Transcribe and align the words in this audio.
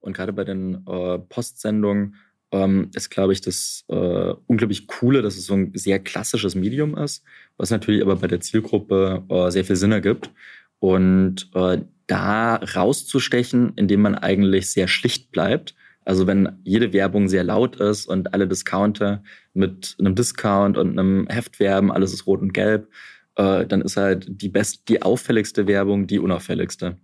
Und 0.00 0.16
gerade 0.16 0.32
bei 0.32 0.44
den 0.44 0.86
äh, 0.86 1.18
Postsendungen 1.18 2.16
ähm, 2.52 2.90
ist, 2.94 3.10
glaube 3.10 3.32
ich, 3.32 3.40
das 3.40 3.84
äh, 3.88 4.34
unglaublich 4.46 4.86
Coole, 4.86 5.22
dass 5.22 5.36
es 5.36 5.46
so 5.46 5.54
ein 5.54 5.72
sehr 5.74 5.98
klassisches 5.98 6.54
Medium 6.54 6.96
ist, 6.96 7.24
was 7.56 7.70
natürlich 7.70 8.02
aber 8.02 8.16
bei 8.16 8.26
der 8.26 8.40
Zielgruppe 8.40 9.24
äh, 9.28 9.50
sehr 9.50 9.64
viel 9.64 9.76
Sinn 9.76 9.92
ergibt. 9.92 10.30
Und 10.78 11.50
äh, 11.54 11.78
da 12.06 12.56
rauszustechen, 12.56 13.72
indem 13.76 14.02
man 14.02 14.14
eigentlich 14.14 14.70
sehr 14.70 14.88
schlicht 14.88 15.30
bleibt. 15.30 15.74
Also 16.04 16.26
wenn 16.26 16.58
jede 16.64 16.92
Werbung 16.92 17.28
sehr 17.28 17.44
laut 17.44 17.76
ist 17.76 18.06
und 18.06 18.32
alle 18.32 18.48
Discounter 18.48 19.22
mit 19.52 19.94
einem 19.98 20.14
Discount 20.14 20.78
und 20.78 20.98
einem 20.98 21.26
Heft 21.28 21.60
werben, 21.60 21.92
alles 21.92 22.14
ist 22.14 22.26
rot 22.26 22.40
und 22.40 22.54
gelb, 22.54 22.88
äh, 23.36 23.66
dann 23.66 23.82
ist 23.82 23.98
halt 23.98 24.26
die 24.28 24.48
best, 24.48 24.88
die 24.88 25.02
auffälligste 25.02 25.66
Werbung 25.66 26.06
die 26.06 26.18
unauffälligste. 26.18 26.96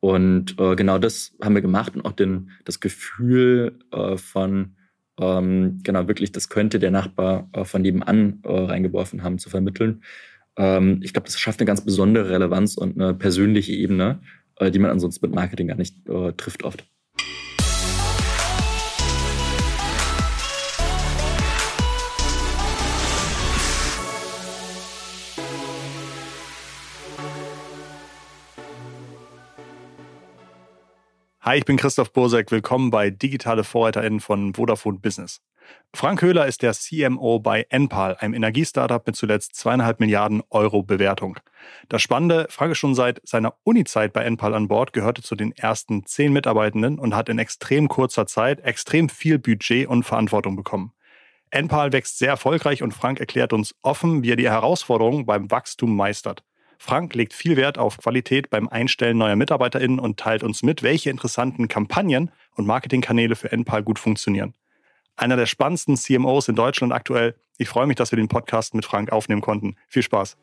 Und 0.00 0.58
äh, 0.58 0.76
genau 0.76 0.98
das 0.98 1.36
haben 1.42 1.54
wir 1.54 1.62
gemacht 1.62 1.94
und 1.94 2.04
auch 2.04 2.12
den, 2.12 2.50
das 2.64 2.80
Gefühl 2.80 3.78
äh, 3.92 4.16
von, 4.16 4.76
ähm, 5.18 5.80
genau, 5.82 6.08
wirklich, 6.08 6.32
das 6.32 6.48
könnte 6.48 6.78
der 6.78 6.90
Nachbar 6.90 7.48
äh, 7.52 7.64
von 7.64 7.82
nebenan 7.82 8.40
äh, 8.44 8.50
reingeworfen 8.50 9.22
haben, 9.22 9.38
zu 9.38 9.50
vermitteln. 9.50 10.02
Ähm, 10.56 11.00
ich 11.02 11.12
glaube, 11.12 11.26
das 11.26 11.38
schafft 11.38 11.60
eine 11.60 11.66
ganz 11.66 11.84
besondere 11.84 12.30
Relevanz 12.30 12.76
und 12.76 13.00
eine 13.00 13.14
persönliche 13.14 13.72
Ebene, 13.72 14.20
äh, 14.56 14.70
die 14.70 14.78
man 14.78 14.90
ansonsten 14.90 15.26
mit 15.26 15.34
Marketing 15.34 15.68
gar 15.68 15.76
nicht 15.76 16.08
äh, 16.08 16.32
trifft 16.32 16.64
oft. 16.64 16.86
Hi, 31.50 31.58
ich 31.58 31.64
bin 31.64 31.78
Christoph 31.78 32.12
Bursek. 32.12 32.52
Willkommen 32.52 32.92
bei 32.92 33.10
Digitale 33.10 33.64
VorreiterInnen 33.64 34.20
von 34.20 34.54
Vodafone 34.54 35.00
Business. 35.00 35.40
Frank 35.92 36.22
Höhler 36.22 36.46
ist 36.46 36.62
der 36.62 36.74
CMO 36.74 37.40
bei 37.40 37.66
Enpal, 37.70 38.14
einem 38.14 38.34
Energiestartup 38.34 39.04
mit 39.04 39.16
zuletzt 39.16 39.56
zweieinhalb 39.56 39.98
Milliarden 39.98 40.44
Euro 40.50 40.84
Bewertung. 40.84 41.40
Das 41.88 42.02
Spannende, 42.02 42.46
Frank 42.50 42.70
ist 42.70 42.78
schon 42.78 42.94
seit 42.94 43.20
seiner 43.24 43.56
Uni-Zeit 43.64 44.12
bei 44.12 44.22
Enpal 44.22 44.54
an 44.54 44.68
Bord, 44.68 44.92
gehörte 44.92 45.22
zu 45.22 45.34
den 45.34 45.50
ersten 45.50 46.06
zehn 46.06 46.32
Mitarbeitenden 46.32 47.00
und 47.00 47.16
hat 47.16 47.28
in 47.28 47.40
extrem 47.40 47.88
kurzer 47.88 48.26
Zeit 48.26 48.60
extrem 48.60 49.08
viel 49.08 49.40
Budget 49.40 49.88
und 49.88 50.04
Verantwortung 50.04 50.54
bekommen. 50.54 50.92
Enpal 51.50 51.92
wächst 51.92 52.18
sehr 52.18 52.28
erfolgreich 52.28 52.80
und 52.80 52.94
Frank 52.94 53.18
erklärt 53.18 53.52
uns 53.52 53.74
offen, 53.82 54.22
wie 54.22 54.30
er 54.30 54.36
die 54.36 54.48
Herausforderungen 54.48 55.26
beim 55.26 55.50
Wachstum 55.50 55.96
meistert. 55.96 56.44
Frank 56.82 57.14
legt 57.14 57.34
viel 57.34 57.58
Wert 57.58 57.76
auf 57.76 57.98
Qualität 57.98 58.48
beim 58.48 58.66
Einstellen 58.66 59.18
neuer 59.18 59.36
MitarbeiterInnen 59.36 59.98
und 59.98 60.18
teilt 60.18 60.42
uns 60.42 60.62
mit, 60.62 60.82
welche 60.82 61.10
interessanten 61.10 61.68
Kampagnen 61.68 62.30
und 62.54 62.66
Marketingkanäle 62.66 63.36
für 63.36 63.52
Enpal 63.52 63.82
gut 63.82 63.98
funktionieren. 63.98 64.54
Einer 65.14 65.36
der 65.36 65.44
spannendsten 65.44 65.98
CMOs 65.98 66.48
in 66.48 66.54
Deutschland 66.54 66.94
aktuell. 66.94 67.34
Ich 67.58 67.68
freue 67.68 67.86
mich, 67.86 67.96
dass 67.96 68.12
wir 68.12 68.16
den 68.16 68.28
Podcast 68.28 68.72
mit 68.72 68.86
Frank 68.86 69.12
aufnehmen 69.12 69.42
konnten. 69.42 69.76
Viel 69.88 70.02
Spaß. 70.02 70.38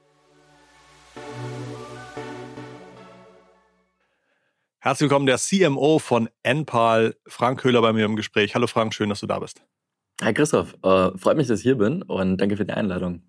Herzlich 4.78 5.10
willkommen, 5.10 5.26
der 5.26 5.40
CMO 5.40 5.98
von 5.98 6.30
Enpal, 6.44 7.16
Frank 7.26 7.62
Köhler 7.62 7.82
bei 7.82 7.94
mir 7.94 8.06
im 8.06 8.16
Gespräch. 8.16 8.54
Hallo 8.54 8.68
Frank, 8.68 8.94
schön, 8.94 9.10
dass 9.10 9.22
du 9.22 9.26
da 9.26 9.40
bist. 9.40 9.64
Hi 10.22 10.36
Christoph, 10.36 10.76
äh, 10.84 11.18
freut 11.18 11.36
mich, 11.36 11.48
dass 11.48 11.60
ich 11.60 11.64
hier 11.64 11.80
bin 11.80 12.04
und 12.04 12.38
danke 12.38 12.58
für 12.58 12.66
die 12.66 12.74
Einladung. 12.74 13.24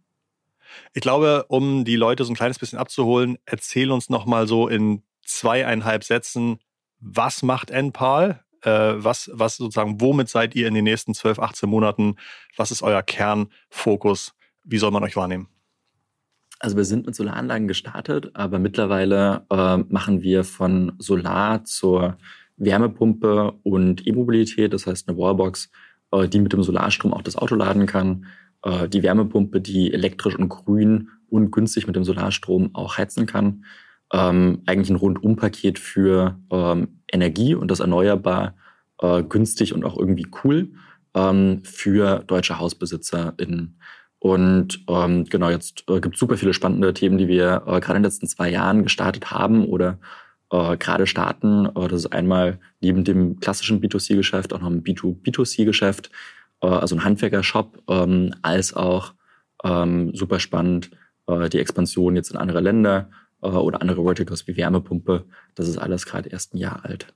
Ich 0.95 1.03
glaube, 1.03 1.47
um 1.49 1.85
die 1.85 1.97
Leute 1.97 2.25
so 2.25 2.33
ein 2.33 2.37
kleines 2.37 2.59
bisschen 2.59 2.79
abzuholen, 2.79 3.39
erzähl 3.45 3.91
uns 3.91 4.09
nochmal 4.11 4.47
so 4.47 4.69
in 4.69 5.03
zweieinhalb 5.25 6.05
Sätzen, 6.05 6.59
was 7.01 7.43
macht 7.43 7.71
NPAL? 7.71 8.43
Äh, 8.63 8.95
was, 8.97 9.31
was 9.33 9.57
sozusagen, 9.57 10.01
womit 10.01 10.29
seid 10.29 10.57
ihr 10.57 10.67
in 10.67 10.75
den 10.75 10.85
nächsten 10.85 11.15
12, 11.15 11.39
18 11.39 11.69
Monaten? 11.69 12.17
Was 12.57 12.71
ist 12.71 12.83
euer 12.83 13.03
Kernfokus? 13.03 14.35
Wie 14.65 14.79
soll 14.79 14.91
man 14.91 15.05
euch 15.05 15.17
wahrnehmen? 15.17 15.49
Also 16.59 16.77
wir 16.77 16.85
sind 16.85 17.07
mit 17.07 17.15
Solaranlagen 17.15 17.69
gestartet, 17.69 18.33
aber 18.35 18.59
mittlerweile 18.59 19.47
äh, 19.51 19.77
machen 19.77 20.23
wir 20.23 20.43
von 20.43 20.93
Solar 20.99 21.65
zur 21.65 22.19
Wärmepumpe 22.57 23.53
und 23.63 24.05
E-Mobilität, 24.07 24.73
das 24.73 24.87
heißt 24.87 25.09
eine 25.09 25.17
Wallbox, 25.17 25.71
äh, 26.11 26.29
die 26.29 26.41
mit 26.41 26.53
dem 26.53 26.65
Solarstrom 26.65 27.15
auch 27.15 27.23
das 27.23 27.37
Auto 27.37 27.55
laden 27.55 27.87
kann 27.87 28.27
äh, 28.63 28.89
die 28.89 29.03
Wärmepumpe, 29.03 29.61
die 29.61 29.93
elektrisch 29.93 30.37
und 30.37 30.49
grün 30.49 31.11
und 31.31 31.51
günstig 31.51 31.87
mit 31.87 31.97
dem 31.97 32.05
Solarstrom 32.05 32.71
auch 32.75 32.99
heizen 32.99 33.27
kann. 33.27 33.65
Ähm, 34.13 34.63
eigentlich 34.67 34.91
ein 34.91 34.97
Rundumpaket 34.97 35.79
für 35.79 36.39
ähm, 36.51 37.01
Energie 37.13 37.55
und 37.55 37.71
das 37.71 37.81
erneuerbar, 37.81 38.55
äh, 39.01 39.23
günstig 39.23 39.75
und 39.75 39.85
auch 39.85 39.99
irgendwie 39.99 40.27
cool 40.45 40.71
ähm, 41.15 41.63
für 41.65 42.21
deutsche 42.27 42.59
HausbesitzerInnen. 42.59 43.79
Und 44.21 44.85
ähm, 44.89 45.25
genau, 45.25 45.51
jetzt 45.51 45.85
äh, 45.89 46.01
gibt 46.01 46.17
es 46.17 46.21
super 46.21 46.37
viele 46.37 46.55
spannende 46.55 46.93
Themen, 46.93 47.19
die 47.19 47.29
wir 47.29 47.63
äh, 47.67 47.81
gerade 47.81 47.97
in 47.97 48.03
den 48.03 48.05
letzten 48.05 48.27
zwei 48.27 48.51
Jahren 48.51 48.83
gestartet 48.83 49.31
haben 49.31 49.67
oder 49.67 49.99
äh, 50.51 50.77
gerade 50.77 51.07
starten. 51.07 51.67
Äh, 51.67 51.89
das 51.89 52.05
ist 52.05 52.13
einmal 52.13 52.59
neben 52.81 53.05
dem 53.05 53.39
klassischen 53.39 53.81
B2C-Geschäft 53.81 54.53
auch 54.53 54.61
noch 54.61 54.71
ein 54.71 54.83
B2B2C-Geschäft, 54.83 56.09
äh, 56.09 56.11
also 56.67 56.97
ein 56.97 57.05
Handwerker-Shop, 57.05 57.83
ähm, 57.89 58.35
als 58.43 58.75
auch 58.75 59.15
ähm, 59.65 60.15
super 60.15 60.41
spannend 60.41 60.91
äh, 61.27 61.49
die 61.49 61.61
Expansion 61.61 62.17
jetzt 62.17 62.31
in 62.31 62.37
andere 62.37 62.61
Länder 62.61 63.11
äh, 63.43 63.49
oder 63.49 63.81
andere 63.81 64.03
Verticals 64.03 64.47
wie 64.47 64.57
Wärmepumpe. 64.57 65.25
Das 65.55 65.69
ist 65.69 65.79
alles 65.79 66.07
gerade 66.07 66.29
erst 66.31 66.55
ein 66.55 66.59
Jahr 66.59 66.85
alt. 66.85 67.15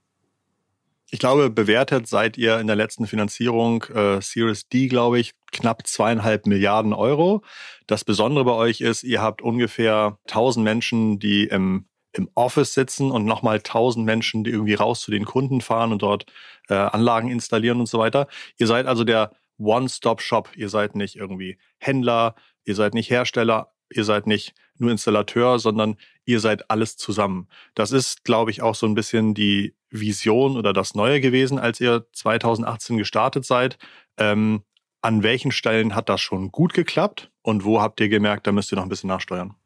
Ich 1.14 1.18
glaube, 1.18 1.50
bewertet 1.50 2.06
seid 2.06 2.38
ihr 2.38 2.58
in 2.58 2.66
der 2.66 2.76
letzten 2.76 3.06
Finanzierung 3.06 3.84
äh, 3.94 4.22
Series 4.22 4.68
D, 4.68 4.88
glaube 4.88 5.20
ich, 5.20 5.34
knapp 5.50 5.86
zweieinhalb 5.86 6.46
Milliarden 6.46 6.94
Euro. 6.94 7.42
Das 7.86 8.02
Besondere 8.02 8.46
bei 8.46 8.52
euch 8.52 8.80
ist, 8.80 9.02
ihr 9.02 9.20
habt 9.20 9.42
ungefähr 9.42 10.18
1000 10.28 10.64
Menschen, 10.64 11.18
die 11.18 11.44
im, 11.44 11.84
im 12.12 12.28
Office 12.34 12.74
sitzen 12.74 13.10
und 13.10 13.24
nochmal 13.24 13.56
1000 13.56 14.04
Menschen, 14.04 14.44
die 14.44 14.50
irgendwie 14.50 14.74
raus 14.74 15.00
zu 15.00 15.10
den 15.10 15.24
Kunden 15.24 15.60
fahren 15.60 15.92
und 15.92 16.02
dort 16.02 16.26
äh, 16.68 16.74
Anlagen 16.74 17.30
installieren 17.30 17.80
und 17.80 17.88
so 17.88 17.98
weiter. 17.98 18.28
Ihr 18.58 18.66
seid 18.66 18.86
also 18.86 19.04
der 19.04 19.32
One-Stop-Shop. 19.58 20.50
Ihr 20.56 20.68
seid 20.68 20.94
nicht 20.94 21.16
irgendwie 21.16 21.58
Händler, 21.78 22.34
ihr 22.64 22.74
seid 22.74 22.94
nicht 22.94 23.10
Hersteller, 23.10 23.72
ihr 23.90 24.04
seid 24.04 24.26
nicht 24.26 24.54
nur 24.78 24.90
Installateur, 24.90 25.58
sondern 25.58 25.96
ihr 26.24 26.40
seid 26.40 26.70
alles 26.70 26.96
zusammen. 26.96 27.48
Das 27.74 27.92
ist, 27.92 28.24
glaube 28.24 28.50
ich, 28.50 28.62
auch 28.62 28.74
so 28.74 28.86
ein 28.86 28.94
bisschen 28.94 29.34
die 29.34 29.74
Vision 29.90 30.56
oder 30.56 30.72
das 30.72 30.94
Neue 30.94 31.20
gewesen, 31.20 31.58
als 31.58 31.80
ihr 31.80 32.06
2018 32.12 32.98
gestartet 32.98 33.44
seid. 33.44 33.78
Ähm, 34.18 34.62
an 35.02 35.22
welchen 35.22 35.50
Stellen 35.50 35.94
hat 35.94 36.08
das 36.08 36.20
schon 36.20 36.52
gut 36.52 36.74
geklappt 36.74 37.30
und 37.42 37.64
wo 37.64 37.80
habt 37.80 38.00
ihr 38.00 38.08
gemerkt, 38.08 38.46
da 38.46 38.52
müsst 38.52 38.72
ihr 38.72 38.76
noch 38.76 38.84
ein 38.84 38.88
bisschen 38.88 39.08
nachsteuern? 39.08 39.56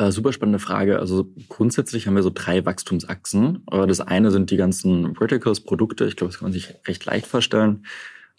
Äh, 0.00 0.12
super 0.12 0.32
spannende 0.32 0.60
Frage. 0.60 0.98
Also 0.98 1.28
grundsätzlich 1.50 2.06
haben 2.06 2.14
wir 2.14 2.22
so 2.22 2.30
drei 2.32 2.64
Wachstumsachsen. 2.64 3.66
Äh, 3.70 3.86
das 3.86 4.00
eine 4.00 4.30
sind 4.30 4.50
die 4.50 4.56
ganzen 4.56 5.14
Verticals, 5.14 5.60
Produkte. 5.60 6.06
Ich 6.06 6.16
glaube, 6.16 6.30
das 6.32 6.38
kann 6.38 6.46
man 6.46 6.54
sich 6.54 6.74
recht 6.86 7.04
leicht 7.04 7.26
vorstellen. 7.26 7.84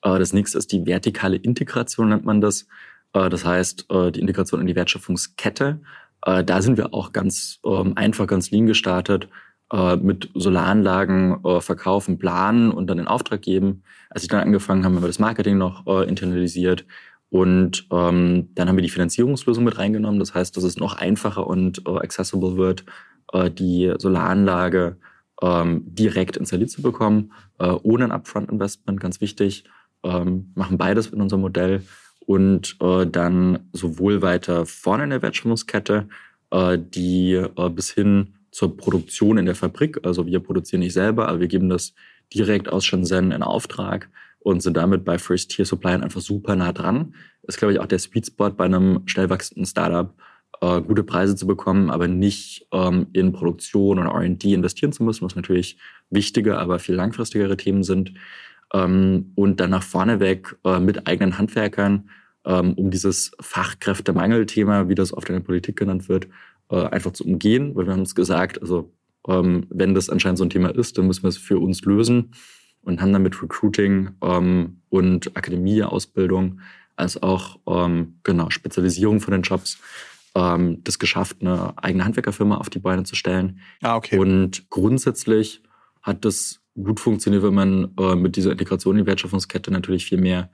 Äh, 0.02 0.18
das 0.18 0.34
nächste 0.34 0.58
ist 0.58 0.72
die 0.72 0.88
vertikale 0.88 1.36
Integration, 1.36 2.10
nennt 2.10 2.26
man 2.26 2.42
das. 2.42 2.66
Äh, 3.14 3.30
das 3.30 3.46
heißt, 3.46 3.86
die 3.92 4.20
Integration 4.20 4.60
in 4.60 4.66
die 4.66 4.76
Wertschöpfungskette. 4.76 5.82
Da 6.24 6.62
sind 6.62 6.78
wir 6.78 6.94
auch 6.94 7.14
ganz 7.14 7.60
ähm, 7.66 7.94
einfach, 7.96 8.28
ganz 8.28 8.52
lean 8.52 8.68
gestartet 8.68 9.28
mit 10.02 10.30
Solaranlagen 10.36 11.62
verkaufen, 11.62 12.20
planen 12.20 12.72
und 12.72 12.88
dann 12.88 13.00
in 13.00 13.08
Auftrag 13.08 13.42
geben. 13.42 13.84
Als 14.10 14.24
ich 14.24 14.28
dann 14.28 14.42
angefangen 14.42 14.84
habe, 14.84 14.96
haben 14.96 15.02
wir 15.02 15.08
das 15.08 15.18
Marketing 15.18 15.58
noch 15.58 15.88
internalisiert 16.04 16.84
und 17.31 17.88
ähm, 17.92 18.50
dann 18.56 18.68
haben 18.68 18.75
wir 18.75 18.84
die 18.84 18.90
Finanzierungslösung 18.90 19.64
mit 19.64 19.78
reingenommen. 19.78 20.19
Das 20.19 20.36
heißt, 20.36 20.56
dass 20.58 20.66
es 20.66 20.75
noch 20.75 20.97
einfacher 20.97 21.47
und 21.47 21.88
äh, 21.88 21.92
accessible 21.92 22.58
wird, 22.58 22.84
äh, 23.31 23.50
die 23.50 23.94
Solaranlage 23.97 24.97
ähm, 25.42 25.84
direkt 25.86 26.36
installiert 26.36 26.72
zu 26.72 26.81
bekommen, 26.81 27.31
äh, 27.58 27.69
ohne 27.69 28.03
ein 28.03 28.12
Upfront-Investment, 28.12 29.00
ganz 29.00 29.22
wichtig. 29.22 29.63
Ähm, 30.04 30.51
machen 30.56 30.78
beides 30.78 31.07
in 31.07 31.22
unserem 31.22 31.42
Modell 31.42 31.83
und 32.25 32.75
äh, 32.81 33.07
dann 33.07 33.60
sowohl 33.72 34.22
weiter 34.22 34.66
vorne 34.66 35.06
in 35.06 35.12
der 35.12 35.22
Wertschöpfungskette, 35.22 36.10
äh, 36.50 36.78
die 36.78 37.36
äh, 37.36 37.69
bis 37.69 37.92
hin 37.92 38.33
zur 38.51 38.75
Produktion 38.75 39.38
in 39.38 39.45
der 39.45 39.56
Fabrik. 39.56 40.06
Also 40.06 40.25
wir 40.25 40.42
produzieren 40.42 40.81
nicht 40.81 40.94
selber, 40.94 41.30
aber 41.30 41.39
wir 41.39 41.48
geben 41.48 41.69
das 41.69 41.94
direkt 42.33 42.68
aus 42.68 42.83
Shenzhen 42.83 43.31
in 43.31 43.42
Auftrag 43.42 44.10
und 44.44 44.62
sind 44.62 44.78
damit 44.78 45.06
bei 45.06 45.18
First-Tier-Suppliern 45.18 46.04
einfach 46.04 46.22
super 46.22 46.56
nah 46.56 46.72
dran. 46.72 47.14
Ist, 47.44 47.58
glaube 47.58 47.74
ich, 47.74 47.80
auch 47.80 47.86
der 47.86 48.00
Sweet 48.00 48.28
Spot 48.28 48.50
bei 48.50 48.66
einem 48.66 49.04
schnell 49.06 49.30
wachsenden 49.30 49.66
Startup, 49.66 50.14
äh, 50.62 50.82
gute 50.82 51.04
Preise 51.04 51.36
zu 51.36 51.48
bekommen, 51.48 51.90
aber 51.90 52.08
nicht 52.08 52.68
ähm, 52.72 53.08
in 53.14 53.34
Produktion 53.34 54.00
und 54.00 54.08
R&D 54.08 54.54
investieren 54.54 54.92
zu 54.92 55.04
müssen, 55.04 55.26
was 55.26 55.36
natürlich 55.36 55.78
wichtige, 56.10 56.58
aber 56.58 56.80
viel 56.80 56.96
langfristigere 56.96 57.56
Themen 57.56 57.84
sind. 57.84 58.14
Ähm, 58.74 59.32
und 59.36 59.60
dann 59.60 59.70
nach 59.70 59.84
vorne 59.84 60.20
weg 60.20 60.56
äh, 60.64 60.80
mit 60.80 61.08
eigenen 61.08 61.38
Handwerkern, 61.38 62.10
ähm, 62.46 62.74
um 62.74 62.90
dieses 62.90 63.32
Fachkräftemangelthema, 63.40 64.90
wie 64.90 64.96
das 64.96 65.14
oft 65.14 65.30
in 65.30 65.36
der 65.36 65.42
Politik 65.42 65.76
genannt 65.76 66.10
wird, 66.10 66.28
äh, 66.70 66.78
einfach 66.78 67.12
zu 67.12 67.26
umgehen, 67.26 67.76
weil 67.76 67.86
wir 67.86 67.94
haben 67.94 68.00
uns 68.00 68.16
gesagt, 68.16 68.60
also 68.62 68.92
ähm, 69.28 69.68
wenn 69.70 69.94
das 69.94 70.10
anscheinend 70.10 70.40
so 70.40 70.46
ein 70.46 70.50
Thema 70.50 70.70
ist, 70.70 70.98
dann 70.98 71.06
müssen 71.06 71.24
wir 71.24 71.30
es 71.30 71.38
für 71.38 71.60
uns 71.60 71.82
lösen 71.82 72.32
und 72.83 73.01
haben 73.01 73.13
dann 73.13 73.24
mit 73.24 73.42
Recruiting 73.42 74.12
ähm, 74.22 74.81
und 74.89 75.36
Akademie, 75.36 75.83
Ausbildung, 75.83 76.62
als 76.95 77.22
auch 77.22 77.60
ähm, 77.68 78.19
genau 78.24 78.50
Spezialisierung 78.50 79.19
von 79.22 79.31
den 79.31 79.42
Jobs 79.42 79.80
ähm, 80.36 80.83
das 80.83 81.00
geschafft, 81.00 81.38
eine 81.42 81.74
eigene 81.78 82.06
Handwerkerfirma 82.06 82.57
auf 82.57 82.69
die 82.69 82.80
Beine 82.80 83.04
zu 83.04 83.16
stellen. 83.16 83.60
Ah, 83.81 83.95
okay. 83.95 84.18
Und 84.18 84.69
grundsätzlich 84.69 85.62
hat 86.01 86.25
das 86.25 86.62
gut 86.75 87.00
funktioniert, 87.00 87.44
wenn 87.44 87.54
man 87.54 87.94
äh, 88.00 88.16
mit 88.16 88.36
dieser 88.36 88.51
Integration 88.51 88.98
in 88.98 89.04
die 89.04 89.07
Wertschöpfungskette 89.07 89.72
natürlich 89.72 90.06
viel 90.06 90.19
mehr 90.19 90.50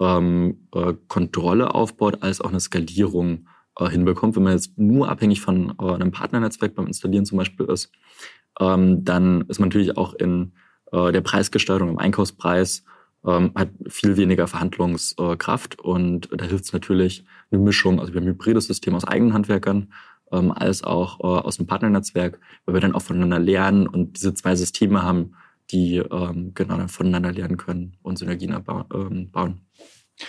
ähm, 0.00 0.66
äh, 0.74 0.94
Kontrolle 1.08 1.74
aufbaut, 1.74 2.22
als 2.22 2.40
auch 2.40 2.50
eine 2.50 2.60
Skalierung 2.60 3.46
äh, 3.78 3.88
hinbekommt. 3.88 4.36
Wenn 4.36 4.42
man 4.42 4.54
jetzt 4.54 4.76
nur 4.78 5.08
abhängig 5.08 5.40
von 5.40 5.74
äh, 5.78 5.94
einem 5.94 6.10
Partnernetzwerk 6.10 6.74
beim 6.74 6.86
Installieren 6.86 7.26
zum 7.26 7.38
Beispiel 7.38 7.66
ist, 7.66 7.92
ähm, 8.60 9.04
dann 9.04 9.42
ist 9.42 9.60
man 9.60 9.68
natürlich 9.68 9.96
auch 9.96 10.14
in 10.14 10.52
äh, 10.92 11.12
der 11.12 11.20
Preisgestaltung, 11.20 11.88
im 11.88 11.98
Einkaufspreis, 11.98 12.84
ähm, 13.26 13.52
hat 13.54 13.70
viel 13.88 14.16
weniger 14.16 14.46
Verhandlungskraft 14.48 15.80
und 15.80 16.28
da 16.32 16.44
hilft 16.44 16.64
es 16.64 16.72
natürlich 16.72 17.24
eine 17.50 17.60
Mischung, 17.60 18.00
also 18.00 18.12
wir 18.12 18.20
haben 18.20 18.26
ein 18.26 18.34
hybrides 18.34 18.66
System 18.66 18.94
aus 18.94 19.04
eigenen 19.04 19.32
Handwerkern, 19.32 19.92
ähm, 20.32 20.50
als 20.50 20.82
auch 20.82 21.20
äh, 21.20 21.24
aus 21.24 21.56
dem 21.56 21.66
Partnernetzwerk, 21.66 22.40
weil 22.64 22.74
wir 22.74 22.80
dann 22.80 22.94
auch 22.94 23.02
voneinander 23.02 23.38
lernen 23.38 23.86
und 23.86 24.16
diese 24.16 24.34
zwei 24.34 24.56
Systeme 24.56 25.02
haben, 25.02 25.34
die 25.70 25.98
ähm, 25.98 26.52
genau 26.54 26.76
dann 26.76 26.88
voneinander 26.88 27.32
lernen 27.32 27.56
können 27.56 27.96
und 28.02 28.18
Synergien 28.18 28.56
ähm, 28.92 29.30
bauen. 29.30 29.60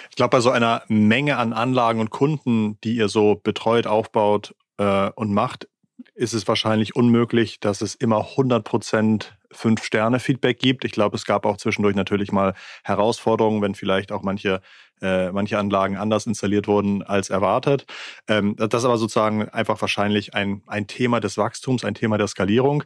Ich 0.09 0.15
glaube, 0.15 0.31
bei 0.31 0.41
so 0.41 0.49
einer 0.49 0.83
Menge 0.87 1.37
an 1.37 1.53
Anlagen 1.53 1.99
und 1.99 2.09
Kunden, 2.09 2.79
die 2.83 2.95
ihr 2.95 3.09
so 3.09 3.39
betreut, 3.41 3.87
aufbaut 3.87 4.55
äh, 4.77 5.09
und 5.11 5.33
macht, 5.33 5.67
ist 6.15 6.33
es 6.33 6.47
wahrscheinlich 6.47 6.95
unmöglich, 6.95 7.59
dass 7.59 7.81
es 7.81 7.95
immer 7.95 8.29
100 8.31 8.63
Prozent 8.63 9.37
Fünf-Sterne-Feedback 9.51 10.59
gibt. 10.59 10.85
Ich 10.85 10.91
glaube, 10.91 11.15
es 11.15 11.25
gab 11.25 11.45
auch 11.45 11.57
zwischendurch 11.57 11.95
natürlich 11.95 12.31
mal 12.31 12.53
Herausforderungen, 12.83 13.61
wenn 13.61 13.75
vielleicht 13.75 14.11
auch 14.11 14.23
manche, 14.23 14.61
äh, 15.01 15.31
manche 15.31 15.57
Anlagen 15.59 15.97
anders 15.97 16.25
installiert 16.25 16.67
wurden 16.67 17.03
als 17.03 17.29
erwartet. 17.29 17.85
Ähm, 18.27 18.55
das 18.57 18.81
ist 18.81 18.85
aber 18.85 18.97
sozusagen 18.97 19.49
einfach 19.49 19.79
wahrscheinlich 19.81 20.33
ein, 20.33 20.63
ein 20.67 20.87
Thema 20.87 21.19
des 21.19 21.37
Wachstums, 21.37 21.85
ein 21.85 21.95
Thema 21.95 22.17
der 22.17 22.27
Skalierung. 22.27 22.83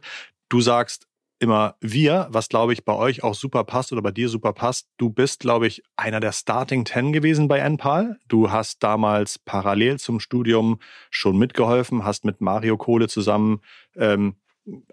Du 0.48 0.60
sagst, 0.60 1.06
immer 1.38 1.76
wir, 1.80 2.26
was 2.30 2.48
glaube 2.48 2.72
ich 2.72 2.84
bei 2.84 2.94
euch 2.94 3.22
auch 3.22 3.34
super 3.34 3.64
passt 3.64 3.92
oder 3.92 4.02
bei 4.02 4.10
dir 4.10 4.28
super 4.28 4.52
passt. 4.52 4.88
Du 4.96 5.10
bist, 5.10 5.40
glaube 5.40 5.66
ich, 5.66 5.82
einer 5.96 6.20
der 6.20 6.32
Starting 6.32 6.84
Ten 6.84 7.12
gewesen 7.12 7.48
bei 7.48 7.58
NPAL. 7.58 8.18
Du 8.28 8.50
hast 8.50 8.82
damals 8.82 9.38
parallel 9.38 9.98
zum 9.98 10.20
Studium 10.20 10.80
schon 11.10 11.38
mitgeholfen, 11.38 12.04
hast 12.04 12.24
mit 12.24 12.40
Mario 12.40 12.76
Kohle 12.76 13.08
zusammen 13.08 13.60
ähm, 13.96 14.36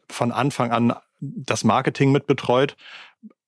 von 0.10 0.32
Anfang 0.32 0.72
an 0.72 0.94
das 1.20 1.64
Marketing 1.64 2.12
mitbetreut. 2.12 2.76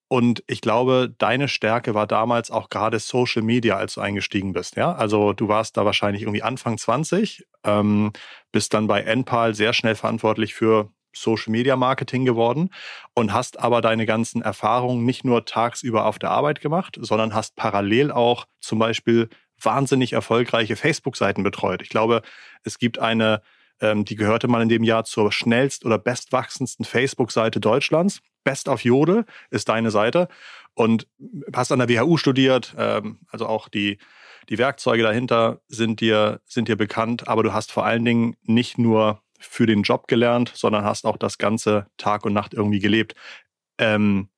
Und 0.10 0.42
ich 0.48 0.62
glaube, 0.62 1.14
deine 1.18 1.50
Stärke 1.50 1.94
war 1.94 2.08
damals 2.08 2.50
auch 2.50 2.70
gerade 2.70 2.98
Social 2.98 3.42
Media, 3.42 3.76
als 3.76 3.96
du 3.96 4.02
eingestiegen 4.02 4.54
bist. 4.54 4.78
Ja, 4.78 4.94
also 4.94 5.34
du 5.34 5.50
warst 5.50 5.76
da 5.76 5.84
wahrscheinlich 5.84 6.24
irgendwie 6.24 6.44
Anfang 6.44 6.78
20, 6.78 7.46
ähm, 7.66 8.14
bist 8.54 8.74
dann 8.74 8.88
bei 8.88 9.02
NPAL 9.02 9.54
sehr 9.54 9.74
schnell 9.74 9.96
verantwortlich 9.96 10.54
für 10.54 10.90
Social 11.22 11.52
Media 11.52 11.76
Marketing 11.76 12.26
geworden 12.26 12.70
und 13.14 13.34
hast 13.34 13.60
aber 13.60 13.82
deine 13.82 14.06
ganzen 14.06 14.42
Erfahrungen 14.42 15.06
nicht 15.06 15.26
nur 15.26 15.46
tagsüber 15.46 16.06
auf 16.06 16.20
der 16.20 16.32
Arbeit 16.32 16.62
gemacht, 16.62 16.98
sondern 17.00 17.34
hast 17.34 17.56
parallel 17.56 18.12
auch 18.12 18.46
zum 18.60 18.80
Beispiel 18.80 19.30
wahnsinnig 19.62 20.14
erfolgreiche 20.14 20.76
Facebook-Seiten 20.76 21.44
betreut. 21.44 21.82
Ich 21.82 21.90
glaube, 21.90 22.22
es 22.64 22.78
gibt 22.78 23.00
eine, 23.00 23.42
ähm, 23.82 24.06
die 24.06 24.16
gehörte 24.16 24.48
mal 24.48 24.62
in 24.62 24.70
dem 24.70 24.84
Jahr 24.84 25.04
zur 25.04 25.32
schnellst 25.32 25.86
oder 25.86 25.98
bestwachsendsten 25.98 26.86
Facebook-Seite 26.86 27.60
Deutschlands. 27.60 28.22
Best 28.44 28.70
of 28.70 28.84
Jodel 28.84 29.26
ist 29.50 29.70
deine 29.70 29.92
Seite 29.92 30.28
und 30.74 31.08
hast 31.54 31.72
an 31.72 31.80
der 31.80 31.90
WHU 31.90 32.18
studiert, 32.18 32.76
ähm, 32.78 33.20
also 33.32 33.48
auch 33.48 33.68
die 33.68 33.98
die 34.50 34.58
Werkzeuge 34.58 35.04
dahinter 35.04 35.60
sind 35.68 36.00
dir, 36.00 36.40
sind 36.46 36.68
dir 36.68 36.78
bekannt, 36.78 37.28
aber 37.28 37.44
du 37.44 37.54
hast 37.54 37.72
vor 37.72 37.86
allen 37.86 38.06
Dingen 38.06 38.36
nicht 38.44 38.78
nur 38.78 39.22
für 39.38 39.66
den 39.66 39.84
Job 39.84 40.08
gelernt, 40.08 40.52
sondern 40.56 40.84
hast 40.84 41.06
auch 41.06 41.18
das 41.18 41.38
ganze 41.38 41.88
Tag 41.98 42.26
und 42.26 42.34
Nacht 42.34 42.54
irgendwie 42.54 42.80
gelebt. 42.80 43.16
Ähm, 43.78 44.30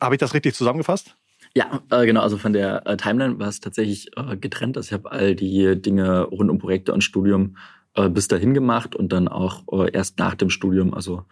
Habe 0.00 0.14
ich 0.14 0.20
das 0.20 0.34
richtig 0.34 0.54
zusammengefasst? 0.54 1.16
Ja, 1.54 1.82
äh, 1.90 2.06
genau. 2.06 2.22
Also 2.22 2.38
von 2.38 2.52
der 2.52 2.86
äh, 2.86 2.96
Timeline 2.96 3.38
war 3.38 3.48
es 3.48 3.60
tatsächlich 3.60 4.16
äh, 4.16 4.36
getrennt. 4.36 4.76
Also 4.76 4.88
ich 4.88 4.92
habe 4.92 5.10
all 5.10 5.34
die 5.34 5.80
Dinge 5.80 6.22
rund 6.22 6.50
um 6.50 6.58
Projekte 6.58 6.92
und 6.92 7.02
Studium 7.02 7.56
äh, 7.94 8.08
bis 8.08 8.28
dahin 8.28 8.54
gemacht 8.54 8.94
und 8.94 9.12
dann 9.12 9.28
auch 9.28 9.64
äh, 9.72 9.90
erst 9.92 10.18
nach 10.18 10.34
dem 10.34 10.50
Studium, 10.50 10.94
also 10.94 11.24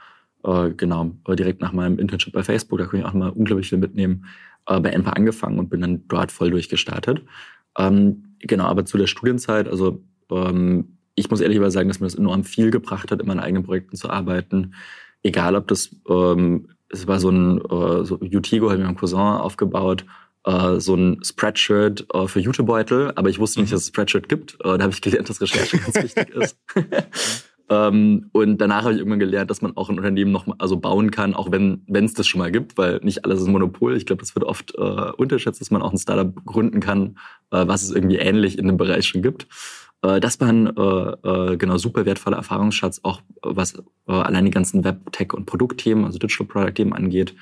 äh, 0.44 0.70
genau, 0.70 1.12
direkt 1.28 1.60
nach 1.60 1.72
meinem 1.72 1.98
Internship 1.98 2.32
bei 2.32 2.42
Facebook, 2.42 2.78
da 2.78 2.86
konnte 2.86 2.98
ich 2.98 3.04
auch 3.04 3.14
mal 3.14 3.30
unglaublich 3.30 3.68
viel 3.68 3.78
mitnehmen, 3.78 4.26
bei 4.68 4.90
ENPA 4.90 5.10
angefangen 5.10 5.60
und 5.60 5.70
bin 5.70 5.80
dann 5.80 6.08
dort 6.08 6.32
voll 6.32 6.50
durchgestartet. 6.50 7.22
Ähm, 7.78 8.36
genau, 8.40 8.64
aber 8.64 8.84
zu 8.84 8.98
der 8.98 9.06
Studienzeit, 9.06 9.68
also 9.68 10.02
ähm, 10.28 10.95
ich 11.16 11.30
muss 11.30 11.40
ehrlich 11.40 11.58
sagen, 11.72 11.88
dass 11.88 11.98
mir 11.98 12.06
das 12.06 12.14
enorm 12.14 12.44
viel 12.44 12.70
gebracht 12.70 13.10
hat, 13.10 13.20
in 13.20 13.26
meinen 13.26 13.40
eigenen 13.40 13.64
Projekten 13.64 13.96
zu 13.96 14.10
arbeiten. 14.10 14.74
Egal, 15.22 15.56
ob 15.56 15.66
das, 15.66 15.90
ähm, 16.08 16.68
es 16.88 17.08
war 17.08 17.18
so 17.18 17.30
ein, 17.30 17.58
äh, 17.58 18.04
so 18.04 18.20
Utigo 18.20 18.70
hat 18.70 18.78
mir 18.78 18.86
ein 18.86 18.96
Cousin 18.96 19.18
aufgebaut, 19.18 20.04
äh, 20.44 20.78
so 20.78 20.94
ein 20.94 21.24
Spreadshirt 21.24 22.06
äh, 22.14 22.28
für 22.28 22.38
Jutebeutel, 22.38 23.12
aber 23.16 23.30
ich 23.30 23.38
wusste 23.38 23.60
nicht, 23.60 23.72
dass 23.72 23.80
es 23.82 23.88
Spreadshirt 23.88 24.28
gibt. 24.28 24.54
Äh, 24.60 24.78
da 24.78 24.84
habe 24.84 24.92
ich 24.92 25.00
gelernt, 25.00 25.28
dass 25.28 25.40
Recherche 25.40 25.78
ganz 25.84 25.94
wichtig 25.96 26.28
ist. 26.30 26.58
ähm, 27.70 28.28
und 28.32 28.58
danach 28.58 28.82
habe 28.84 28.92
ich 28.92 28.98
irgendwann 28.98 29.18
gelernt, 29.18 29.50
dass 29.50 29.62
man 29.62 29.74
auch 29.76 29.88
ein 29.88 29.96
Unternehmen 29.96 30.32
noch 30.32 30.46
mal, 30.46 30.54
also 30.58 30.76
bauen 30.76 31.10
kann, 31.10 31.34
auch 31.34 31.50
wenn 31.50 31.82
es 31.90 32.12
das 32.12 32.26
schon 32.26 32.40
mal 32.40 32.52
gibt, 32.52 32.76
weil 32.76 33.00
nicht 33.02 33.24
alles 33.24 33.40
ist 33.40 33.48
Monopol. 33.48 33.96
Ich 33.96 34.04
glaube, 34.04 34.20
das 34.20 34.36
wird 34.36 34.44
oft 34.44 34.74
äh, 34.76 35.10
unterschätzt, 35.16 35.62
dass 35.62 35.70
man 35.70 35.80
auch 35.80 35.92
ein 35.92 35.98
Startup 35.98 36.32
gründen 36.44 36.80
kann, 36.80 37.16
äh, 37.50 37.66
was 37.66 37.82
es 37.82 37.90
irgendwie 37.90 38.16
ähnlich 38.16 38.58
in 38.58 38.66
dem 38.66 38.76
Bereich 38.76 39.08
schon 39.08 39.22
gibt. 39.22 39.48
Äh, 40.06 40.20
das 40.20 40.40
war 40.40 40.48
ein 40.48 40.66
äh, 40.76 41.52
äh, 41.52 41.56
genau 41.56 41.76
super 41.78 42.06
wertvoller 42.06 42.36
Erfahrungsschatz, 42.36 43.00
auch 43.02 43.20
was 43.42 43.74
äh, 43.74 44.12
allein 44.12 44.44
die 44.44 44.50
ganzen 44.50 44.84
Web, 44.84 45.12
Tech 45.12 45.32
und 45.32 45.46
Produktthemen, 45.46 46.04
also 46.04 46.18
Digital 46.18 46.46
Product 46.46 46.74
Themen 46.74 46.92
angeht. 46.92 47.34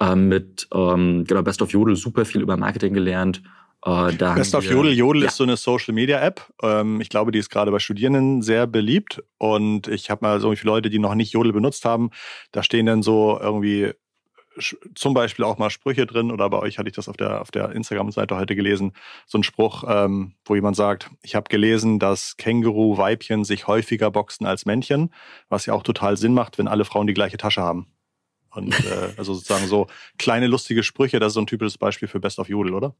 Äh, 0.00 0.14
mit 0.14 0.68
ähm, 0.74 1.24
genau 1.24 1.42
Best 1.42 1.62
of 1.62 1.72
Jodel 1.72 1.96
super 1.96 2.24
viel 2.24 2.42
über 2.42 2.56
Marketing 2.56 2.92
gelernt. 2.92 3.42
Äh, 3.84 4.12
Best 4.12 4.54
of 4.54 4.64
Jodel. 4.64 4.92
Jodel 4.92 5.22
ja. 5.22 5.28
ist 5.28 5.36
so 5.36 5.44
eine 5.44 5.56
Social 5.56 5.94
Media 5.94 6.20
App. 6.20 6.52
Ähm, 6.62 7.00
ich 7.00 7.08
glaube, 7.08 7.32
die 7.32 7.38
ist 7.38 7.50
gerade 7.50 7.70
bei 7.70 7.78
Studierenden 7.78 8.42
sehr 8.42 8.66
beliebt. 8.66 9.22
Und 9.38 9.88
ich 9.88 10.10
habe 10.10 10.24
mal 10.24 10.40
so 10.40 10.54
viele 10.54 10.72
Leute, 10.72 10.90
die 10.90 10.98
noch 10.98 11.14
nicht 11.14 11.32
Jodel 11.32 11.52
benutzt 11.52 11.84
haben. 11.84 12.10
Da 12.52 12.62
stehen 12.62 12.86
dann 12.86 13.02
so 13.02 13.38
irgendwie 13.40 13.92
zum 14.94 15.14
Beispiel 15.14 15.44
auch 15.44 15.58
mal 15.58 15.70
Sprüche 15.70 16.06
drin 16.06 16.30
oder 16.30 16.48
bei 16.50 16.58
euch 16.58 16.78
hatte 16.78 16.88
ich 16.88 16.94
das 16.94 17.08
auf 17.08 17.16
der, 17.16 17.40
auf 17.40 17.50
der 17.50 17.72
Instagram-Seite 17.72 18.36
heute 18.36 18.56
gelesen, 18.56 18.92
so 19.26 19.38
ein 19.38 19.42
Spruch, 19.42 19.84
ähm, 19.86 20.34
wo 20.44 20.54
jemand 20.54 20.76
sagt, 20.76 21.10
ich 21.22 21.34
habe 21.34 21.48
gelesen, 21.48 21.98
dass 21.98 22.36
Känguru-Weibchen 22.36 23.44
sich 23.44 23.66
häufiger 23.66 24.10
boxen 24.10 24.46
als 24.46 24.66
Männchen, 24.66 25.12
was 25.48 25.66
ja 25.66 25.74
auch 25.74 25.82
total 25.82 26.16
Sinn 26.16 26.34
macht, 26.34 26.58
wenn 26.58 26.68
alle 26.68 26.84
Frauen 26.84 27.06
die 27.06 27.14
gleiche 27.14 27.36
Tasche 27.36 27.62
haben. 27.62 27.86
Und 28.50 28.72
äh, 28.84 29.12
also 29.16 29.34
sozusagen 29.34 29.66
so 29.66 29.86
kleine 30.18 30.46
lustige 30.46 30.82
Sprüche, 30.82 31.20
das 31.20 31.28
ist 31.28 31.34
so 31.34 31.40
ein 31.40 31.46
typisches 31.46 31.78
Beispiel 31.78 32.08
für 32.08 32.20
Best 32.20 32.38
of 32.38 32.48
Jodel, 32.48 32.74
oder? 32.74 32.94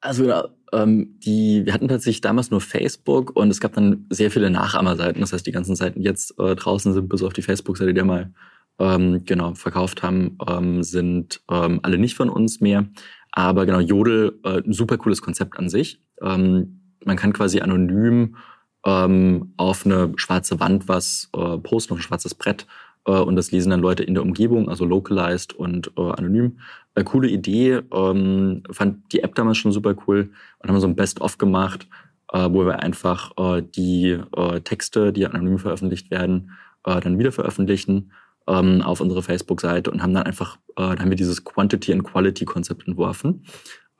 Also 0.00 0.30
ähm, 0.72 1.16
die, 1.20 1.64
wir 1.64 1.72
hatten 1.72 1.88
tatsächlich 1.88 2.20
damals 2.20 2.50
nur 2.50 2.60
Facebook 2.60 3.34
und 3.34 3.50
es 3.50 3.60
gab 3.60 3.72
dann 3.72 4.06
sehr 4.10 4.30
viele 4.30 4.50
Nachahmerseiten. 4.50 5.20
Das 5.20 5.32
heißt, 5.32 5.46
die 5.46 5.52
ganzen 5.52 5.74
Seiten, 5.74 6.00
die 6.00 6.06
jetzt 6.06 6.38
äh, 6.38 6.54
draußen 6.54 6.92
sind, 6.92 7.08
bis 7.08 7.22
auf 7.22 7.32
die 7.32 7.42
Facebook-Seite, 7.42 7.94
die 7.94 8.02
mal 8.02 8.32
ähm, 8.78 9.24
genau 9.24 9.54
verkauft 9.54 10.02
haben, 10.02 10.38
ähm, 10.46 10.82
sind 10.82 11.40
ähm, 11.50 11.80
alle 11.82 11.98
nicht 11.98 12.16
von 12.16 12.28
uns 12.28 12.60
mehr. 12.60 12.86
Aber 13.32 13.66
genau, 13.66 13.80
Jodel, 13.80 14.38
äh, 14.44 14.62
ein 14.62 14.72
super 14.72 14.96
cooles 14.98 15.22
Konzept 15.22 15.58
an 15.58 15.68
sich. 15.68 16.00
Ähm, 16.22 16.80
man 17.04 17.16
kann 17.16 17.32
quasi 17.32 17.60
anonym 17.60 18.36
ähm, 18.84 19.52
auf 19.56 19.84
eine 19.84 20.12
schwarze 20.16 20.60
Wand 20.60 20.88
was 20.88 21.28
äh, 21.36 21.58
posten, 21.58 21.92
auf 21.92 21.98
ein 21.98 22.02
schwarzes 22.02 22.34
Brett. 22.34 22.66
Äh, 23.06 23.12
und 23.12 23.36
das 23.36 23.52
lesen 23.52 23.70
dann 23.70 23.80
Leute 23.80 24.04
in 24.04 24.14
der 24.14 24.22
Umgebung, 24.22 24.68
also 24.68 24.84
localized 24.84 25.52
und 25.52 25.92
äh, 25.96 26.12
anonym. 26.12 26.58
Äh, 26.94 27.04
coole 27.04 27.28
Idee, 27.28 27.82
ähm, 27.92 28.62
fand 28.70 29.12
die 29.12 29.22
App 29.22 29.34
damals 29.34 29.58
schon 29.58 29.72
super 29.72 29.94
cool 30.06 30.30
und 30.58 30.70
haben 30.70 30.80
so 30.80 30.86
ein 30.86 30.96
Best-of 30.96 31.38
gemacht, 31.38 31.86
äh, 32.32 32.48
wo 32.50 32.64
wir 32.64 32.80
einfach 32.80 33.32
äh, 33.36 33.62
die 33.62 34.18
äh, 34.36 34.60
Texte, 34.60 35.12
die 35.12 35.26
anonym 35.26 35.58
veröffentlicht 35.58 36.10
werden, 36.10 36.52
äh, 36.84 37.00
dann 37.00 37.18
wieder 37.18 37.32
veröffentlichen 37.32 38.12
ähm, 38.46 38.82
auf 38.82 39.00
unsere 39.00 39.22
Facebook-Seite 39.22 39.90
und 39.90 40.02
haben 40.02 40.14
dann 40.14 40.24
einfach, 40.24 40.58
äh, 40.76 40.82
haben 40.82 41.10
wir 41.10 41.16
dieses 41.16 41.44
Quantity 41.44 41.92
and 41.92 42.04
Quality-Konzept 42.04 42.86
entworfen 42.86 43.44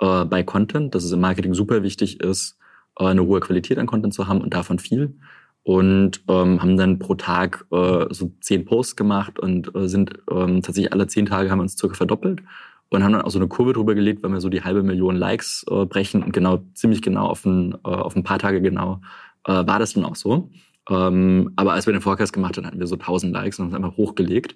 äh, 0.00 0.24
bei 0.24 0.42
Content, 0.42 0.94
dass 0.94 1.04
es 1.04 1.12
im 1.12 1.20
Marketing 1.20 1.54
super 1.54 1.82
wichtig 1.82 2.20
ist, 2.20 2.58
äh, 2.98 3.04
eine 3.04 3.24
hohe 3.24 3.40
Qualität 3.40 3.78
an 3.78 3.86
Content 3.86 4.14
zu 4.14 4.26
haben 4.28 4.40
und 4.40 4.54
davon 4.54 4.78
viel. 4.78 5.16
Und 5.62 6.22
ähm, 6.28 6.62
haben 6.62 6.76
dann 6.76 7.00
pro 7.00 7.16
Tag 7.16 7.66
äh, 7.72 8.06
so 8.10 8.32
zehn 8.40 8.64
Posts 8.64 8.94
gemacht 8.94 9.40
und 9.40 9.74
äh, 9.74 9.88
sind 9.88 10.12
ähm, 10.30 10.62
tatsächlich 10.62 10.92
alle 10.92 11.08
zehn 11.08 11.26
Tage 11.26 11.50
haben 11.50 11.58
wir 11.58 11.64
uns 11.64 11.76
circa 11.76 11.96
verdoppelt 11.96 12.40
und 12.88 13.02
haben 13.02 13.12
dann 13.12 13.22
auch 13.22 13.30
so 13.30 13.40
eine 13.40 13.48
Kurve 13.48 13.72
drüber 13.72 13.96
gelegt, 13.96 14.22
weil 14.22 14.30
wir 14.30 14.40
so 14.40 14.48
die 14.48 14.62
halbe 14.62 14.84
Million 14.84 15.16
Likes 15.16 15.66
äh, 15.68 15.84
brechen 15.84 16.22
und 16.22 16.32
genau 16.32 16.62
ziemlich 16.74 17.02
genau 17.02 17.26
auf 17.26 17.44
ein, 17.44 17.74
äh, 17.84 17.88
auf 17.88 18.14
ein 18.14 18.22
paar 18.22 18.38
Tage 18.38 18.60
genau 18.62 19.00
äh, 19.44 19.52
war 19.52 19.80
das 19.80 19.94
dann 19.94 20.04
auch 20.04 20.14
so. 20.14 20.50
Ähm, 20.88 21.52
aber 21.56 21.72
als 21.72 21.86
wir 21.86 21.92
den 21.92 22.02
Forecast 22.02 22.32
gemacht 22.32 22.56
haben, 22.56 22.66
hatten 22.66 22.78
wir 22.78 22.86
so 22.86 22.96
1000 22.96 23.32
Likes 23.32 23.58
und 23.58 23.64
haben 23.64 23.72
es 23.72 23.76
einfach 23.76 23.96
hochgelegt. 23.96 24.54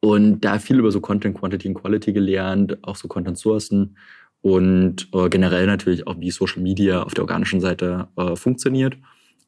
Und 0.00 0.40
da 0.40 0.58
viel 0.58 0.78
über 0.78 0.90
so 0.90 1.00
Content, 1.00 1.38
Quantity 1.38 1.68
und 1.68 1.74
Quality 1.74 2.12
gelernt, 2.12 2.78
auch 2.82 2.96
so 2.96 3.08
Content 3.08 3.38
Sourcen 3.38 3.96
und 4.42 5.08
äh, 5.14 5.30
generell 5.30 5.66
natürlich 5.66 6.06
auch, 6.06 6.20
wie 6.20 6.30
Social 6.30 6.62
Media 6.62 7.02
auf 7.02 7.14
der 7.14 7.24
organischen 7.24 7.60
Seite 7.60 8.08
äh, 8.16 8.36
funktioniert. 8.36 8.98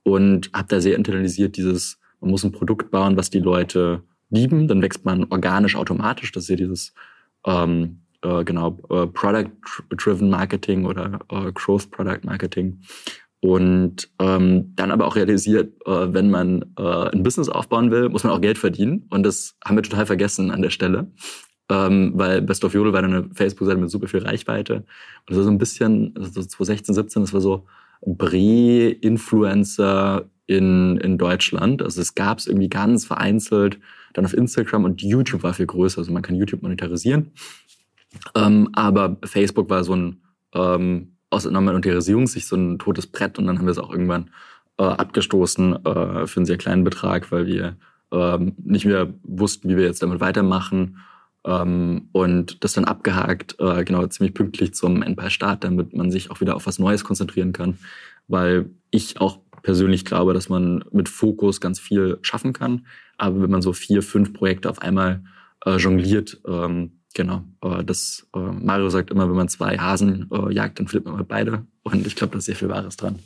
Und 0.04 0.50
habe 0.54 0.68
da 0.68 0.80
sehr 0.80 0.96
internalisiert 0.96 1.56
dieses, 1.56 1.98
man 2.20 2.30
muss 2.30 2.44
ein 2.44 2.52
Produkt 2.52 2.90
bauen, 2.90 3.16
was 3.16 3.28
die 3.28 3.40
Leute 3.40 4.02
lieben, 4.30 4.68
dann 4.68 4.80
wächst 4.80 5.04
man 5.04 5.24
organisch 5.24 5.76
automatisch. 5.76 6.32
Das 6.32 6.44
ist 6.44 6.48
ja 6.48 6.56
dieses 6.56 6.94
ähm, 7.44 8.00
äh, 8.22 8.44
genau 8.44 8.78
äh, 8.90 9.06
Product-Driven 9.06 10.30
Marketing 10.30 10.86
oder 10.86 11.20
äh, 11.30 11.52
Growth 11.52 11.90
Product 11.90 12.20
Marketing. 12.22 12.80
Und 13.40 14.10
ähm, 14.18 14.72
dann 14.76 14.90
aber 14.90 15.06
auch 15.06 15.16
realisiert, 15.16 15.74
äh, 15.86 16.12
wenn 16.12 16.30
man 16.30 16.64
äh, 16.78 17.10
ein 17.10 17.22
Business 17.22 17.48
aufbauen 17.48 17.90
will, 17.90 18.08
muss 18.08 18.24
man 18.24 18.32
auch 18.32 18.40
Geld 18.40 18.58
verdienen. 18.58 19.06
Und 19.10 19.24
das 19.24 19.56
haben 19.64 19.76
wir 19.76 19.82
total 19.82 20.06
vergessen 20.06 20.50
an 20.50 20.62
der 20.62 20.70
Stelle. 20.70 21.10
Ähm, 21.68 22.12
weil 22.14 22.42
Best 22.42 22.64
of 22.64 22.74
Yodel 22.74 22.92
war 22.92 23.02
eine 23.02 23.28
Facebook-Seite 23.34 23.78
mit 23.78 23.90
super 23.90 24.06
viel 24.08 24.22
Reichweite. 24.22 24.76
Und 24.76 24.86
das 25.26 25.36
war 25.36 25.44
so 25.44 25.50
ein 25.50 25.58
bisschen, 25.58 26.14
also 26.16 26.30
2016, 26.30 26.94
17, 26.94 27.22
das 27.22 27.34
war 27.34 27.40
so 27.40 27.66
Bre-Influencer 28.02 30.30
in, 30.46 30.96
in 30.98 31.18
Deutschland. 31.18 31.82
Also 31.82 32.00
es 32.00 32.14
gab 32.14 32.38
es 32.38 32.46
irgendwie 32.46 32.68
ganz 32.68 33.04
vereinzelt. 33.04 33.80
Dann 34.14 34.24
auf 34.24 34.32
Instagram 34.32 34.84
und 34.84 35.02
YouTube 35.02 35.42
war 35.42 35.54
viel 35.54 35.66
größer. 35.66 35.98
Also 35.98 36.12
man 36.12 36.22
kann 36.22 36.36
YouTube 36.36 36.62
monetarisieren. 36.62 37.32
Ähm, 38.34 38.70
aber 38.72 39.18
Facebook 39.24 39.68
war 39.68 39.84
so 39.84 39.94
ein 39.94 40.22
ähm, 40.54 41.15
aus 41.30 41.46
einer 41.46 41.60
Monetarisierungssicht 41.60 42.46
so 42.46 42.56
ein 42.56 42.78
totes 42.78 43.06
Brett 43.06 43.38
und 43.38 43.46
dann 43.46 43.58
haben 43.58 43.66
wir 43.66 43.72
es 43.72 43.78
auch 43.78 43.90
irgendwann 43.90 44.30
äh, 44.78 44.84
abgestoßen 44.84 45.84
äh, 45.84 46.26
für 46.26 46.36
einen 46.36 46.46
sehr 46.46 46.58
kleinen 46.58 46.84
Betrag, 46.84 47.32
weil 47.32 47.46
wir 47.46 47.76
ähm, 48.12 48.54
nicht 48.62 48.84
mehr 48.84 49.12
wussten, 49.22 49.68
wie 49.68 49.76
wir 49.76 49.84
jetzt 49.84 50.02
damit 50.02 50.20
weitermachen. 50.20 50.98
Ähm, 51.44 52.08
und 52.12 52.62
das 52.64 52.72
dann 52.72 52.84
abgehakt, 52.84 53.56
äh, 53.58 53.84
genau 53.84 54.06
ziemlich 54.06 54.34
pünktlich 54.34 54.74
zum 54.74 55.02
Endball-Start, 55.02 55.64
damit 55.64 55.94
man 55.94 56.10
sich 56.10 56.30
auch 56.30 56.40
wieder 56.40 56.56
auf 56.56 56.66
was 56.66 56.78
Neues 56.78 57.04
konzentrieren 57.04 57.52
kann, 57.52 57.78
weil 58.28 58.70
ich 58.90 59.20
auch 59.20 59.38
persönlich 59.62 60.04
glaube, 60.04 60.34
dass 60.34 60.48
man 60.48 60.84
mit 60.92 61.08
Fokus 61.08 61.60
ganz 61.60 61.78
viel 61.78 62.18
schaffen 62.22 62.52
kann, 62.52 62.86
aber 63.16 63.42
wenn 63.42 63.50
man 63.50 63.62
so 63.62 63.72
vier, 63.72 64.02
fünf 64.02 64.32
Projekte 64.32 64.70
auf 64.70 64.80
einmal 64.80 65.22
äh, 65.64 65.76
jongliert, 65.76 66.40
ähm, 66.46 66.95
Genau. 67.16 67.44
Das, 67.86 68.26
äh, 68.34 68.38
Mario 68.38 68.90
sagt 68.90 69.10
immer, 69.10 69.26
wenn 69.26 69.36
man 69.36 69.48
zwei 69.48 69.78
Hasen 69.78 70.28
äh, 70.30 70.52
jagt, 70.52 70.78
dann 70.78 70.86
flippt 70.86 71.06
man 71.06 71.14
mal 71.14 71.24
beide. 71.24 71.66
Und 71.82 72.06
ich 72.06 72.14
glaube, 72.14 72.32
da 72.32 72.38
ist 72.38 72.44
sehr 72.44 72.56
viel 72.56 72.68
Wahres 72.68 72.98
dran. 72.98 73.20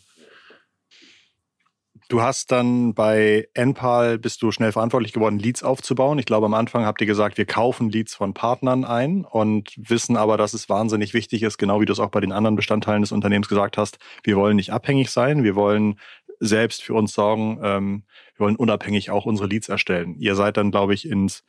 Du 2.09 2.23
hast 2.23 2.53
dann 2.53 2.95
bei 2.95 3.49
Enpal 3.53 4.19
bist 4.19 4.43
du 4.43 4.53
schnell 4.53 4.71
verantwortlich 4.71 5.13
geworden, 5.13 5.41
Leads 5.41 5.65
aufzubauen. 5.65 6.21
Ich 6.21 6.27
glaube, 6.27 6.47
am 6.47 6.55
Anfang 6.55 6.85
habt 6.85 7.01
ihr 7.01 7.07
gesagt, 7.09 7.37
wir 7.37 7.47
kaufen 7.47 7.91
Leads 7.91 8.15
von 8.15 8.33
Partnern 8.33 8.85
ein 8.85 9.25
und 9.25 9.75
wissen 9.77 10.17
aber, 10.17 10.37
dass 10.37 10.55
es 10.55 10.69
wahnsinnig 10.69 11.13
wichtig 11.13 11.43
ist, 11.43 11.59
genau 11.59 11.81
wie 11.81 11.85
du 11.85 11.93
es 11.93 11.99
auch 11.99 12.11
bei 12.11 12.21
den 12.21 12.31
anderen 12.31 12.55
Bestandteilen 12.55 13.03
des 13.03 13.11
Unternehmens 13.11 13.49
gesagt 13.49 13.77
hast. 13.77 13.99
Wir 14.23 14.37
wollen 14.37 14.55
nicht 14.55 14.73
abhängig 14.73 15.11
sein. 15.11 15.43
Wir 15.43 15.57
wollen 15.57 15.99
selbst 16.39 16.85
für 16.85 16.95
uns 16.95 17.13
sorgen. 17.13 17.59
Ähm, 17.61 18.05
wir 18.37 18.47
wollen 18.47 18.57
unabhängig 18.57 19.11
auch 19.11 19.27
unsere 19.27 19.49
Leads 19.49 19.69
erstellen. 19.69 20.15
Ihr 20.17 20.37
seid 20.37 20.57
dann, 20.59 20.71
glaube 20.71 20.95
ich, 20.95 21.09
ins 21.09 21.43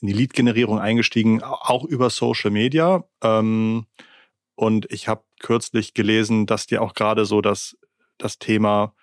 in 0.00 0.08
die 0.08 0.12
Lead-Generierung 0.12 0.78
eingestiegen, 0.78 1.42
auch 1.42 1.84
über 1.84 2.10
Social 2.10 2.50
Media. 2.50 3.04
Ähm, 3.22 3.86
und 4.54 4.90
ich 4.90 5.08
habe 5.08 5.24
kürzlich 5.40 5.94
gelesen, 5.94 6.46
dass 6.46 6.66
dir 6.66 6.82
auch 6.82 6.94
gerade 6.94 7.24
so 7.24 7.40
das, 7.40 7.76
das 8.18 8.38
Thema, 8.38 8.94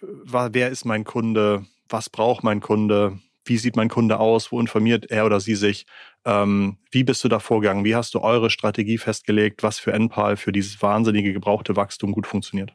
wer 0.00 0.70
ist 0.70 0.84
mein 0.84 1.04
Kunde, 1.04 1.66
was 1.88 2.10
braucht 2.10 2.42
mein 2.42 2.60
Kunde, 2.60 3.18
wie 3.44 3.58
sieht 3.58 3.76
mein 3.76 3.88
Kunde 3.88 4.18
aus, 4.18 4.50
wo 4.50 4.60
informiert 4.60 5.10
er 5.10 5.24
oder 5.24 5.40
sie 5.40 5.54
sich, 5.54 5.86
ähm, 6.24 6.78
wie 6.90 7.04
bist 7.04 7.22
du 7.22 7.28
da 7.28 7.38
vorgegangen, 7.38 7.84
wie 7.84 7.94
hast 7.94 8.14
du 8.14 8.20
eure 8.20 8.50
Strategie 8.50 8.98
festgelegt, 8.98 9.62
was 9.62 9.78
für 9.78 9.92
NPAL 9.92 10.36
für 10.36 10.52
dieses 10.52 10.82
wahnsinnige 10.82 11.32
gebrauchte 11.32 11.76
Wachstum 11.76 12.12
gut 12.12 12.26
funktioniert? 12.26 12.74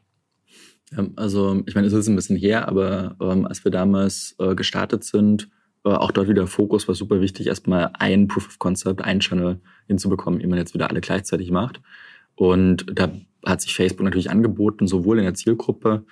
Also 1.16 1.62
ich 1.66 1.74
meine, 1.74 1.86
es 1.86 1.92
ist 1.92 2.08
ein 2.08 2.16
bisschen 2.16 2.36
her, 2.36 2.68
aber 2.68 3.16
ähm, 3.20 3.46
als 3.46 3.64
wir 3.64 3.70
damals 3.70 4.34
äh, 4.38 4.54
gestartet 4.54 5.04
sind, 5.04 5.48
auch 5.90 6.12
dort 6.12 6.28
wieder 6.28 6.46
Fokus 6.46 6.86
war 6.88 6.94
super 6.94 7.20
wichtig, 7.20 7.48
erstmal 7.48 7.90
ein 7.94 8.28
Proof 8.28 8.46
of 8.46 8.58
Concept, 8.58 9.02
ein 9.02 9.20
Channel 9.20 9.60
hinzubekommen, 9.86 10.40
ehe 10.40 10.48
man 10.48 10.58
jetzt 10.58 10.74
wieder 10.74 10.90
alle 10.90 11.00
gleichzeitig 11.00 11.50
macht. 11.50 11.80
Und 12.34 12.86
da 12.92 13.10
hat 13.44 13.60
sich 13.60 13.74
Facebook 13.74 14.04
natürlich 14.04 14.30
angeboten, 14.30 14.86
sowohl 14.86 15.18
in 15.18 15.24
der 15.24 15.34
Zielgruppe, 15.34 16.04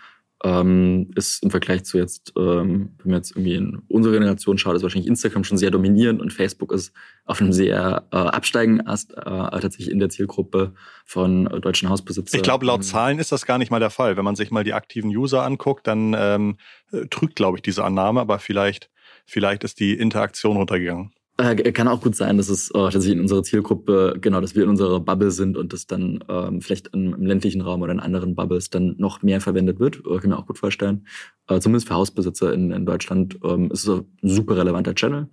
ähm, 0.42 1.10
ist 1.16 1.42
im 1.42 1.50
Vergleich 1.50 1.84
zu 1.84 1.98
jetzt, 1.98 2.32
ähm, 2.36 2.94
wenn 2.98 3.10
man 3.10 3.16
jetzt 3.16 3.32
irgendwie 3.32 3.56
in 3.56 3.82
unsere 3.88 4.14
Generation 4.14 4.56
schaut, 4.56 4.74
ist 4.74 4.82
wahrscheinlich 4.82 5.08
Instagram 5.08 5.44
schon 5.44 5.58
sehr 5.58 5.70
dominierend 5.70 6.22
und 6.22 6.32
Facebook 6.32 6.72
ist 6.72 6.92
auf 7.26 7.40
einem 7.40 7.52
sehr 7.52 8.06
äh, 8.10 8.16
absteigenden 8.16 8.86
Ast 8.86 9.12
äh, 9.12 9.20
tatsächlich 9.22 9.90
in 9.90 9.98
der 9.98 10.08
Zielgruppe 10.08 10.72
von 11.04 11.46
äh, 11.46 11.60
deutschen 11.60 11.90
Hausbesitzern. 11.90 12.38
Ich 12.38 12.42
glaube, 12.42 12.64
laut 12.64 12.84
Zahlen 12.84 13.18
ist 13.18 13.32
das 13.32 13.44
gar 13.44 13.58
nicht 13.58 13.70
mal 13.70 13.80
der 13.80 13.90
Fall. 13.90 14.16
Wenn 14.16 14.24
man 14.24 14.36
sich 14.36 14.50
mal 14.50 14.64
die 14.64 14.72
aktiven 14.72 15.10
User 15.10 15.42
anguckt, 15.42 15.86
dann 15.86 16.16
ähm, 16.18 16.56
äh, 16.90 17.06
trügt, 17.10 17.36
glaube 17.36 17.58
ich, 17.58 17.62
diese 17.62 17.84
Annahme, 17.84 18.20
aber 18.20 18.38
vielleicht 18.38 18.90
vielleicht 19.30 19.64
ist 19.64 19.80
die 19.80 19.94
Interaktion 19.94 20.56
runtergegangen. 20.56 21.12
Äh, 21.40 21.72
kann 21.72 21.88
auch 21.88 22.02
gut 22.02 22.16
sein, 22.16 22.36
dass 22.36 22.50
es 22.50 22.70
äh, 22.70 22.72
tatsächlich 22.74 23.14
in 23.14 23.20
unserer 23.20 23.42
Zielgruppe, 23.42 24.18
genau, 24.20 24.40
dass 24.42 24.54
wir 24.54 24.64
in 24.64 24.68
unserer 24.68 25.00
Bubble 25.00 25.30
sind 25.30 25.56
und 25.56 25.72
das 25.72 25.86
dann 25.86 26.22
ähm, 26.28 26.60
vielleicht 26.60 26.88
im, 26.88 27.14
im, 27.14 27.24
ländlichen 27.24 27.62
Raum 27.62 27.80
oder 27.80 27.92
in 27.92 28.00
anderen 28.00 28.34
Bubbles 28.34 28.68
dann 28.68 28.94
noch 28.98 29.22
mehr 29.22 29.40
verwendet 29.40 29.80
wird. 29.80 30.02
Äh, 30.06 30.18
kann 30.18 30.30
mir 30.30 30.38
auch 30.38 30.46
gut 30.46 30.58
vorstellen. 30.58 31.06
Äh, 31.48 31.60
zumindest 31.60 31.88
für 31.88 31.94
Hausbesitzer 31.94 32.52
in, 32.52 32.70
in 32.72 32.84
Deutschland 32.84 33.38
ähm, 33.42 33.70
ist 33.70 33.86
es 33.86 34.00
ein 34.00 34.06
super 34.22 34.56
relevanter 34.58 34.94
Channel. 34.94 35.28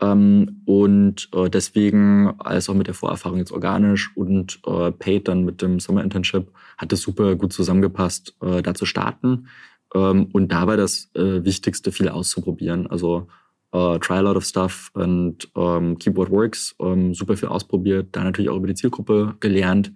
Ähm, 0.00 0.62
und 0.64 1.28
äh, 1.34 1.50
deswegen, 1.50 2.32
als 2.38 2.70
auch 2.70 2.74
mit 2.74 2.86
der 2.86 2.94
Vorerfahrung 2.94 3.38
jetzt 3.38 3.52
organisch 3.52 4.16
und 4.16 4.58
äh, 4.66 4.90
Paid 4.90 5.28
dann 5.28 5.44
mit 5.44 5.60
dem 5.60 5.80
Summer 5.80 6.02
Internship, 6.02 6.50
hat 6.78 6.92
es 6.94 7.02
super 7.02 7.36
gut 7.36 7.52
zusammengepasst, 7.52 8.34
da 8.40 8.74
zu 8.74 8.86
starten. 8.86 9.48
Ähm, 9.94 10.28
und 10.32 10.52
dabei 10.52 10.76
das 10.76 11.10
äh, 11.14 11.44
Wichtigste, 11.44 11.92
viel 11.92 12.08
auszuprobieren. 12.08 12.86
Also 12.86 13.28
äh, 13.72 13.98
try 13.98 14.14
a 14.14 14.20
lot 14.20 14.36
of 14.36 14.44
stuff 14.44 14.90
und 14.94 15.48
ähm, 15.56 15.98
keep 15.98 16.16
what 16.16 16.30
works. 16.30 16.74
Ähm, 16.80 17.14
super 17.14 17.36
viel 17.36 17.48
ausprobiert. 17.48 18.08
Da 18.12 18.24
natürlich 18.24 18.50
auch 18.50 18.56
über 18.56 18.66
die 18.66 18.74
Zielgruppe 18.74 19.34
gelernt. 19.40 19.92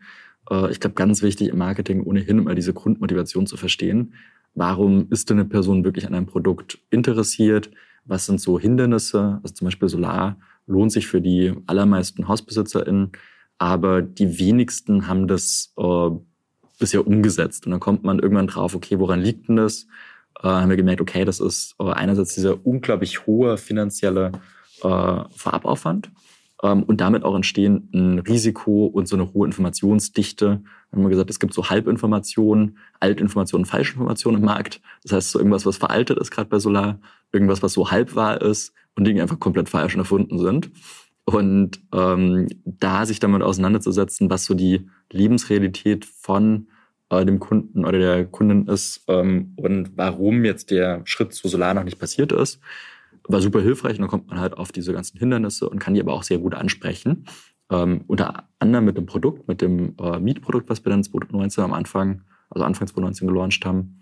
Äh, 0.51 0.71
ich 0.71 0.81
glaube, 0.81 0.95
ganz 0.95 1.23
wichtig 1.23 1.49
im 1.49 1.59
Marketing 1.59 2.03
ohnehin 2.03 2.39
immer 2.39 2.55
diese 2.55 2.73
Grundmotivation 2.73 3.47
zu 3.47 3.57
verstehen. 3.57 4.15
Warum 4.55 5.09
ist 5.11 5.29
denn 5.29 5.39
eine 5.39 5.49
Person 5.49 5.85
wirklich 5.85 6.07
an 6.07 6.15
einem 6.15 6.27
Produkt 6.27 6.79
interessiert? 6.91 7.71
Was 8.05 8.27
sind 8.27 8.41
so 8.41 8.59
Hindernisse? 8.59 9.41
Also 9.43 9.55
zum 9.55 9.67
Beispiel 9.67 9.89
Solar 9.89 10.39
lohnt 10.67 10.93
sich 10.93 11.07
für 11.07 11.21
die 11.21 11.53
allermeisten 11.67 12.27
HausbesitzerInnen, 12.27 13.13
aber 13.59 14.03
die 14.03 14.39
wenigsten 14.39 15.07
haben 15.07 15.29
das 15.29 15.73
äh, 15.77 16.11
bisher 16.79 17.07
umgesetzt. 17.07 17.67
Und 17.67 17.73
dann 17.73 17.81
kommt 17.81 18.05
man 18.05 18.19
irgendwann 18.19 18.47
drauf, 18.47 18.75
okay, 18.75 18.99
woran 18.99 19.21
liegt 19.21 19.49
denn 19.49 19.57
das? 19.57 19.87
Äh, 20.43 20.49
haben 20.49 20.71
wir 20.71 20.77
gemerkt, 20.77 21.01
okay, 21.01 21.25
das 21.25 21.41
ist 21.41 21.75
äh, 21.79 21.91
einerseits 21.91 22.35
dieser 22.35 22.65
unglaublich 22.67 23.27
hohe 23.27 23.57
finanzielle 23.57 24.33
äh, 24.83 25.25
Vorabaufwand 25.35 26.11
ähm, 26.63 26.83
und 26.83 27.01
damit 27.01 27.25
auch 27.25 27.35
entstehen 27.35 27.89
ein 27.95 28.19
Risiko 28.19 28.87
und 28.87 29.09
so 29.09 29.17
eine 29.17 29.33
hohe 29.33 29.47
Informationsdichte. 29.47 30.63
Wir 30.91 31.03
haben 31.03 31.11
gesagt, 31.11 31.31
es 31.31 31.41
gibt 31.41 31.55
so 31.55 31.69
Halbinformationen, 31.69 32.79
Altinformationen, 33.01 33.67
Falschinformationen 33.67 34.41
im 34.41 34.47
Markt. 34.47 34.81
Das 35.03 35.13
heißt, 35.13 35.31
so 35.33 35.39
irgendwas, 35.39 35.67
was 35.67 35.77
veraltet 35.77 36.19
ist, 36.19 36.31
gerade 36.31 36.49
bei 36.49 36.59
Solar, 36.59 37.01
irgendwas, 37.33 37.63
was 37.63 37.73
so 37.73 37.91
halb 37.91 38.15
wahr 38.15 38.41
ist 38.41 38.73
und 38.95 39.05
Dinge 39.05 39.23
einfach 39.23 39.39
komplett 39.39 39.69
falsch 39.69 39.95
und 39.95 40.01
erfunden 40.01 40.39
sind. 40.39 40.71
Und 41.27 41.81
ähm, 41.93 42.47
da 42.65 43.05
sich 43.05 43.19
damit 43.19 43.43
auseinanderzusetzen, 43.43 44.31
was 44.31 44.45
so 44.45 44.55
die 44.55 44.89
Lebensrealität 45.11 46.05
von 46.05 46.69
äh, 47.11 47.25
dem 47.25 47.41
Kunden 47.41 47.85
oder 47.85 47.99
der 47.99 48.27
Kundin 48.27 48.67
ist 48.69 49.05
ähm, 49.09 49.53
und 49.57 49.91
warum 49.97 50.45
jetzt 50.45 50.71
der 50.71 51.03
Schritt 51.05 51.35
zu 51.35 51.49
Solar 51.49 51.75
noch 51.75 51.83
nicht 51.83 51.99
passiert 51.99 52.31
ist, 52.31 52.61
war 53.29 53.41
super 53.41 53.61
hilfreich. 53.61 53.97
Und 53.97 54.03
dann 54.03 54.09
kommt 54.09 54.29
man 54.29 54.39
halt 54.39 54.57
auf 54.57 54.71
diese 54.71 54.93
ganzen 54.93 55.19
Hindernisse 55.19 55.69
und 55.69 55.81
kann 55.81 55.95
die 55.95 56.01
aber 56.01 56.13
auch 56.13 56.23
sehr 56.23 56.39
gut 56.39 56.55
ansprechen. 56.55 57.27
Ähm, 57.71 58.05
unter 58.07 58.49
anderem 58.61 58.85
mit 58.85 58.97
dem 58.97 59.07
Produkt, 59.07 59.49
mit 59.49 59.61
dem 59.61 59.97
äh, 60.01 60.21
Mietprodukt, 60.21 60.69
was 60.69 60.85
wir 60.85 60.91
dann 60.91 61.03
2019 61.03 61.65
am 61.65 61.73
Anfang, 61.73 62.23
also 62.51 62.65
Anfang 62.65 62.87
2019 62.87 63.27
gelauncht 63.27 63.67
haben, 63.67 64.01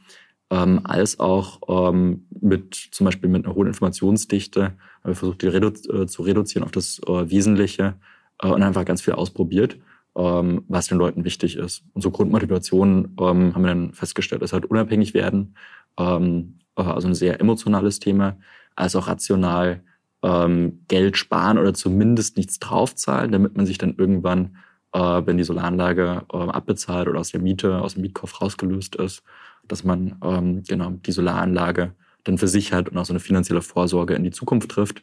ähm, 0.54 0.80
als 0.84 1.18
auch 1.18 1.60
ähm, 1.68 2.26
mit 2.40 2.74
zum 2.92 3.06
Beispiel 3.06 3.28
mit 3.28 3.44
einer 3.44 3.54
hohen 3.54 3.66
Informationsdichte. 3.66 4.72
Wir 5.02 5.14
versucht, 5.14 5.42
die 5.42 5.48
redu 5.48 5.68
äh, 5.68 6.06
zu 6.06 6.22
reduzieren 6.22 6.64
auf 6.64 6.70
das 6.70 7.00
äh, 7.06 7.30
Wesentliche 7.30 7.94
äh, 8.40 8.48
und 8.48 8.62
einfach 8.62 8.84
ganz 8.84 9.02
viel 9.02 9.14
ausprobiert, 9.14 9.78
ähm, 10.16 10.62
was 10.68 10.86
den 10.86 10.98
Leuten 10.98 11.24
wichtig 11.24 11.56
ist. 11.56 11.82
Und 11.92 12.02
so 12.02 12.10
Grundmotivation 12.12 13.16
ähm, 13.20 13.54
haben 13.54 13.62
wir 13.62 13.68
dann 13.68 13.94
festgestellt, 13.94 14.42
ist 14.42 14.52
halt 14.52 14.66
unabhängig 14.66 15.12
werden, 15.12 15.56
ähm, 15.98 16.60
äh, 16.76 16.82
also 16.82 17.08
ein 17.08 17.14
sehr 17.14 17.40
emotionales 17.40 17.98
Thema, 17.98 18.36
als 18.76 18.94
auch 18.94 19.08
rational 19.08 19.82
ähm, 20.22 20.84
Geld 20.86 21.16
sparen 21.16 21.58
oder 21.58 21.74
zumindest 21.74 22.36
nichts 22.36 22.60
draufzahlen, 22.60 23.32
damit 23.32 23.56
man 23.56 23.66
sich 23.66 23.78
dann 23.78 23.96
irgendwann, 23.96 24.56
äh, 24.92 25.22
wenn 25.24 25.36
die 25.36 25.44
Solaranlage 25.44 26.22
abbezahlt 26.28 27.08
oder 27.08 27.18
aus 27.18 27.32
der 27.32 27.40
Miete, 27.40 27.80
aus 27.80 27.94
dem 27.94 28.02
Mietkauf 28.02 28.40
rausgelöst 28.40 28.96
ist, 28.96 29.24
dass 29.68 29.84
man 29.84 30.16
ähm, 30.22 30.62
genau 30.66 30.90
die 30.90 31.12
Solaranlage 31.12 31.92
dann 32.24 32.38
versichert 32.38 32.88
und 32.88 32.98
auch 32.98 33.04
so 33.04 33.12
eine 33.12 33.20
finanzielle 33.20 33.62
Vorsorge 33.62 34.14
in 34.14 34.24
die 34.24 34.30
Zukunft 34.30 34.70
trifft. 34.70 35.02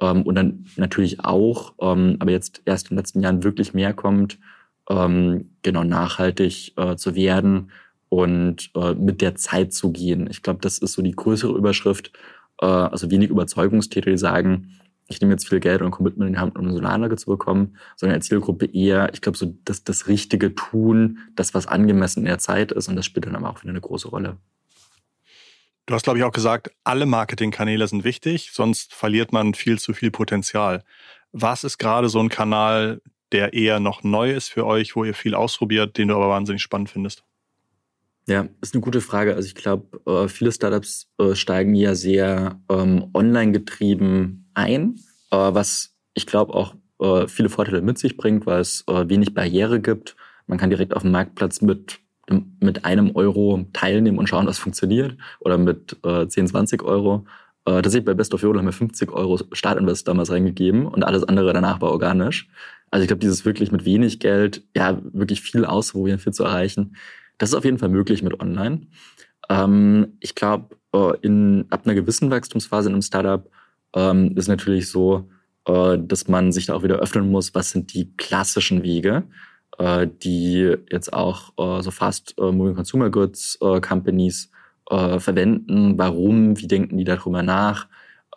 Ähm, 0.00 0.22
und 0.22 0.34
dann 0.34 0.66
natürlich 0.76 1.24
auch, 1.24 1.74
ähm, 1.80 2.16
aber 2.18 2.30
jetzt 2.30 2.62
erst 2.64 2.86
in 2.86 2.96
den 2.96 2.98
letzten 2.98 3.22
Jahren 3.22 3.44
wirklich 3.44 3.74
mehr 3.74 3.92
kommt, 3.92 4.38
ähm, 4.88 5.50
genau 5.62 5.84
nachhaltig 5.84 6.72
äh, 6.76 6.96
zu 6.96 7.14
werden 7.14 7.70
und 8.08 8.70
äh, 8.74 8.94
mit 8.94 9.20
der 9.20 9.36
Zeit 9.36 9.72
zu 9.72 9.92
gehen. 9.92 10.28
Ich 10.30 10.42
glaube, 10.42 10.60
das 10.60 10.78
ist 10.78 10.94
so 10.94 11.02
die 11.02 11.12
größere 11.12 11.56
Überschrift. 11.56 12.12
Äh, 12.60 12.66
also 12.66 13.10
wenig 13.10 13.30
Überzeugungstäter, 13.30 14.10
die 14.10 14.18
sagen, 14.18 14.78
ich 15.12 15.20
nehme 15.20 15.32
jetzt 15.32 15.48
viel 15.48 15.60
Geld 15.60 15.82
und 15.82 15.90
Commitment 15.90 16.28
in 16.28 16.34
die 16.34 16.40
Hand, 16.40 16.56
um 16.56 16.64
eine 16.64 16.72
Solaranlage 16.72 17.16
zu 17.16 17.26
bekommen, 17.26 17.76
sondern 17.96 18.16
als 18.16 18.26
Zielgruppe 18.26 18.66
eher, 18.66 19.12
ich 19.12 19.20
glaube, 19.20 19.38
so 19.38 19.54
das, 19.64 19.84
das 19.84 20.08
Richtige 20.08 20.54
tun, 20.54 21.18
das, 21.36 21.54
was 21.54 21.66
angemessen 21.66 22.20
in 22.20 22.26
der 22.26 22.38
Zeit 22.38 22.72
ist 22.72 22.88
und 22.88 22.96
das 22.96 23.06
spielt 23.06 23.26
dann 23.26 23.36
aber 23.36 23.50
auch 23.50 23.62
wieder 23.62 23.70
eine 23.70 23.80
große 23.80 24.08
Rolle. 24.08 24.38
Du 25.86 25.94
hast, 25.94 26.04
glaube 26.04 26.18
ich, 26.18 26.24
auch 26.24 26.32
gesagt, 26.32 26.70
alle 26.84 27.06
Marketingkanäle 27.06 27.86
sind 27.88 28.04
wichtig, 28.04 28.50
sonst 28.52 28.94
verliert 28.94 29.32
man 29.32 29.54
viel 29.54 29.78
zu 29.78 29.92
viel 29.94 30.10
Potenzial. 30.10 30.84
Was 31.32 31.64
ist 31.64 31.78
gerade 31.78 32.08
so 32.08 32.20
ein 32.20 32.28
Kanal, 32.28 33.02
der 33.32 33.52
eher 33.52 33.80
noch 33.80 34.04
neu 34.04 34.32
ist 34.32 34.48
für 34.48 34.64
euch, 34.66 34.94
wo 34.94 35.04
ihr 35.04 35.14
viel 35.14 35.34
ausprobiert, 35.34 35.98
den 35.98 36.08
du 36.08 36.14
aber 36.14 36.28
wahnsinnig 36.28 36.62
spannend 36.62 36.90
findest? 36.90 37.24
Ja, 38.28 38.46
ist 38.60 38.74
eine 38.74 38.82
gute 38.82 39.00
Frage. 39.00 39.34
Also 39.34 39.46
ich 39.46 39.54
glaube, 39.54 40.00
äh, 40.06 40.28
viele 40.28 40.52
Startups 40.52 41.10
äh, 41.18 41.34
steigen 41.34 41.74
ja 41.74 41.94
sehr 41.94 42.60
ähm, 42.68 43.10
online 43.14 43.52
getrieben 43.52 44.48
ein, 44.54 44.96
äh, 45.30 45.36
was 45.36 45.94
ich 46.14 46.26
glaube 46.26 46.54
auch 46.54 46.74
viele 47.26 47.48
Vorteile 47.48 47.82
mit 47.82 47.98
sich 47.98 48.16
bringt, 48.16 48.46
weil 48.46 48.60
es 48.60 48.84
wenig 48.86 49.34
Barriere 49.34 49.80
gibt. 49.80 50.14
Man 50.46 50.56
kann 50.56 50.70
direkt 50.70 50.94
auf 50.94 51.02
dem 51.02 51.10
Marktplatz 51.10 51.60
mit 51.60 51.98
mit 52.60 52.84
einem 52.84 53.14
Euro 53.16 53.66
teilnehmen 53.72 54.18
und 54.18 54.28
schauen, 54.28 54.46
was 54.46 54.58
funktioniert 54.58 55.16
oder 55.40 55.58
mit 55.58 55.96
äh, 56.04 56.28
10, 56.28 56.46
20 56.46 56.82
Euro. 56.82 57.24
Äh, 57.64 57.82
tatsächlich 57.82 58.04
bei 58.04 58.14
Best 58.14 58.34
of 58.34 58.42
Yodel 58.42 58.60
haben 58.60 58.66
wir 58.66 58.72
50 58.72 59.10
Euro 59.12 59.38
Startinvest 59.52 60.08
damals 60.08 60.30
reingegeben 60.30 60.86
und 60.86 61.04
alles 61.04 61.24
andere 61.24 61.52
danach 61.52 61.80
war 61.80 61.90
organisch. 61.90 62.48
Also 62.90 63.02
ich 63.02 63.08
glaube, 63.08 63.20
dieses 63.20 63.44
wirklich 63.44 63.72
mit 63.72 63.84
wenig 63.84 64.20
Geld, 64.20 64.62
ja, 64.76 65.00
wirklich 65.12 65.40
viel 65.40 65.64
ausprobieren, 65.64 66.18
viel 66.18 66.32
zu 66.32 66.44
erreichen, 66.44 66.96
das 67.42 67.50
ist 67.50 67.54
auf 67.56 67.64
jeden 67.64 67.78
Fall 67.78 67.88
möglich 67.88 68.22
mit 68.22 68.40
Online. 68.40 68.86
Ähm, 69.48 70.16
ich 70.20 70.36
glaube, 70.36 70.76
äh, 70.94 71.18
in 71.22 71.66
ab 71.70 71.82
einer 71.84 71.94
gewissen 71.94 72.30
Wachstumsphase 72.30 72.88
in 72.88 72.94
einem 72.94 73.02
Startup 73.02 73.50
ähm, 73.96 74.36
ist 74.36 74.46
natürlich 74.46 74.88
so, 74.88 75.28
äh, 75.66 75.98
dass 75.98 76.28
man 76.28 76.52
sich 76.52 76.66
da 76.66 76.74
auch 76.74 76.84
wieder 76.84 77.00
öffnen 77.00 77.30
muss, 77.30 77.52
was 77.52 77.70
sind 77.70 77.94
die 77.94 78.16
klassischen 78.16 78.84
Wege 78.84 79.24
äh, 79.78 80.06
die 80.22 80.76
jetzt 80.90 81.12
auch 81.12 81.52
äh, 81.58 81.82
so 81.82 81.90
fast 81.90 82.38
äh, 82.38 82.52
Moving 82.52 82.76
Consumer 82.76 83.10
Goods 83.10 83.58
äh, 83.60 83.80
Companies 83.80 84.50
verwenden. 84.90 85.96
Warum? 85.96 86.58
Wie 86.58 86.66
denken 86.66 86.98
die 86.98 87.04
darüber 87.04 87.42
nach? 87.42 87.86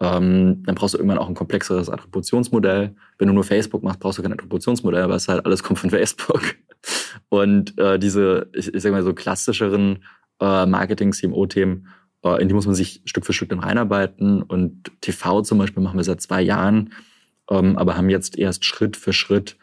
Ähm, 0.01 0.63
dann 0.65 0.75
brauchst 0.75 0.93
du 0.93 0.97
irgendwann 0.97 1.19
auch 1.19 1.29
ein 1.29 1.35
komplexeres 1.35 1.89
Attributionsmodell. 1.89 2.95
Wenn 3.17 3.27
du 3.27 3.33
nur 3.33 3.43
Facebook 3.43 3.83
machst, 3.83 3.99
brauchst 3.99 4.17
du 4.17 4.23
kein 4.23 4.33
Attributionsmodell, 4.33 5.07
weil 5.07 5.15
es 5.15 5.27
halt 5.27 5.45
alles 5.45 5.63
kommt 5.63 5.79
von 5.79 5.89
Facebook. 5.89 6.41
Und 7.29 7.77
äh, 7.79 7.97
diese, 7.97 8.49
ich, 8.53 8.73
ich 8.73 8.83
sag 8.83 8.91
mal 8.91 9.03
so 9.03 9.13
klassischeren 9.13 10.03
äh, 10.41 10.65
Marketing-CMO-Themen, 10.65 11.87
äh, 12.23 12.41
in 12.41 12.47
die 12.49 12.53
muss 12.53 12.65
man 12.65 12.75
sich 12.75 13.01
Stück 13.05 13.25
für 13.25 13.33
Stück 13.33 13.49
dann 13.49 13.59
reinarbeiten. 13.59 14.41
Und 14.41 14.91
TV 15.01 15.41
zum 15.41 15.59
Beispiel 15.59 15.81
machen 15.81 15.97
wir 15.97 16.03
seit 16.03 16.21
zwei 16.21 16.41
Jahren, 16.41 16.93
ähm, 17.49 17.77
aber 17.77 17.95
haben 17.95 18.09
jetzt 18.09 18.37
erst 18.37 18.65
Schritt 18.65 18.97
für 18.97 19.13
Schritt 19.13 19.57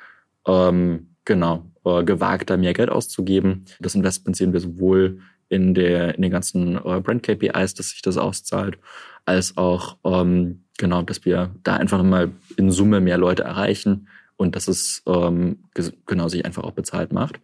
ähm, 0.46 1.08
genau, 1.24 1.66
äh, 1.84 2.04
gewagt, 2.04 2.50
da 2.50 2.56
mehr 2.56 2.72
Geld 2.72 2.88
auszugeben. 2.88 3.66
Das 3.80 3.94
Investment 3.94 4.36
sehen 4.36 4.52
wir 4.52 4.60
sowohl 4.60 5.20
in, 5.48 5.74
der, 5.74 6.14
in 6.14 6.22
den 6.22 6.30
ganzen 6.30 6.76
äh, 6.76 7.00
Brand-KPIs, 7.00 7.74
dass 7.74 7.90
sich 7.90 8.00
das 8.02 8.16
auszahlt, 8.16 8.78
als 9.24 9.56
auch, 9.56 9.96
ähm, 10.04 10.64
genau, 10.78 11.02
dass 11.02 11.24
wir 11.24 11.54
da 11.62 11.76
einfach 11.76 12.02
mal 12.02 12.32
in 12.56 12.70
Summe 12.70 13.00
mehr 13.00 13.18
Leute 13.18 13.44
erreichen 13.44 14.08
und 14.36 14.56
dass 14.56 14.68
es 14.68 15.02
ähm, 15.06 15.64
genau 16.06 16.28
sich 16.28 16.44
einfach 16.44 16.64
auch 16.64 16.72
bezahlt 16.72 17.12
macht. 17.12 17.40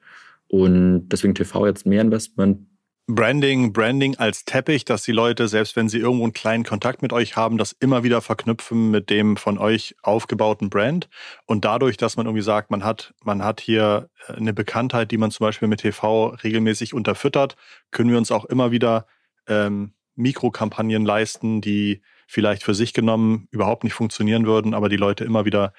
Und 0.49 1.09
deswegen 1.11 1.35
TV 1.35 1.67
jetzt 1.67 1.87
mehr 1.87 2.01
Investment, 2.01 2.69
Branding, 3.11 3.73
Branding 3.73 4.17
als 4.17 4.45
Teppich, 4.45 4.85
dass 4.85 5.03
die 5.03 5.13
Leute, 5.13 5.49
selbst 5.49 5.77
wenn 5.77 5.89
sie 5.89 5.97
irgendwo 5.97 6.25
einen 6.25 6.35
kleinen 6.35 6.63
Kontakt 6.63 7.01
mit 7.01 7.11
euch 7.15 7.37
haben, 7.37 7.57
das 7.57 7.73
immer 7.73 8.03
wieder 8.03 8.21
verknüpfen 8.21 8.91
mit 8.91 9.09
dem 9.09 9.39
von 9.39 9.57
euch 9.57 9.97
aufgebauten 10.03 10.69
Brand. 10.69 11.09
Und 11.47 11.65
dadurch, 11.65 11.97
dass 11.97 12.19
man 12.19 12.27
irgendwie 12.27 12.43
sagt, 12.43 12.71
man 12.71 12.85
hat, 12.85 13.15
man 13.25 13.43
hat 13.43 13.63
hier 13.63 14.11
äh, 14.29 14.35
eine 14.35 14.53
Bekanntheit, 14.53 15.11
die 15.11 15.17
man 15.17 15.31
zum 15.31 15.45
Beispiel 15.45 15.69
mit 15.69 15.81
TV 15.81 16.37
regelmäßig 16.45 16.93
unterfüttert, 16.93 17.57
können 17.93 18.11
wir 18.11 18.19
uns 18.19 18.31
auch 18.31 18.45
immer 18.45 18.73
wieder 18.73 19.07
ähm, 19.47 19.95
Mikrokampagnen 20.19 21.05
leisten, 21.05 21.61
die 21.61 22.03
vielleicht 22.27 22.63
für 22.63 22.75
sich 22.75 22.93
genommen 22.93 23.49
überhaupt 23.51 23.85
nicht 23.85 23.95
funktionieren 23.95 24.47
würden, 24.47 24.75
aber 24.75 24.89
die 24.89 24.97
Leute 24.97 25.25
immer 25.25 25.45
wieder 25.45 25.73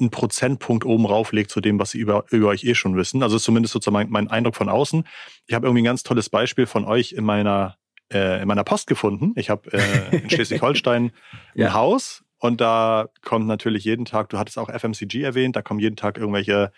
einen 0.00 0.10
Prozentpunkt 0.10 0.84
oben 0.84 1.06
rauflegt 1.06 1.50
zu 1.50 1.60
dem, 1.60 1.78
was 1.78 1.90
sie 1.90 1.98
über, 1.98 2.24
über 2.30 2.48
euch 2.48 2.64
eh 2.64 2.74
schon 2.74 2.96
wissen. 2.96 3.22
Also 3.22 3.38
zumindest 3.38 3.72
sozusagen 3.72 3.94
mein, 3.94 4.10
mein 4.10 4.28
Eindruck 4.28 4.56
von 4.56 4.68
außen. 4.68 5.04
Ich 5.46 5.54
habe 5.54 5.66
irgendwie 5.66 5.82
ein 5.82 5.86
ganz 5.86 6.02
tolles 6.02 6.28
Beispiel 6.28 6.66
von 6.66 6.84
euch 6.84 7.12
in 7.12 7.24
meiner, 7.24 7.76
äh, 8.12 8.42
in 8.42 8.48
meiner 8.48 8.64
Post 8.64 8.86
gefunden. 8.86 9.32
Ich 9.36 9.50
habe 9.50 9.72
äh, 9.72 10.16
in 10.16 10.30
Schleswig-Holstein 10.30 11.04
ein 11.54 11.60
ja. 11.60 11.72
Haus 11.72 12.24
und 12.38 12.60
da 12.60 13.08
kommt 13.22 13.46
natürlich 13.46 13.84
jeden 13.84 14.04
Tag, 14.04 14.28
du 14.30 14.38
hattest 14.38 14.58
auch 14.58 14.68
FMCG 14.68 15.22
erwähnt, 15.22 15.54
da 15.54 15.62
kommen 15.62 15.78
jeden 15.78 15.96
Tag 15.96 16.18
irgendwelche 16.18 16.72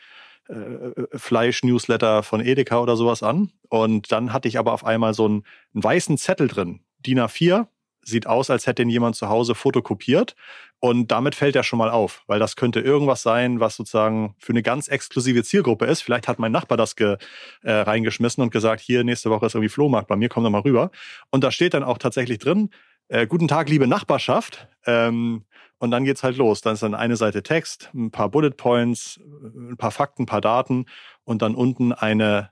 äh, 0.49 1.17
Fleisch-Newsletter 1.17 2.23
von 2.23 2.43
Edeka 2.43 2.81
oder 2.81 2.97
sowas 2.97 3.23
an. 3.23 3.51
Und 3.71 4.13
dann 4.13 4.35
hatte 4.35 4.49
ich 4.49 4.59
aber 4.59 4.75
auf 4.75 4.85
einmal 4.85 5.15
so 5.15 5.25
einen, 5.25 5.45
einen 5.73 5.83
weißen 5.83 6.19
Zettel 6.19 6.49
drin, 6.49 6.81
DIN 7.07 7.21
A4, 7.21 7.67
sieht 8.03 8.27
aus, 8.27 8.51
als 8.51 8.67
hätte 8.67 8.83
ihn 8.83 8.89
jemand 8.89 9.17
zu 9.17 9.29
Hause 9.29 9.55
fotokopiert. 9.55 10.35
Und 10.81 11.11
damit 11.11 11.35
fällt 11.35 11.57
er 11.57 11.63
schon 11.63 11.79
mal 11.79 11.91
auf, 11.91 12.23
weil 12.27 12.39
das 12.39 12.57
könnte 12.57 12.81
irgendwas 12.81 13.23
sein, 13.23 13.59
was 13.59 13.77
sozusagen 13.77 14.35
für 14.39 14.53
eine 14.53 14.63
ganz 14.63 14.89
exklusive 14.89 15.43
Zielgruppe 15.43 15.87
ist. 15.87 16.03
Vielleicht 16.03 16.29
hat 16.29 16.39
mein 16.39 16.53
Nachbar 16.53 16.77
das 16.77 16.95
ge, 16.97 17.17
äh, 17.63 17.73
reingeschmissen 17.73 18.43
und 18.43 18.51
gesagt, 18.51 18.83
hier 18.83 19.03
nächste 19.03 19.31
Woche 19.31 19.47
ist 19.47 19.55
irgendwie 19.55 19.71
Flohmarkt 19.71 20.09
bei 20.09 20.17
mir, 20.17 20.29
komm 20.29 20.45
doch 20.45 20.51
mal 20.51 20.61
rüber. 20.61 20.91
Und 21.31 21.43
da 21.43 21.51
steht 21.51 21.73
dann 21.73 21.85
auch 21.85 21.97
tatsächlich 21.97 22.39
drin, 22.39 22.69
äh, 23.09 23.27
guten 23.27 23.49
Tag, 23.49 23.71
liebe 23.71 23.87
Nachbarschaft. 23.87 24.69
Ähm, 24.85 25.45
und 25.79 25.91
dann 25.91 26.05
geht's 26.05 26.23
halt 26.23 26.37
los. 26.37 26.61
Dann 26.61 26.75
ist 26.75 26.83
dann 26.83 26.95
eine 26.95 27.17
Seite 27.17 27.43
Text, 27.43 27.91
ein 27.95 28.11
paar 28.11 28.29
Bullet 28.29 28.51
Points, 28.51 29.21
ein 29.55 29.77
paar 29.77 29.91
Fakten, 29.91 30.25
ein 30.25 30.27
paar 30.27 30.41
Daten 30.41 30.87
und 31.25 31.43
dann 31.43 31.55
unten 31.55 31.93
eine 31.93 32.51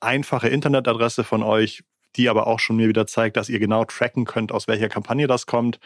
einfache 0.00 0.48
Internetadresse 0.48 1.24
von 1.24 1.42
euch, 1.42 1.84
die 2.16 2.28
aber 2.28 2.46
auch 2.46 2.58
schon 2.58 2.76
mir 2.76 2.88
wieder 2.88 3.06
zeigt, 3.06 3.36
dass 3.36 3.48
ihr 3.48 3.58
genau 3.58 3.84
tracken 3.84 4.24
könnt, 4.24 4.52
aus 4.52 4.68
welcher 4.68 4.88
Kampagne 4.88 5.26
das 5.26 5.46
kommt. 5.46 5.78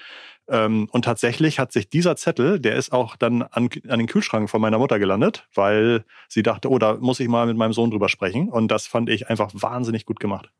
Ähm, 0.49 0.89
und 0.93 1.05
tatsächlich 1.05 1.59
hat 1.59 1.73
sich 1.73 1.89
dieser 1.89 2.17
Zettel, 2.17 2.61
der 2.61 2.77
ist 2.77 2.93
auch 2.93 3.17
dann 3.17 3.43
an, 3.43 3.69
an 3.89 3.99
den 3.99 4.07
Kühlschrank 4.07 4.49
von 4.49 4.61
meiner 4.61 4.79
Mutter 4.79 4.99
gelandet, 4.99 5.47
weil 5.55 6.05
sie 6.29 6.43
dachte, 6.43 6.71
oh, 6.71 6.79
da 6.79 6.95
muss 6.95 7.21
ich 7.21 7.29
mal 7.29 7.47
mit 7.47 7.57
meinem 7.57 7.73
Sohn 7.73 7.91
drüber 7.91 8.09
sprechen. 8.09 8.49
Und 8.49 8.69
das 8.69 8.87
fand 8.87 9.09
ich 9.09 9.29
einfach 9.29 9.51
wahnsinnig 9.55 10.07
gut 10.07 10.21
gemacht. 10.21 10.51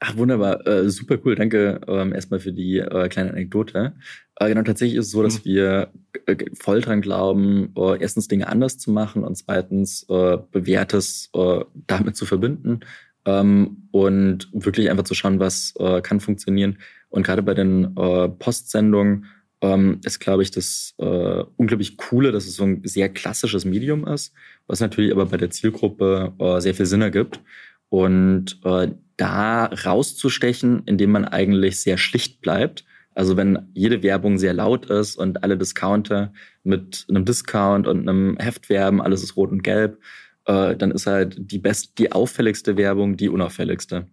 Ach, 0.00 0.16
wunderbar. 0.16 0.66
Äh, 0.66 0.88
super 0.88 1.18
cool. 1.24 1.34
Danke 1.34 1.80
ähm, 1.86 2.12
erstmal 2.12 2.40
für 2.40 2.52
die 2.52 2.78
äh, 2.78 3.08
kleine 3.08 3.30
Anekdote. 3.30 3.94
Äh, 4.36 4.48
genau, 4.48 4.62
tatsächlich 4.62 4.98
ist 4.98 5.06
es 5.06 5.12
so, 5.12 5.22
dass 5.22 5.40
mhm. 5.40 5.44
wir 5.44 5.92
äh, 6.26 6.36
voll 6.54 6.80
dran 6.80 7.00
glauben, 7.00 7.72
äh, 7.76 8.00
erstens 8.00 8.28
Dinge 8.28 8.48
anders 8.48 8.78
zu 8.78 8.90
machen 8.90 9.24
und 9.24 9.36
zweitens 9.36 10.04
äh, 10.08 10.38
Bewährtes 10.50 11.30
äh, 11.34 11.60
damit 11.86 12.16
zu 12.16 12.26
verbinden 12.26 12.80
ähm, 13.26 13.88
und 13.90 14.48
wirklich 14.52 14.90
einfach 14.90 15.04
zu 15.04 15.14
schauen, 15.14 15.40
was 15.40 15.74
äh, 15.78 16.00
kann 16.00 16.20
funktionieren. 16.20 16.78
Und 17.10 17.26
gerade 17.26 17.42
bei 17.42 17.54
den 17.54 17.96
äh, 17.96 18.28
Postsendungen 18.28 19.26
ähm, 19.60 20.00
ist, 20.04 20.20
glaube 20.20 20.42
ich, 20.42 20.50
das 20.50 20.94
äh, 20.98 21.42
unglaublich 21.56 21.96
Coole, 21.96 22.32
dass 22.32 22.46
es 22.46 22.56
so 22.56 22.64
ein 22.64 22.82
sehr 22.84 23.08
klassisches 23.08 23.64
Medium 23.64 24.06
ist, 24.06 24.32
was 24.66 24.80
natürlich 24.80 25.12
aber 25.12 25.26
bei 25.26 25.36
der 25.36 25.50
Zielgruppe 25.50 26.34
äh, 26.38 26.60
sehr 26.60 26.74
viel 26.74 26.86
Sinn 26.86 27.02
ergibt. 27.02 27.40
Und 27.88 28.60
äh, 28.64 28.88
da 29.16 29.66
rauszustechen, 29.66 30.82
indem 30.86 31.10
man 31.12 31.24
eigentlich 31.24 31.80
sehr 31.80 31.96
schlicht 31.96 32.40
bleibt. 32.40 32.84
Also 33.14 33.36
wenn 33.38 33.70
jede 33.72 34.02
Werbung 34.02 34.36
sehr 34.36 34.52
laut 34.52 34.86
ist 34.90 35.16
und 35.16 35.42
alle 35.42 35.56
Discounter 35.56 36.34
mit 36.64 37.06
einem 37.08 37.24
Discount 37.24 37.86
und 37.86 38.06
einem 38.06 38.36
Heft 38.36 38.68
werben, 38.68 39.00
alles 39.00 39.22
ist 39.22 39.36
rot 39.36 39.52
und 39.52 39.62
gelb, 39.62 39.98
äh, 40.46 40.76
dann 40.76 40.90
ist 40.90 41.06
halt 41.06 41.36
die 41.38 41.58
best, 41.58 41.98
die 41.98 42.12
auffälligste 42.12 42.76
Werbung 42.76 43.16
die 43.16 43.28
unauffälligste. 43.28 44.06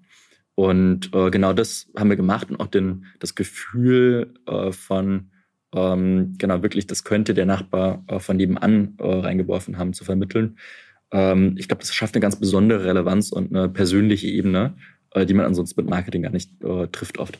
Und 0.55 1.13
äh, 1.13 1.31
genau 1.31 1.53
das 1.53 1.87
haben 1.97 2.09
wir 2.09 2.17
gemacht 2.17 2.51
und 2.51 2.59
auch 2.59 2.67
den, 2.67 3.05
das 3.19 3.35
Gefühl 3.35 4.33
äh, 4.45 4.71
von, 4.71 5.31
ähm, 5.73 6.35
genau, 6.37 6.61
wirklich, 6.61 6.85
das 6.85 7.03
könnte 7.03 7.33
der 7.33 7.45
Nachbar 7.45 8.03
äh, 8.07 8.19
von 8.19 8.37
nebenan 8.37 8.95
äh, 8.99 9.03
reingeworfen 9.03 9.77
haben, 9.77 9.93
zu 9.93 10.03
vermitteln. 10.03 10.57
Ähm, 11.11 11.55
ich 11.57 11.67
glaube, 11.67 11.81
das 11.81 11.93
schafft 11.93 12.15
eine 12.15 12.21
ganz 12.21 12.39
besondere 12.39 12.85
Relevanz 12.85 13.31
und 13.31 13.55
eine 13.55 13.69
persönliche 13.69 14.27
Ebene, 14.27 14.75
äh, 15.11 15.25
die 15.25 15.33
man 15.33 15.45
ansonsten 15.45 15.81
mit 15.81 15.89
Marketing 15.89 16.23
gar 16.23 16.31
nicht 16.31 16.51
trifft 16.91 17.17
oft. 17.17 17.39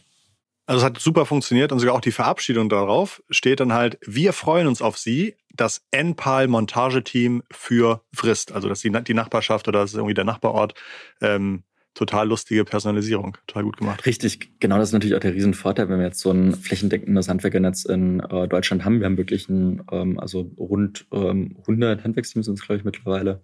Also 0.66 0.80
es 0.80 0.86
hat 0.86 1.00
super 1.00 1.26
funktioniert 1.26 1.72
und 1.72 1.80
sogar 1.80 1.96
auch 1.96 2.02
die 2.02 2.12
Verabschiedung 2.12 2.70
darauf 2.70 3.22
steht 3.30 3.60
dann 3.60 3.74
halt, 3.74 3.98
wir 4.06 4.32
freuen 4.32 4.68
uns 4.68 4.82
auf 4.82 4.98
Sie, 4.98 5.36
das 5.54 5.86
NPAL 5.92 6.48
Montageteam 6.48 7.44
für 7.52 8.02
Frist. 8.14 8.54
Also 8.54 8.70
dass 8.70 8.80
die, 8.80 8.92
die 8.92 9.14
Nachbarschaft 9.14 9.68
oder 9.68 9.82
das 9.82 9.92
ist 9.92 9.98
irgendwie 9.98 10.14
der 10.14 10.24
Nachbarort 10.24 10.74
ähm, 11.22 11.64
total 11.94 12.28
lustige 12.28 12.64
Personalisierung. 12.66 13.38
Total 13.46 13.64
gut 13.64 13.78
gemacht. 13.78 14.06
Richtig, 14.06 14.60
genau 14.60 14.78
das 14.78 14.90
ist 14.90 14.94
natürlich 14.94 15.16
auch 15.16 15.20
der 15.20 15.34
Riesenvorteil, 15.34 15.90
wenn 15.90 16.00
wir 16.00 16.08
jetzt 16.08 16.20
so 16.20 16.32
ein 16.32 16.54
flächendeckendes 16.54 17.28
Handwerkernetz 17.28 17.86
in 17.86 18.22
äh, 18.22 18.48
Deutschland 18.48 18.86
haben. 18.86 19.00
Wir 19.00 19.06
haben 19.06 19.18
wirklich 19.18 19.50
ein, 19.50 19.84
ähm, 19.92 20.20
also 20.20 20.52
rund 20.58 21.06
ähm, 21.12 21.58
100 21.62 22.04
Handwerksteams 22.04 22.46
sind 22.46 22.58
es, 22.58 22.66
glaube 22.66 22.80
ich, 22.80 22.86
mittlerweile, 22.86 23.42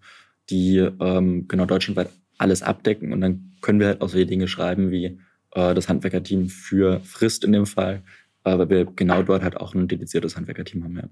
die 0.49 0.77
ähm, 0.77 1.47
genau 1.47 1.65
deutschlandweit 1.65 2.09
alles 2.37 2.63
abdecken 2.63 3.11
und 3.11 3.21
dann 3.21 3.51
können 3.61 3.79
wir 3.81 3.87
halt 3.87 4.01
auch 4.01 4.09
solche 4.09 4.25
Dinge 4.25 4.47
schreiben 4.47 4.89
wie 4.89 5.19
äh, 5.51 5.73
das 5.73 5.89
Handwerkerteam 5.89 6.49
für 6.49 6.99
Frist 7.01 7.43
in 7.43 7.51
dem 7.51 7.65
Fall, 7.65 8.03
äh, 8.43 8.57
weil 8.57 8.69
wir 8.69 8.85
genau 8.85 9.23
dort 9.23 9.43
halt 9.43 9.57
auch 9.57 9.73
ein 9.73 9.87
dediziertes 9.87 10.35
Handwerkerteam 10.35 10.83
haben. 10.83 10.97
Ja. 10.97 11.09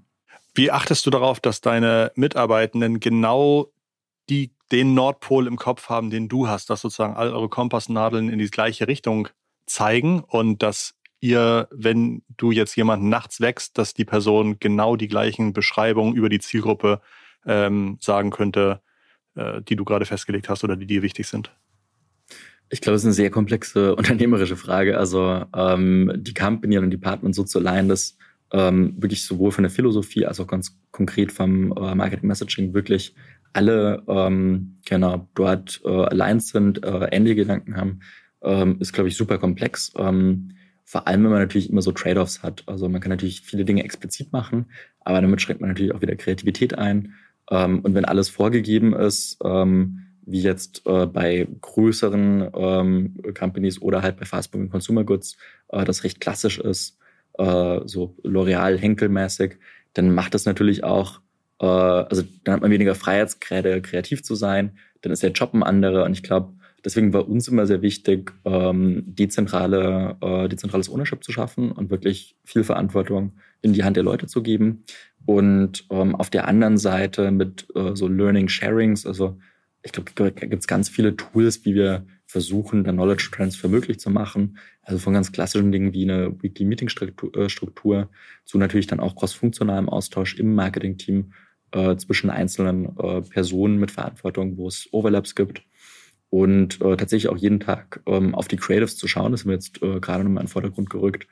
Wie 0.54 0.70
achtest 0.70 1.06
du 1.06 1.10
darauf, 1.10 1.40
dass 1.40 1.60
deine 1.60 2.12
Mitarbeitenden 2.14 3.00
genau 3.00 3.72
die 4.28 4.50
den 4.72 4.94
Nordpol 4.94 5.46
im 5.46 5.56
Kopf 5.56 5.88
haben, 5.88 6.10
den 6.10 6.28
du 6.28 6.48
hast, 6.48 6.68
dass 6.68 6.82
sozusagen 6.82 7.16
all 7.16 7.32
eure 7.32 7.48
Kompassnadeln 7.48 8.28
in 8.28 8.38
die 8.38 8.50
gleiche 8.50 8.86
Richtung 8.86 9.28
zeigen 9.66 10.20
und 10.20 10.62
dass 10.62 10.94
ihr, 11.20 11.68
wenn 11.70 12.22
du 12.36 12.50
jetzt 12.50 12.76
jemanden 12.76 13.08
nachts 13.08 13.40
wächst, 13.40 13.78
dass 13.78 13.94
die 13.94 14.04
Person 14.04 14.58
genau 14.58 14.96
die 14.96 15.08
gleichen 15.08 15.52
Beschreibungen 15.52 16.14
über 16.14 16.28
die 16.28 16.38
Zielgruppe 16.38 17.00
ähm, 17.46 17.98
sagen 18.00 18.30
könnte, 18.30 18.82
äh, 19.34 19.62
die 19.62 19.76
du 19.76 19.84
gerade 19.84 20.04
festgelegt 20.04 20.48
hast 20.48 20.64
oder 20.64 20.76
die 20.76 20.86
dir 20.86 21.02
wichtig 21.02 21.26
sind? 21.26 21.50
Ich 22.70 22.80
glaube, 22.80 22.96
es 22.96 23.02
ist 23.02 23.06
eine 23.06 23.14
sehr 23.14 23.30
komplexe 23.30 23.94
unternehmerische 23.96 24.56
Frage. 24.56 24.98
Also 24.98 25.44
ähm, 25.54 26.12
die 26.16 26.34
Company 26.34 26.78
und 26.78 26.90
Department 26.90 27.34
so 27.34 27.44
zu 27.44 27.60
leihen, 27.60 27.88
dass 27.88 28.16
ähm, 28.52 28.94
wirklich 28.98 29.24
sowohl 29.24 29.52
von 29.52 29.64
der 29.64 29.70
Philosophie 29.70 30.26
als 30.26 30.40
auch 30.40 30.46
ganz 30.46 30.78
konkret 30.90 31.32
vom 31.32 31.72
äh, 31.72 31.94
Marketing 31.94 32.28
Messaging 32.28 32.74
wirklich 32.74 33.14
alle 33.52 34.02
ähm, 34.08 34.78
genau 34.86 35.28
dort 35.34 35.80
äh, 35.84 35.88
allein 35.88 36.40
sind, 36.40 36.84
äh, 36.84 37.08
ähnliche 37.10 37.36
Gedanken 37.36 37.76
haben, 37.76 38.00
ähm, 38.42 38.76
ist, 38.80 38.92
glaube 38.92 39.08
ich, 39.08 39.16
super 39.16 39.38
komplex. 39.38 39.92
Ähm, 39.96 40.52
vor 40.84 41.06
allem, 41.06 41.24
wenn 41.24 41.30
man 41.30 41.40
natürlich 41.40 41.68
immer 41.68 41.82
so 41.82 41.92
Trade-offs 41.92 42.42
hat. 42.42 42.62
Also 42.66 42.88
man 42.88 43.00
kann 43.00 43.10
natürlich 43.10 43.42
viele 43.42 43.64
Dinge 43.64 43.84
explizit 43.84 44.32
machen, 44.32 44.66
aber 45.00 45.20
damit 45.20 45.42
schränkt 45.42 45.60
man 45.60 45.70
natürlich 45.70 45.94
auch 45.94 46.00
wieder 46.00 46.16
Kreativität 46.16 46.78
ein. 46.78 47.14
Ähm, 47.50 47.80
und 47.80 47.94
wenn 47.94 48.04
alles 48.04 48.28
vorgegeben 48.28 48.94
ist, 48.94 49.38
ähm, 49.44 50.07
wie 50.30 50.42
jetzt 50.42 50.82
äh, 50.86 51.06
bei 51.06 51.48
größeren 51.60 52.50
ähm, 52.54 53.14
Companies 53.38 53.80
oder 53.80 54.02
halt 54.02 54.18
bei 54.18 54.24
Fast-Moving 54.24 54.70
Consumer 54.70 55.04
Goods, 55.04 55.36
äh, 55.68 55.84
das 55.84 56.04
recht 56.04 56.20
klassisch 56.20 56.58
ist, 56.58 56.98
äh, 57.38 57.80
so 57.84 58.14
L'Oreal, 58.22 58.76
Henkel-mäßig, 58.76 59.56
dann 59.94 60.14
macht 60.14 60.34
das 60.34 60.44
natürlich 60.44 60.84
auch 60.84 61.20
äh, 61.60 61.66
also 61.66 62.22
dann 62.44 62.54
hat 62.54 62.62
man 62.62 62.70
weniger 62.70 62.94
Freiheitsgrade, 62.94 63.82
kreativ 63.82 64.22
zu 64.22 64.34
sein, 64.34 64.78
dann 65.02 65.12
ist 65.12 65.22
der 65.22 65.32
Job 65.32 65.54
ein 65.54 65.62
anderer 65.62 66.04
und 66.04 66.12
ich 66.12 66.22
glaube, 66.22 66.52
deswegen 66.84 67.12
war 67.12 67.28
uns 67.28 67.48
immer 67.48 67.66
sehr 67.66 67.82
wichtig, 67.82 68.32
ähm, 68.44 69.02
dezentrale, 69.06 70.16
äh, 70.20 70.48
dezentrales 70.48 70.88
Ownership 70.88 71.24
zu 71.24 71.32
schaffen 71.32 71.72
und 71.72 71.90
wirklich 71.90 72.36
viel 72.44 72.64
Verantwortung 72.64 73.32
in 73.60 73.72
die 73.72 73.84
Hand 73.84 73.96
der 73.96 74.04
Leute 74.04 74.26
zu 74.26 74.42
geben. 74.42 74.84
Und 75.26 75.84
ähm, 75.90 76.14
auf 76.14 76.30
der 76.30 76.46
anderen 76.46 76.78
Seite 76.78 77.30
mit 77.30 77.66
äh, 77.74 77.94
so 77.94 78.08
Learning 78.08 78.48
Sharings, 78.48 79.04
also 79.04 79.38
ich 79.88 79.92
glaube, 79.92 80.12
da 80.14 80.46
gibt 80.46 80.60
es 80.60 80.66
ganz 80.66 80.88
viele 80.88 81.16
Tools, 81.16 81.64
wie 81.64 81.74
wir 81.74 82.06
versuchen, 82.26 82.84
dann 82.84 82.96
Knowledge 82.96 83.30
Transfer 83.32 83.68
möglich 83.68 83.98
zu 83.98 84.10
machen. 84.10 84.58
Also 84.82 84.98
von 84.98 85.14
ganz 85.14 85.32
klassischen 85.32 85.72
Dingen 85.72 85.94
wie 85.94 86.02
eine 86.02 86.40
Weekly 86.42 86.66
Meeting 86.66 86.90
äh, 87.34 87.48
Struktur 87.48 88.10
zu 88.44 88.58
natürlich 88.58 88.86
dann 88.86 89.00
auch 89.00 89.16
cross-funktionalem 89.16 89.88
Austausch 89.88 90.38
im 90.38 90.54
Marketing-Team 90.54 91.32
äh, 91.72 91.96
zwischen 91.96 92.28
einzelnen 92.28 92.96
äh, 92.98 93.22
Personen 93.22 93.78
mit 93.78 93.90
Verantwortung, 93.90 94.58
wo 94.58 94.68
es 94.68 94.88
Overlaps 94.92 95.34
gibt. 95.34 95.62
Und 96.28 96.82
äh, 96.82 96.96
tatsächlich 96.96 97.28
auch 97.28 97.38
jeden 97.38 97.60
Tag 97.60 98.02
ähm, 98.04 98.34
auf 98.34 98.48
die 98.48 98.56
Creatives 98.56 98.98
zu 98.98 99.08
schauen, 99.08 99.32
das 99.32 99.40
ist 99.40 99.46
mir 99.46 99.54
jetzt 99.54 99.82
äh, 99.82 99.98
gerade 100.00 100.22
nochmal 100.22 100.42
in 100.42 100.46
den 100.46 100.52
Vordergrund 100.52 100.90
gerückt, 100.90 101.26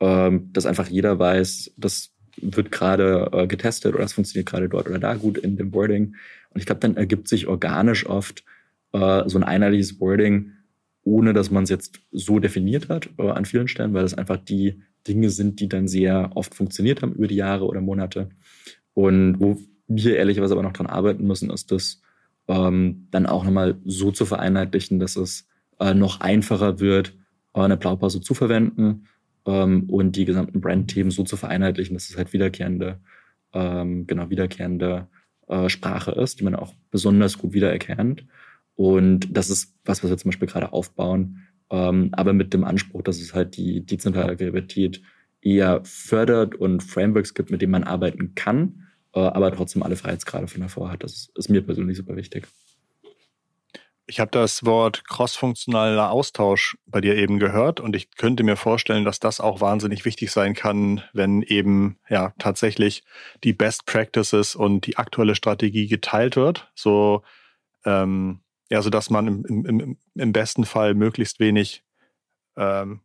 ähm, 0.00 0.52
dass 0.52 0.66
einfach 0.66 0.88
jeder 0.88 1.20
weiß, 1.20 1.74
das 1.76 2.11
wird 2.36 2.70
gerade 2.72 3.30
äh, 3.32 3.46
getestet 3.46 3.94
oder 3.94 4.02
das 4.02 4.12
funktioniert 4.12 4.48
gerade 4.48 4.68
dort 4.68 4.88
oder 4.88 4.98
da 4.98 5.14
gut 5.14 5.38
in 5.38 5.56
dem 5.56 5.72
Wording. 5.74 6.16
Und 6.50 6.60
ich 6.60 6.66
glaube, 6.66 6.80
dann 6.80 6.96
ergibt 6.96 7.28
sich 7.28 7.46
organisch 7.46 8.06
oft 8.06 8.44
äh, 8.92 9.28
so 9.28 9.38
ein 9.38 9.44
einheitliches 9.44 10.00
Wording, 10.00 10.52
ohne 11.04 11.32
dass 11.32 11.50
man 11.50 11.64
es 11.64 11.70
jetzt 11.70 12.00
so 12.12 12.38
definiert 12.38 12.88
hat 12.88 13.08
äh, 13.18 13.28
an 13.28 13.44
vielen 13.44 13.68
Stellen, 13.68 13.94
weil 13.94 14.02
das 14.02 14.14
einfach 14.14 14.36
die 14.36 14.82
Dinge 15.06 15.30
sind, 15.30 15.60
die 15.60 15.68
dann 15.68 15.88
sehr 15.88 16.30
oft 16.34 16.54
funktioniert 16.54 17.02
haben 17.02 17.14
über 17.14 17.26
die 17.26 17.36
Jahre 17.36 17.66
oder 17.66 17.80
Monate. 17.80 18.30
Und 18.94 19.40
wo 19.40 19.58
wir 19.88 20.16
ehrlicherweise 20.16 20.54
aber 20.54 20.62
noch 20.62 20.72
dran 20.72 20.86
arbeiten 20.86 21.26
müssen, 21.26 21.50
ist 21.50 21.72
das 21.72 22.00
ähm, 22.48 23.08
dann 23.10 23.26
auch 23.26 23.44
nochmal 23.44 23.76
so 23.84 24.10
zu 24.12 24.26
vereinheitlichen, 24.26 24.98
dass 24.98 25.16
es 25.16 25.48
äh, 25.80 25.94
noch 25.94 26.20
einfacher 26.20 26.80
wird, 26.80 27.14
äh, 27.54 27.60
eine 27.60 27.76
Blaupause 27.76 28.20
zu 28.20 28.34
verwenden 28.34 29.06
ähm, 29.46 29.84
und 29.88 30.16
die 30.16 30.24
gesamten 30.24 30.60
Brandthemen 30.60 31.10
so 31.10 31.24
zu 31.24 31.36
vereinheitlichen, 31.36 31.94
dass 31.94 32.10
es 32.10 32.16
halt 32.16 32.32
wiederkehrende, 32.32 33.00
ähm, 33.52 34.06
genau, 34.06 34.30
wiederkehrende 34.30 35.08
äh, 35.48 35.68
Sprache 35.68 36.12
ist, 36.12 36.40
die 36.40 36.44
man 36.44 36.54
auch 36.54 36.74
besonders 36.90 37.38
gut 37.38 37.52
wiedererkennt. 37.52 38.26
Und 38.74 39.36
das 39.36 39.50
ist 39.50 39.74
was, 39.84 40.02
was 40.02 40.10
wir 40.10 40.16
zum 40.18 40.30
Beispiel 40.30 40.48
gerade 40.48 40.72
aufbauen, 40.72 41.46
ähm, 41.70 42.10
aber 42.12 42.32
mit 42.32 42.54
dem 42.54 42.64
Anspruch, 42.64 43.02
dass 43.02 43.20
es 43.20 43.34
halt 43.34 43.56
die 43.56 43.84
dezentrale 43.84 44.36
Kreativität 44.36 45.02
eher 45.40 45.80
fördert 45.84 46.54
und 46.54 46.82
Frameworks 46.82 47.34
gibt, 47.34 47.50
mit 47.50 47.62
denen 47.62 47.72
man 47.72 47.84
arbeiten 47.84 48.34
kann, 48.34 48.86
äh, 49.14 49.20
aber 49.20 49.52
trotzdem 49.52 49.82
alle 49.82 49.96
Freiheitsgrade 49.96 50.46
von 50.46 50.60
davor 50.60 50.90
hat. 50.90 51.02
Das 51.02 51.30
ist 51.34 51.50
mir 51.50 51.62
persönlich 51.62 51.96
super 51.96 52.16
wichtig. 52.16 52.46
Ich 54.06 54.18
habe 54.18 54.30
das 54.30 54.64
Wort 54.64 55.04
crossfunktionaler 55.06 56.10
Austausch 56.10 56.76
bei 56.86 57.00
dir 57.00 57.16
eben 57.16 57.38
gehört 57.38 57.78
und 57.80 57.94
ich 57.94 58.10
könnte 58.16 58.42
mir 58.42 58.56
vorstellen, 58.56 59.04
dass 59.04 59.20
das 59.20 59.40
auch 59.40 59.60
wahnsinnig 59.60 60.04
wichtig 60.04 60.32
sein 60.32 60.54
kann, 60.54 61.02
wenn 61.12 61.42
eben 61.42 61.98
ja 62.08 62.34
tatsächlich 62.38 63.04
die 63.44 63.52
Best 63.52 63.86
Practices 63.86 64.54
und 64.56 64.86
die 64.86 64.96
aktuelle 64.96 65.36
Strategie 65.36 65.86
geteilt 65.86 66.36
wird. 66.36 66.70
So 66.74 67.22
ähm, 67.84 68.40
ja, 68.72 68.80
so 68.80 68.90
dass 68.90 69.10
man 69.10 69.44
im, 69.44 69.66
im, 69.66 69.98
im 70.14 70.32
besten 70.32 70.64
Fall 70.64 70.94
möglichst 70.94 71.40
wenig 71.40 71.84
ähm, 72.56 73.02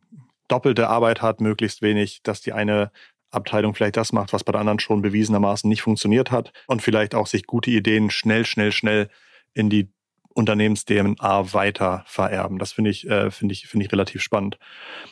doppelte 0.48 0.88
Arbeit 0.88 1.20
hat, 1.20 1.42
möglichst 1.42 1.82
wenig, 1.82 2.22
dass 2.22 2.40
die 2.40 2.54
eine 2.54 2.90
Abteilung 3.30 3.74
vielleicht 3.74 3.98
das 3.98 4.12
macht, 4.12 4.32
was 4.32 4.44
bei 4.44 4.52
der 4.52 4.62
anderen 4.62 4.80
schon 4.80 5.02
bewiesenermaßen 5.02 5.68
nicht 5.68 5.82
funktioniert 5.82 6.30
hat 6.30 6.52
und 6.66 6.80
vielleicht 6.80 7.14
auch 7.14 7.26
sich 7.26 7.46
gute 7.46 7.70
Ideen 7.70 8.10
schnell, 8.10 8.46
schnell, 8.46 8.72
schnell 8.72 9.10
in 9.52 9.68
die 9.68 9.92
Unternehmens-DNA 10.38 11.52
weiter 11.52 12.04
vererben. 12.06 12.58
Das 12.58 12.72
finde 12.72 12.90
ich, 12.90 13.08
äh, 13.08 13.30
finde 13.30 13.52
ich, 13.52 13.66
finde 13.66 13.84
ich 13.84 13.92
relativ 13.92 14.22
spannend. 14.22 14.58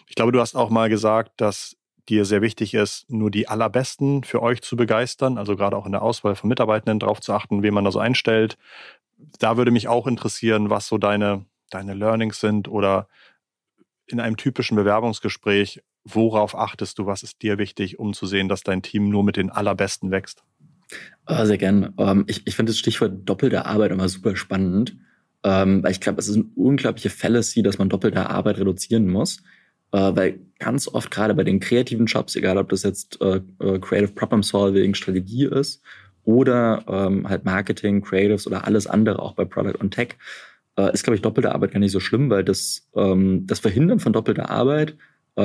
Ich 0.08 0.14
glaube, 0.14 0.32
du 0.32 0.40
hast 0.40 0.54
auch 0.54 0.70
mal 0.70 0.88
gesagt, 0.88 1.32
dass 1.36 1.76
dir 2.08 2.24
sehr 2.24 2.40
wichtig 2.40 2.74
ist, 2.74 3.10
nur 3.10 3.30
die 3.30 3.48
allerbesten 3.48 4.22
für 4.22 4.40
euch 4.40 4.62
zu 4.62 4.76
begeistern, 4.76 5.38
also 5.38 5.56
gerade 5.56 5.76
auch 5.76 5.86
in 5.86 5.92
der 5.92 6.02
Auswahl 6.02 6.36
von 6.36 6.48
Mitarbeitenden 6.48 7.00
darauf 7.00 7.20
zu 7.20 7.32
achten, 7.32 7.62
wen 7.62 7.74
man 7.74 7.84
da 7.84 7.90
so 7.90 7.98
einstellt. 7.98 8.56
Da 9.40 9.56
würde 9.56 9.72
mich 9.72 9.88
auch 9.88 10.06
interessieren, 10.06 10.70
was 10.70 10.86
so 10.86 10.98
deine, 10.98 11.44
deine 11.70 11.94
Learnings 11.94 12.38
sind 12.38 12.68
oder 12.68 13.08
in 14.06 14.20
einem 14.20 14.36
typischen 14.36 14.76
Bewerbungsgespräch, 14.76 15.82
worauf 16.04 16.56
achtest 16.56 17.00
du, 17.00 17.06
was 17.06 17.24
ist 17.24 17.42
dir 17.42 17.58
wichtig, 17.58 17.98
um 17.98 18.14
zu 18.14 18.26
sehen, 18.26 18.48
dass 18.48 18.62
dein 18.62 18.82
Team 18.82 19.08
nur 19.08 19.24
mit 19.24 19.36
den 19.36 19.50
Allerbesten 19.50 20.12
wächst? 20.12 20.44
Oh, 21.26 21.44
sehr 21.44 21.58
gern. 21.58 21.92
Ähm, 21.98 22.24
ich 22.28 22.46
ich 22.46 22.54
finde 22.54 22.70
das 22.70 22.78
Stichwort 22.78 23.12
doppelte 23.24 23.66
Arbeit 23.66 23.90
immer 23.90 24.08
super 24.08 24.36
spannend, 24.36 24.96
ähm, 25.46 25.84
weil 25.84 25.92
ich 25.92 26.00
glaube, 26.00 26.18
es 26.18 26.28
ist 26.28 26.34
eine 26.34 26.46
unglaubliche 26.56 27.08
Fallacy, 27.08 27.62
dass 27.62 27.78
man 27.78 27.88
doppelte 27.88 28.28
Arbeit 28.28 28.58
reduzieren 28.58 29.06
muss. 29.08 29.42
Äh, 29.92 30.16
weil 30.16 30.40
ganz 30.58 30.88
oft 30.88 31.12
gerade 31.12 31.34
bei 31.34 31.44
den 31.44 31.60
kreativen 31.60 32.06
Jobs, 32.06 32.34
egal 32.34 32.58
ob 32.58 32.68
das 32.70 32.82
jetzt 32.82 33.20
äh, 33.20 33.40
äh, 33.60 33.78
Creative 33.78 34.12
Problem 34.12 34.42
Solving, 34.42 34.94
Strategie 34.94 35.44
ist 35.44 35.82
oder 36.24 36.84
ähm, 36.88 37.28
halt 37.28 37.44
Marketing, 37.44 38.02
Creatives 38.02 38.48
oder 38.48 38.66
alles 38.66 38.88
andere, 38.88 39.20
auch 39.20 39.34
bei 39.34 39.44
Product 39.44 39.78
und 39.78 39.92
Tech, 39.92 40.16
ist, 40.92 41.04
glaube 41.04 41.14
ich, 41.16 41.22
doppelte 41.22 41.54
Arbeit 41.54 41.72
gar 41.72 41.80
nicht 41.80 41.92
so 41.92 42.00
schlimm, 42.00 42.28
weil 42.28 42.44
das, 42.44 42.86
das 42.92 43.60
Verhindern 43.60 43.98
von 43.98 44.12
doppelter 44.12 44.50
Arbeit 44.50 44.94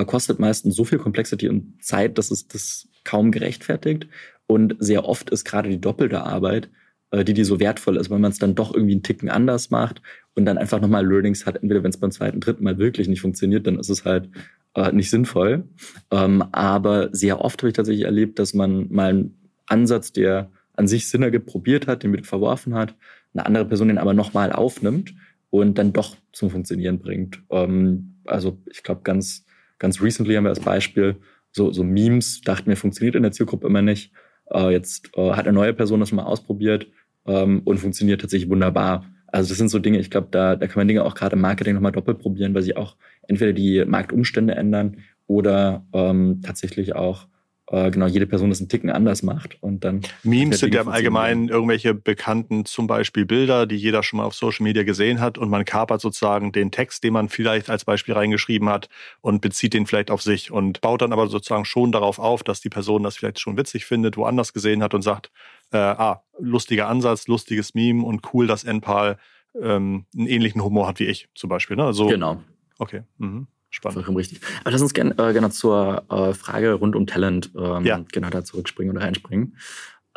kostet 0.06 0.40
meistens 0.40 0.76
so 0.76 0.84
viel 0.84 0.98
Complexity 0.98 1.48
und 1.48 1.82
Zeit, 1.82 2.18
dass 2.18 2.32
es 2.32 2.50
das 2.50 2.90
kaum 3.06 3.32
gerechtfertigt. 3.32 4.08
Und 4.46 4.76
sehr 4.80 5.08
oft 5.08 5.30
ist 5.30 5.46
gerade 5.46 5.70
die 5.70 5.80
doppelte 5.80 6.22
Arbeit, 6.24 6.70
die 7.12 7.34
die 7.34 7.44
so 7.44 7.60
wertvoll 7.60 7.98
ist, 7.98 8.10
weil 8.10 8.20
man 8.20 8.32
es 8.32 8.40
dann 8.40 8.56
doch 8.56 8.74
irgendwie 8.74 8.94
einen 8.94 9.04
Ticken 9.04 9.30
anders 9.30 9.70
macht 9.70 10.02
und 10.36 10.46
dann 10.46 10.58
einfach 10.58 10.80
nochmal 10.80 11.06
Learnings 11.06 11.46
hat. 11.46 11.58
Entweder 11.62 11.84
wenn 11.84 11.92
es 11.92 12.00
beim 12.00 12.12
zweiten, 12.12 12.40
dritten 12.40 12.64
Mal 12.64 12.78
wirklich 12.78 13.08
nicht 13.08 13.22
funktioniert, 13.22 13.68
dann 13.68 13.80
ist 13.80 13.90
es 13.90 14.06
halt 14.06 14.30
äh, 14.76 14.92
nicht 14.92 15.10
sinnvoll. 15.10 15.66
Ähm, 16.10 16.44
aber 16.52 17.10
sehr 17.12 17.42
oft 17.42 17.62
habe 17.62 17.70
ich 17.70 17.76
tatsächlich 17.76 18.06
erlebt, 18.06 18.40
dass 18.40 18.54
man 18.54 18.88
mal 18.92 19.10
einen 19.10 19.50
Ansatz, 19.66 20.14
der 20.14 20.50
an 20.74 20.88
sich 20.88 21.10
Sinn 21.10 21.24
ergibt, 21.24 21.48
probiert 21.48 21.88
hat, 21.88 22.04
den 22.04 22.14
wieder 22.14 22.24
verworfen 22.24 22.74
hat, 22.76 22.96
eine 23.34 23.46
andere 23.46 23.66
Person 23.66 23.90
den 23.90 23.98
aber 23.98 24.14
nochmal 24.14 24.52
aufnimmt 24.52 25.14
und 25.50 25.78
dann 25.78 25.94
doch 25.94 26.16
zum 26.32 26.50
Funktionieren 26.50 27.00
bringt. 27.00 27.44
Ähm, 27.50 28.16
also 28.26 28.58
ich 28.72 28.84
glaube, 28.84 29.02
ganz 29.04 29.46
Ganz 29.82 30.00
recently 30.00 30.36
haben 30.36 30.44
wir 30.44 30.50
als 30.50 30.60
Beispiel 30.60 31.16
so, 31.52 31.72
so 31.72 31.84
Memes, 31.84 32.42
dachten 32.42 32.70
wir, 32.70 32.78
funktioniert 32.78 33.16
in 33.16 33.24
der 33.24 33.32
Zielgruppe 33.32 33.66
immer 33.66 33.82
nicht. 33.82 34.14
Äh, 34.54 34.70
jetzt 34.70 35.10
äh, 35.16 35.32
hat 35.32 35.48
eine 35.48 35.54
neue 35.54 35.74
Person 35.74 36.00
das 36.00 36.12
mal 36.12 36.22
ausprobiert 36.22 36.86
ähm, 37.26 37.62
und 37.66 37.78
funktioniert 37.80 38.22
tatsächlich 38.22 38.50
wunderbar. 38.50 39.06
Also 39.28 39.50
das 39.50 39.58
sind 39.58 39.70
so 39.70 39.80
Dinge, 39.80 40.00
ich 40.00 40.10
glaube, 40.10 40.28
da, 40.32 40.56
da 40.56 40.68
kann 40.68 40.82
man 40.82 40.88
Dinge 40.88 41.06
auch 41.06 41.16
gerade 41.16 41.36
im 41.36 41.42
Marketing 41.42 41.74
nochmal 41.74 41.94
doppelt 41.94 42.20
probieren, 42.20 42.54
weil 42.54 42.64
sie 42.64 42.76
auch 42.76 42.98
entweder 43.28 43.54
die 43.54 43.86
Marktumstände 43.86 44.56
ändern 44.56 44.98
oder 45.28 45.86
ähm, 45.94 46.42
tatsächlich 46.44 46.96
auch 46.96 47.28
genau 47.72 48.06
jede 48.08 48.28
Person 48.28 48.50
das 48.50 48.60
einen 48.60 48.70
Ticken 48.70 48.90
anders 48.90 49.24
macht 49.24 49.58
und 49.62 49.84
dann 49.86 50.02
Memes 50.24 50.60
sind 50.60 50.74
ja 50.74 50.82
im 50.82 50.90
Allgemeinen 50.90 51.48
irgendwelche 51.48 51.94
bekannten 51.94 52.66
zum 52.66 52.86
Beispiel 52.86 53.26
Bilder, 53.26 53.66
die 53.66 53.78
jeder 53.78 54.04
schon 54.04 54.18
mal 54.18 54.26
auf 54.26 54.36
Social 54.36 54.64
Media 54.64 54.84
gesehen 54.84 55.22
hat 55.22 55.38
und 55.38 55.50
man 55.50 55.64
kapert 55.64 56.02
sozusagen 56.02 56.52
den 56.52 56.72
Text, 56.72 57.04
den 57.04 57.14
man 57.14 57.30
vielleicht 57.30 57.70
als 57.70 57.86
Beispiel 57.86 58.14
reingeschrieben 58.14 58.68
hat 58.68 58.90
und 59.22 59.42
bezieht 59.42 59.74
den 59.74 59.86
vielleicht 59.86 60.12
auf 60.12 60.22
sich 60.22 60.52
und 60.52 60.82
baut 60.82 61.02
dann 61.02 61.14
aber 61.14 61.28
sozusagen 61.28 61.66
schon 61.66 61.92
darauf 61.92 62.20
auf, 62.20 62.44
dass 62.44 62.60
die 62.60 62.70
Person 62.70 63.04
das 63.04 63.16
vielleicht 63.16 63.40
schon 63.40 63.58
witzig 63.58 63.86
findet, 63.86 64.18
woanders 64.18 64.52
gesehen 64.52 64.84
hat 64.84 64.94
und 64.94 65.02
sagt, 65.02 65.32
äh, 65.72 65.78
ah, 65.78 66.24
lustiger 66.40 66.90
Ansatz, 66.90 67.28
lustiges 67.28 67.74
Meme 67.74 68.04
und 68.04 68.34
cool, 68.34 68.48
dass 68.48 68.66
NPAL 68.66 69.18
ähm, 69.62 70.06
einen 70.16 70.28
ähnlichen 70.28 70.64
Humor 70.64 70.88
hat 70.88 71.00
wie 71.00 71.06
ich 71.06 71.30
zum 71.36 71.50
Beispiel. 71.50 71.78
Ne? 71.78 71.86
Also, 71.86 72.08
genau. 72.08 72.42
Okay. 72.80 73.04
Mhm. 73.18 73.48
Spannend. 73.72 73.96
Vollkommen 73.96 74.18
richtig. 74.18 74.42
Aber 74.62 74.72
lass 74.72 74.82
uns 74.82 74.94
gerne 74.94 75.18
äh, 75.18 75.34
genau 75.34 75.50
zur 75.50 76.04
äh, 76.10 76.34
Frage 76.34 76.74
rund 76.74 76.96
um 76.96 77.08
Talent 77.08 77.52
ähm, 77.58 77.86
ja. 77.86 78.04
genau 78.12 78.30
da 78.30 78.44
zurückspringen 78.44 78.96
oder 78.96 79.06
reinspringen. 79.06 79.56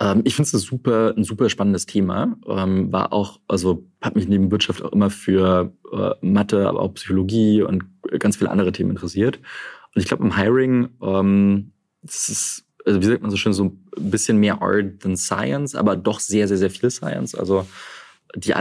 Ähm, 0.01 0.23
ich 0.25 0.35
finde 0.35 0.49
es 0.49 0.55
ein 0.55 0.59
super, 0.59 1.15
ein 1.17 1.23
super 1.23 1.49
spannendes 1.49 1.87
Thema. 1.87 2.37
Ähm, 2.49 2.93
war 2.93 3.13
auch, 3.13 3.41
also 3.47 3.87
hat 4.03 4.17
mich 4.17 4.27
neben 4.27 4.51
Wirtschaft 4.51 4.83
auch 4.83 4.93
immer 4.93 5.09
für 5.09 5.73
äh, 5.93 6.11
Mathe, 6.21 6.69
aber 6.69 6.81
auch 6.81 6.95
Psychologie 6.95 7.63
und 7.63 7.85
ganz 8.19 8.37
viele 8.37 8.51
andere 8.51 8.73
Themen 8.73 8.91
interessiert. 8.91 9.39
Und 9.95 10.03
ich 10.03 10.09
glaube, 10.09 10.25
im 10.25 10.37
Hiring, 10.37 10.89
ähm, 11.01 11.73
das 12.03 12.29
ist, 12.29 12.65
also 12.85 13.01
wie 13.01 13.07
sagt 13.07 13.23
man 13.23 13.31
so 13.31 13.37
schön, 13.37 13.53
so 13.53 13.65
ein 13.65 14.11
bisschen 14.11 14.39
mehr 14.39 14.61
Art 14.61 15.01
than 15.01 15.17
Science, 15.17 15.77
aber 15.77 15.95
doch 15.95 16.19
sehr, 16.19 16.49
sehr, 16.49 16.59
sehr 16.59 16.71
viel 16.71 16.91
Science. 16.91 17.37
Also 17.37 17.67
die 18.35 18.55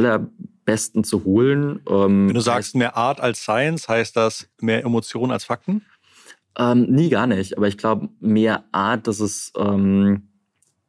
allerbesten 0.63 1.03
zu 1.03 1.23
holen. 1.23 1.81
Ähm, 1.89 2.27
Wenn 2.27 2.35
du 2.35 2.41
sagst 2.41 2.69
heißt, 2.69 2.75
mehr 2.75 2.97
Art 2.97 3.19
als 3.19 3.41
Science, 3.41 3.87
heißt 3.87 4.15
das 4.15 4.49
mehr 4.61 4.83
Emotionen 4.83 5.31
als 5.31 5.45
Fakten? 5.45 5.83
Ähm, 6.57 6.83
nie 6.83 7.09
gar 7.09 7.27
nicht, 7.27 7.57
aber 7.57 7.67
ich 7.67 7.77
glaube 7.77 8.09
mehr 8.19 8.63
Art, 8.71 9.07
dass 9.07 9.19
es 9.19 9.51
ähm, 9.57 10.29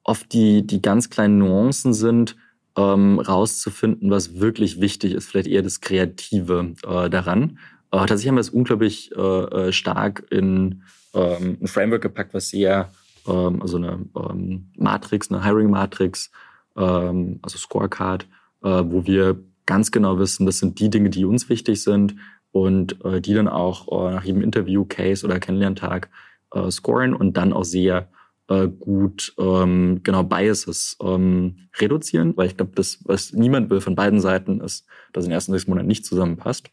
oft 0.02 0.32
die, 0.32 0.66
die 0.66 0.82
ganz 0.82 1.08
kleinen 1.08 1.38
Nuancen 1.38 1.94
sind, 1.94 2.36
ähm, 2.76 3.18
rauszufinden, 3.18 4.10
was 4.10 4.40
wirklich 4.40 4.80
wichtig 4.80 5.14
ist, 5.14 5.28
vielleicht 5.28 5.46
eher 5.46 5.62
das 5.62 5.80
Kreative 5.80 6.74
äh, 6.86 7.08
daran. 7.08 7.58
Äh, 7.90 7.98
tatsächlich 7.98 8.28
haben 8.28 8.36
wir 8.36 8.40
es 8.40 8.50
unglaublich 8.50 9.12
äh, 9.16 9.20
äh 9.20 9.72
stark 9.72 10.26
in 10.30 10.82
ähm, 11.14 11.58
ein 11.62 11.66
Framework 11.66 12.02
gepackt, 12.02 12.34
was 12.34 12.50
sehr, 12.50 12.90
ähm, 13.26 13.62
also 13.62 13.78
eine 13.78 14.04
ähm, 14.16 14.70
Matrix, 14.76 15.30
eine 15.30 15.42
Hiring-Matrix, 15.44 16.30
ähm, 16.76 17.38
also 17.40 17.56
Scorecard, 17.56 18.26
äh, 18.64 18.82
wo 18.84 19.06
wir 19.06 19.38
ganz 19.66 19.90
genau 19.90 20.18
wissen, 20.18 20.46
das 20.46 20.58
sind 20.58 20.78
die 20.80 20.90
Dinge, 20.90 21.10
die 21.10 21.24
uns 21.24 21.48
wichtig 21.48 21.82
sind 21.82 22.16
und 22.52 23.04
äh, 23.04 23.20
die 23.20 23.34
dann 23.34 23.48
auch 23.48 23.88
äh, 23.88 24.14
nach 24.14 24.24
jedem 24.24 24.42
Interview, 24.42 24.84
Case 24.84 25.24
oder 25.24 25.40
Kennenlerntag 25.40 26.10
äh, 26.52 26.70
scoren 26.70 27.14
und 27.14 27.36
dann 27.36 27.52
auch 27.52 27.64
sehr 27.64 28.08
äh, 28.48 28.68
gut 28.68 29.34
ähm, 29.38 30.00
genau 30.02 30.22
Biases 30.22 30.96
ähm, 31.02 31.68
reduzieren, 31.78 32.36
weil 32.36 32.46
ich 32.46 32.56
glaube, 32.56 32.72
das, 32.74 32.98
was 33.04 33.32
niemand 33.32 33.70
will 33.70 33.80
von 33.80 33.94
beiden 33.94 34.20
Seiten, 34.20 34.60
ist, 34.60 34.86
dass 35.12 35.24
in 35.24 35.30
den 35.30 35.34
ersten 35.34 35.52
sechs 35.52 35.66
Monaten 35.66 35.88
nicht 35.88 36.04
zusammenpasst. 36.04 36.70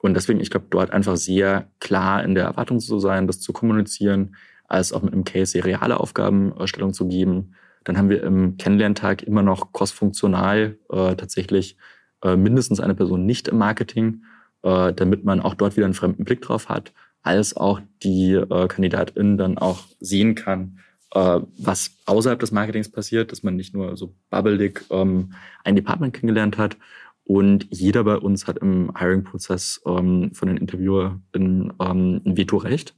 Und 0.00 0.14
deswegen, 0.14 0.40
ich 0.40 0.50
glaube, 0.50 0.66
dort 0.70 0.92
einfach 0.92 1.16
sehr 1.16 1.68
klar 1.80 2.24
in 2.24 2.34
der 2.34 2.44
Erwartung 2.44 2.80
zu 2.80 2.98
sein, 2.98 3.26
das 3.26 3.40
zu 3.40 3.52
kommunizieren, 3.52 4.36
als 4.66 4.92
auch 4.92 5.02
mit 5.02 5.12
einem 5.12 5.24
Case 5.24 5.52
sehr 5.52 5.64
reale 5.64 5.98
Aufgabenstellung 5.98 6.94
zu 6.94 7.08
geben, 7.08 7.54
dann 7.84 7.98
haben 7.98 8.08
wir 8.08 8.22
im 8.22 8.56
Kennenlerntag 8.56 9.22
immer 9.22 9.42
noch 9.42 9.72
kostfunktional 9.72 10.78
äh, 10.90 11.16
tatsächlich 11.16 11.76
äh, 12.22 12.36
mindestens 12.36 12.80
eine 12.80 12.94
Person 12.94 13.24
nicht 13.24 13.48
im 13.48 13.58
Marketing, 13.58 14.24
äh, 14.62 14.92
damit 14.92 15.24
man 15.24 15.40
auch 15.40 15.54
dort 15.54 15.76
wieder 15.76 15.86
einen 15.86 15.94
fremden 15.94 16.24
Blick 16.24 16.42
drauf 16.42 16.68
hat, 16.68 16.92
als 17.22 17.56
auch 17.56 17.80
die 18.02 18.32
äh, 18.32 18.68
Kandidatin 18.68 19.38
dann 19.38 19.58
auch 19.58 19.84
sehen 20.00 20.34
kann, 20.34 20.78
was 21.12 21.90
außerhalb 22.06 22.38
des 22.38 22.52
Marketings 22.52 22.88
passiert, 22.88 23.32
dass 23.32 23.42
man 23.42 23.56
nicht 23.56 23.74
nur 23.74 23.96
so 23.96 24.14
bubbelig 24.30 24.82
ähm, 24.90 25.32
ein 25.64 25.74
Department 25.74 26.14
kennengelernt 26.14 26.56
hat. 26.56 26.76
Und 27.24 27.66
jeder 27.70 28.04
bei 28.04 28.16
uns 28.16 28.46
hat 28.46 28.58
im 28.58 28.96
Hiring-Prozess 28.96 29.82
ähm, 29.86 30.30
von 30.32 30.46
den 30.46 30.56
InterviewerInnen 30.56 31.72
ähm, 31.80 32.20
ein 32.24 32.36
Vetorecht. 32.36 32.94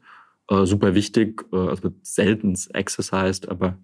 Äh, 0.51 0.67
super 0.67 0.95
wichtig, 0.95 1.47
äh, 1.55 1.57
also 1.57 1.85
wird 1.85 1.95
selten 2.03 2.55
exercised, 2.75 3.49
aber 3.49 3.79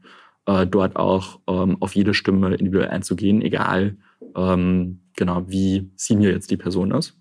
dort 0.71 0.97
auch 0.97 1.41
auf 1.45 1.95
jede 1.95 2.15
Stimme 2.15 2.55
individuell 2.55 2.89
einzugehen, 2.89 3.43
egal 3.43 3.99
ähm, 4.35 5.01
genau 5.17 5.49
wie 5.49 5.91
senior 5.97 6.33
jetzt 6.33 6.51
die 6.51 6.57
Person 6.57 6.91
ist. 6.93 7.19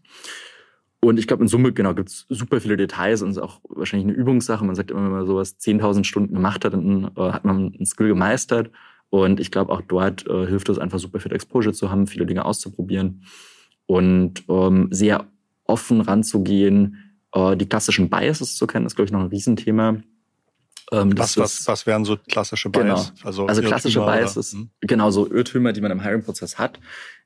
Und 0.99 1.19
ich 1.19 1.27
glaube, 1.27 1.43
in 1.43 1.47
Summe, 1.47 1.73
genau, 1.73 1.93
gibt 1.93 2.10
es 2.10 2.25
super 2.29 2.60
viele 2.60 2.75
Details 2.75 3.21
und 3.21 3.29
es 3.29 3.38
ist 3.38 3.43
auch 3.43 3.62
wahrscheinlich 3.69 4.07
eine 4.07 4.17
Übungssache. 4.17 4.65
Man 4.65 4.75
sagt 4.75 4.91
immer, 4.91 5.03
wenn 5.03 5.12
man 5.12 5.27
sowas 5.27 5.60
10.000 5.60 6.03
Stunden 6.03 6.33
gemacht 6.33 6.65
hat, 6.65 6.73
dann 6.73 7.12
äh, 7.15 7.31
hat 7.31 7.45
man 7.45 7.73
ein 7.79 7.86
Skill 7.86 8.07
gemeistert. 8.07 8.71
Und 9.10 9.39
ich 9.39 9.51
glaube, 9.51 9.71
auch 9.71 9.81
dort 9.81 10.27
äh, 10.27 10.47
hilft 10.47 10.69
es 10.69 10.79
einfach 10.79 10.99
super 10.99 11.19
viel 11.19 11.33
Exposure 11.33 11.73
zu 11.73 11.91
haben, 11.91 12.07
viele 12.07 12.25
Dinge 12.25 12.45
auszuprobieren 12.45 13.23
und 13.86 14.43
ähm, 14.49 14.89
sehr 14.91 15.27
offen 15.63 16.01
ranzugehen. 16.01 16.97
Äh, 17.31 17.55
die 17.55 17.69
klassischen 17.69 18.10
Biases 18.10 18.55
zu 18.55 18.67
kennen, 18.67 18.86
ist, 18.86 18.95
glaube 18.95 19.05
ich, 19.05 19.12
noch 19.12 19.21
ein 19.21 19.27
Riesenthema. 19.27 20.01
Ähm, 20.91 21.17
was, 21.17 21.38
was, 21.38 21.67
was 21.67 21.86
wären 21.86 22.06
so 22.06 22.17
klassische 22.17 22.69
Bias? 22.69 23.13
Genau. 23.15 23.28
Also, 23.28 23.45
also 23.45 23.62
klassische 23.62 24.00
Bias 24.00 24.38
ist 24.38 24.54
hm? 24.54 24.69
genau 24.82 25.12
so 25.12 25.30
Irrtümer, 25.30 25.73
die 25.73 25.82
man 25.82 25.91
im 25.91 26.02
Hiring-Prozess 26.02 26.58
hat, 26.58 26.80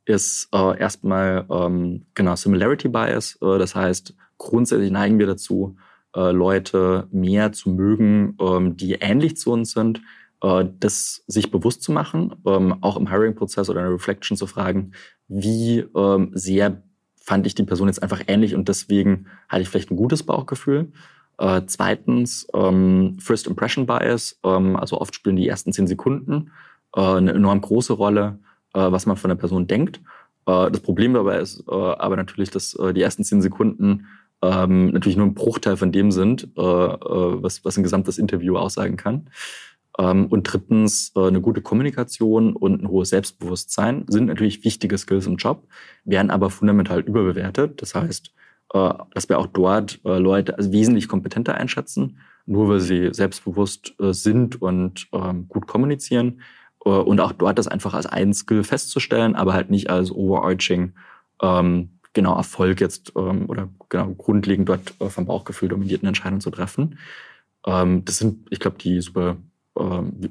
ist 0.06 0.50
äh, 0.52 0.80
erstmal 0.80 1.46
ähm, 1.50 2.06
genau 2.16 2.36
Similarity 2.36 2.88
Bias. 2.88 3.38
Äh, 3.42 3.60
das 3.60 3.76
heißt, 3.76 4.16
grundsätzlich 4.38 4.92
neigen 4.92 5.20
wir 5.20 5.28
dazu, 5.28 5.78
äh, 6.16 6.32
Leute 6.32 7.08
mehr 7.12 7.52
zu 7.52 7.70
mögen, 7.70 8.36
ähm, 8.42 8.76
die 8.78 8.94
ähnlich 8.94 9.38
zu 9.38 9.52
uns 9.52 9.72
sind, 9.72 10.02
äh, 10.42 10.66
das 10.80 11.24
sich 11.28 11.52
bewusst 11.52 11.84
zu 11.84 11.92
machen, 11.92 12.36
ähm, 12.46 12.82
auch 12.82 12.98
im 12.98 13.10
Hiring-Prozess 13.10 13.70
oder 13.70 13.82
in 13.82 13.86
der 13.86 13.94
Reflection 13.94 14.36
zu 14.36 14.48
fragen, 14.48 14.94
wie 15.28 15.86
ähm, 15.96 16.32
sehr 16.34 16.84
fand 17.16 17.46
ich 17.46 17.54
die 17.54 17.64
Person 17.64 17.88
jetzt 17.88 18.02
einfach 18.02 18.24
ähnlich 18.28 18.56
und 18.56 18.68
deswegen 18.68 19.28
hatte 19.48 19.62
ich 19.62 19.70
vielleicht 19.70 19.92
ein 19.92 19.96
gutes 19.96 20.24
Bauchgefühl. 20.24 20.92
Äh, 21.38 21.62
zweitens, 21.66 22.48
ähm, 22.54 23.18
First 23.20 23.48
Impression 23.48 23.86
Bias, 23.86 24.40
ähm, 24.44 24.76
also 24.76 25.00
oft 25.00 25.16
spielen 25.16 25.36
die 25.36 25.48
ersten 25.48 25.74
zehn 25.74 25.88
Sekunden 25.88 26.52
äh, 26.96 27.02
eine 27.02 27.34
enorm 27.34 27.62
große 27.62 27.94
Rolle, 27.94 28.40
äh, 28.74 28.92
was 28.92 29.06
man 29.06 29.18
von 29.18 29.30
der 29.30 29.36
Person 29.36 29.68
denkt. 29.68 30.02
Äh, 30.46 30.72
das 30.72 30.82
Problem 30.82 31.14
dabei 31.14 31.40
ist 31.40 31.64
äh, 31.68 31.74
aber 31.74 32.16
natürlich, 32.16 32.52
dass 32.52 32.74
äh, 32.76 32.94
die 32.94 33.02
ersten 33.02 33.24
zehn 33.24 33.42
Sekunden 33.42 34.08
ähm, 34.42 34.88
natürlich 34.88 35.18
nur 35.18 35.28
ein 35.28 35.36
Bruchteil 35.36 35.78
von 35.78 35.92
dem 35.92 36.12
sind, 36.12 36.50
was, 36.56 37.64
was 37.64 37.78
ein 37.78 37.84
gesamtes 37.84 38.18
Interview 38.18 38.58
aussagen 38.58 38.98
kann. 38.98 39.30
Ähm, 40.00 40.26
und 40.28 40.44
drittens, 40.44 41.12
eine 41.16 41.42
gute 41.42 41.62
Kommunikation 41.62 42.56
und 42.56 42.82
ein 42.82 42.90
hohes 42.90 43.10
Selbstbewusstsein 43.10 44.06
sind 44.08 44.26
natürlich 44.26 44.64
wichtige 44.64 44.98
Skills 44.98 45.28
im 45.28 45.36
Job, 45.36 45.68
werden 46.06 46.32
aber 46.32 46.50
fundamental 46.50 47.02
überbewertet. 47.02 47.84
Das 47.84 47.94
heißt, 47.94 48.34
dass 48.74 49.28
wir 49.28 49.38
auch 49.38 49.48
dort 49.48 50.00
äh, 50.06 50.18
Leute 50.18 50.58
als 50.58 50.72
wesentlich 50.72 51.08
kompetenter 51.08 51.56
einschätzen, 51.56 52.18
nur 52.46 52.70
weil 52.70 52.80
sie 52.80 53.14
selbstbewusst 53.14 53.94
äh, 54.00 54.14
sind 54.14 54.62
und 54.62 55.08
ähm, 55.12 55.48
gut 55.48 55.68
kommunizieren. 55.68 56.42
und 56.84 57.20
auch 57.20 57.32
dort 57.32 57.60
das 57.60 57.68
einfach 57.68 57.94
als 57.94 58.08
ein 58.08 58.34
Skill 58.34 58.64
festzustellen, 58.64 59.36
aber 59.36 59.54
halt 59.54 59.70
nicht 59.70 59.92
als 59.92 60.12
overarching 60.12 60.94
ähm, 61.42 61.90
genau 62.14 62.36
Erfolg 62.36 62.82
jetzt 62.82 63.14
ähm, 63.16 63.46
oder 63.48 63.70
genau 63.90 64.10
grundlegend 64.16 64.68
dort 64.68 64.94
vom 65.00 65.26
Bauchgefühl 65.26 65.70
dominierten 65.70 66.08
Entscheidungen 66.08 66.42
zu 66.42 66.50
treffen. 66.50 66.98
das 67.64 68.18
sind, 68.18 68.48
ich 68.50 68.60
glaube, 68.60 68.78
die 68.80 69.02
super, 69.02 69.38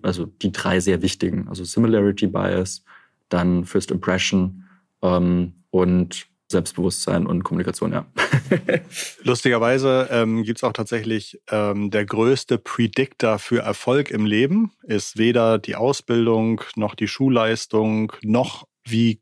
also 0.02 0.26
die 0.26 0.50
drei 0.50 0.80
sehr 0.80 1.00
wichtigen, 1.02 1.46
also 1.48 1.62
Similarity 1.62 2.26
Bias, 2.26 2.84
dann 3.28 3.64
First 3.64 3.90
Impression 3.92 4.64
und 5.00 6.29
Selbstbewusstsein 6.50 7.26
und 7.26 7.44
Kommunikation, 7.44 7.92
ja. 7.92 8.06
Lustigerweise 9.22 10.08
ähm, 10.10 10.42
gibt 10.42 10.58
es 10.58 10.64
auch 10.64 10.72
tatsächlich 10.72 11.40
ähm, 11.50 11.90
der 11.90 12.04
größte 12.04 12.58
Predictor 12.58 13.38
für 13.38 13.60
Erfolg 13.60 14.10
im 14.10 14.26
Leben, 14.26 14.72
ist 14.82 15.16
weder 15.16 15.58
die 15.58 15.76
Ausbildung 15.76 16.62
noch 16.74 16.94
die 16.96 17.06
Schulleistung 17.06 18.12
noch 18.22 18.66
wie 18.84 19.20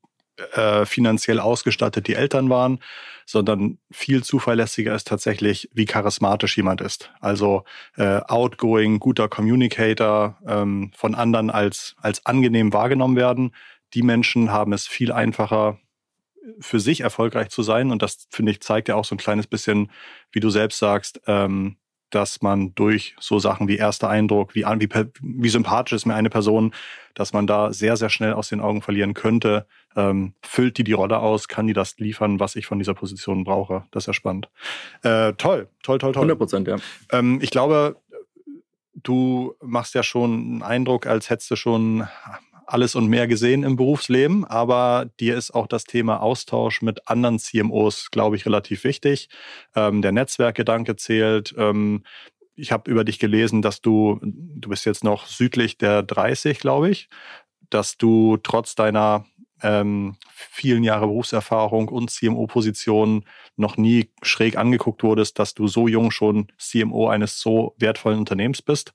äh, 0.53 0.87
finanziell 0.87 1.41
ausgestattet 1.41 2.07
die 2.07 2.15
Eltern 2.15 2.49
waren, 2.49 2.79
sondern 3.27 3.79
viel 3.91 4.23
zuverlässiger 4.23 4.95
ist 4.95 5.07
tatsächlich, 5.07 5.69
wie 5.75 5.85
charismatisch 5.85 6.57
jemand 6.57 6.81
ist. 6.81 7.11
Also 7.21 7.65
äh, 7.97 8.21
outgoing, 8.27 9.01
guter 9.01 9.29
Communicator, 9.29 10.39
ähm, 10.47 10.93
von 10.95 11.15
anderen 11.15 11.51
als, 11.51 11.95
als 12.01 12.25
angenehm 12.25 12.73
wahrgenommen 12.73 13.17
werden. 13.17 13.55
Die 13.93 14.03
Menschen 14.03 14.51
haben 14.51 14.73
es 14.73 14.87
viel 14.87 15.13
einfacher, 15.13 15.79
für 16.61 16.81
sich 16.81 17.01
erfolgreich 17.01 17.49
zu 17.51 17.63
sein. 17.63 17.91
Und 17.91 18.03
das, 18.03 18.27
finde 18.31 18.53
ich, 18.53 18.61
zeigt 18.61 18.89
ja 18.89 18.95
auch 18.95 19.05
so 19.05 19.15
ein 19.15 19.19
kleines 19.19 19.47
bisschen, 19.47 19.91
wie 20.33 20.41
du 20.41 20.51
selbst 20.51 20.79
sagst, 20.79 21.21
ähm, 21.27 21.77
dass 22.11 22.41
man 22.41 22.75
durch 22.75 23.15
so 23.21 23.39
Sachen 23.39 23.69
wie 23.69 23.77
erster 23.77 24.09
Eindruck, 24.09 24.55
wie, 24.55 24.65
wie, 24.65 24.89
wie 25.21 25.49
sympathisch 25.49 25.93
ist 25.93 26.07
mir 26.07 26.15
eine 26.15 26.31
Person, 26.31 26.75
dass 27.15 27.33
man 27.33 27.47
da 27.47 27.73
sehr, 27.73 27.97
sehr 27.97 28.09
schnell 28.09 28.33
aus 28.33 28.49
den 28.49 28.61
Augen 28.61 28.81
verlieren 28.83 29.15
könnte. 29.15 29.67
Ähm, 29.97 30.35
füllt 30.43 30.79
die 30.79 30.85
die 30.85 30.93
Rolle 30.93 31.19
aus? 31.19 31.49
Kann 31.49 31.67
die 31.67 31.73
das 31.73 31.99
liefern, 31.99 32.41
was 32.41 32.57
ich 32.57 32.67
von 32.67 32.79
dieser 32.79 32.95
Position 32.95 33.45
brauche? 33.45 33.85
Das 33.91 34.05
ist 34.05 34.07
ja 34.07 34.13
spannend. 34.15 34.49
Äh, 35.03 35.35
toll, 35.35 35.69
toll, 35.83 35.99
toll, 35.99 36.13
toll. 36.13 36.23
100 36.23 36.39
Prozent, 36.39 36.69
ja. 36.69 36.77
Ähm, 37.13 37.41
ich 37.43 37.51
glaube, 37.51 37.97
du 38.95 39.55
machst 39.61 39.95
ja 39.95 40.03
schon 40.03 40.33
einen 40.33 40.63
Eindruck, 40.63 41.07
als 41.07 41.31
hättest 41.31 41.51
du 41.51 41.57
schon 41.57 42.09
alles 42.69 42.95
und 42.95 43.09
mehr 43.09 43.27
gesehen 43.27 43.63
im 43.63 43.77
Berufsleben, 43.77 44.45
aber 44.45 45.11
dir 45.21 45.37
ist 45.37 45.53
auch 45.53 45.67
das 45.67 45.85
Thema 45.85 46.21
Austausch 46.21 46.83
mit 46.83 47.09
anderen 47.09 47.39
CMOs, 47.39 48.11
glaube 48.11 48.37
ich, 48.37 48.45
relativ 48.45 48.85
wichtig. 48.85 49.31
Ähm, 49.75 50.03
der 50.03 50.13
Netzwerkgedanke 50.13 50.97
zählt. 50.97 51.55
Ähm, 51.57 52.05
ich 52.57 52.71
habe 52.71 52.91
über 52.91 53.05
dich 53.05 53.19
gelesen, 53.19 53.63
dass 53.63 53.81
du, 53.81 54.21
du 54.23 54.69
bist 54.69 54.85
jetzt 54.85 55.03
noch 55.03 55.27
südlich 55.27 55.79
der 55.79 56.03
30, 56.03 56.59
glaube 56.59 56.91
ich, 56.91 57.09
dass 57.71 57.97
du 57.97 58.37
trotz 58.37 58.75
deiner 58.75 59.25
ähm, 59.63 60.17
vielen 60.29 60.85
Jahre 60.85 61.07
Berufserfahrung 61.07 61.89
und 61.89 62.11
CMO-Position 62.11 63.25
noch 63.57 63.77
nie 63.77 64.11
schräg 64.23 64.57
angeguckt 64.59 65.03
wurdest, 65.03 65.39
dass 65.39 65.55
du 65.55 65.69
so 65.69 65.89
jung 65.89 66.11
schon 66.11 66.49
CMO 66.59 67.09
eines 67.09 67.41
so 67.41 67.75
wertvollen 67.79 68.19
Unternehmens 68.19 68.61
bist. 68.61 68.93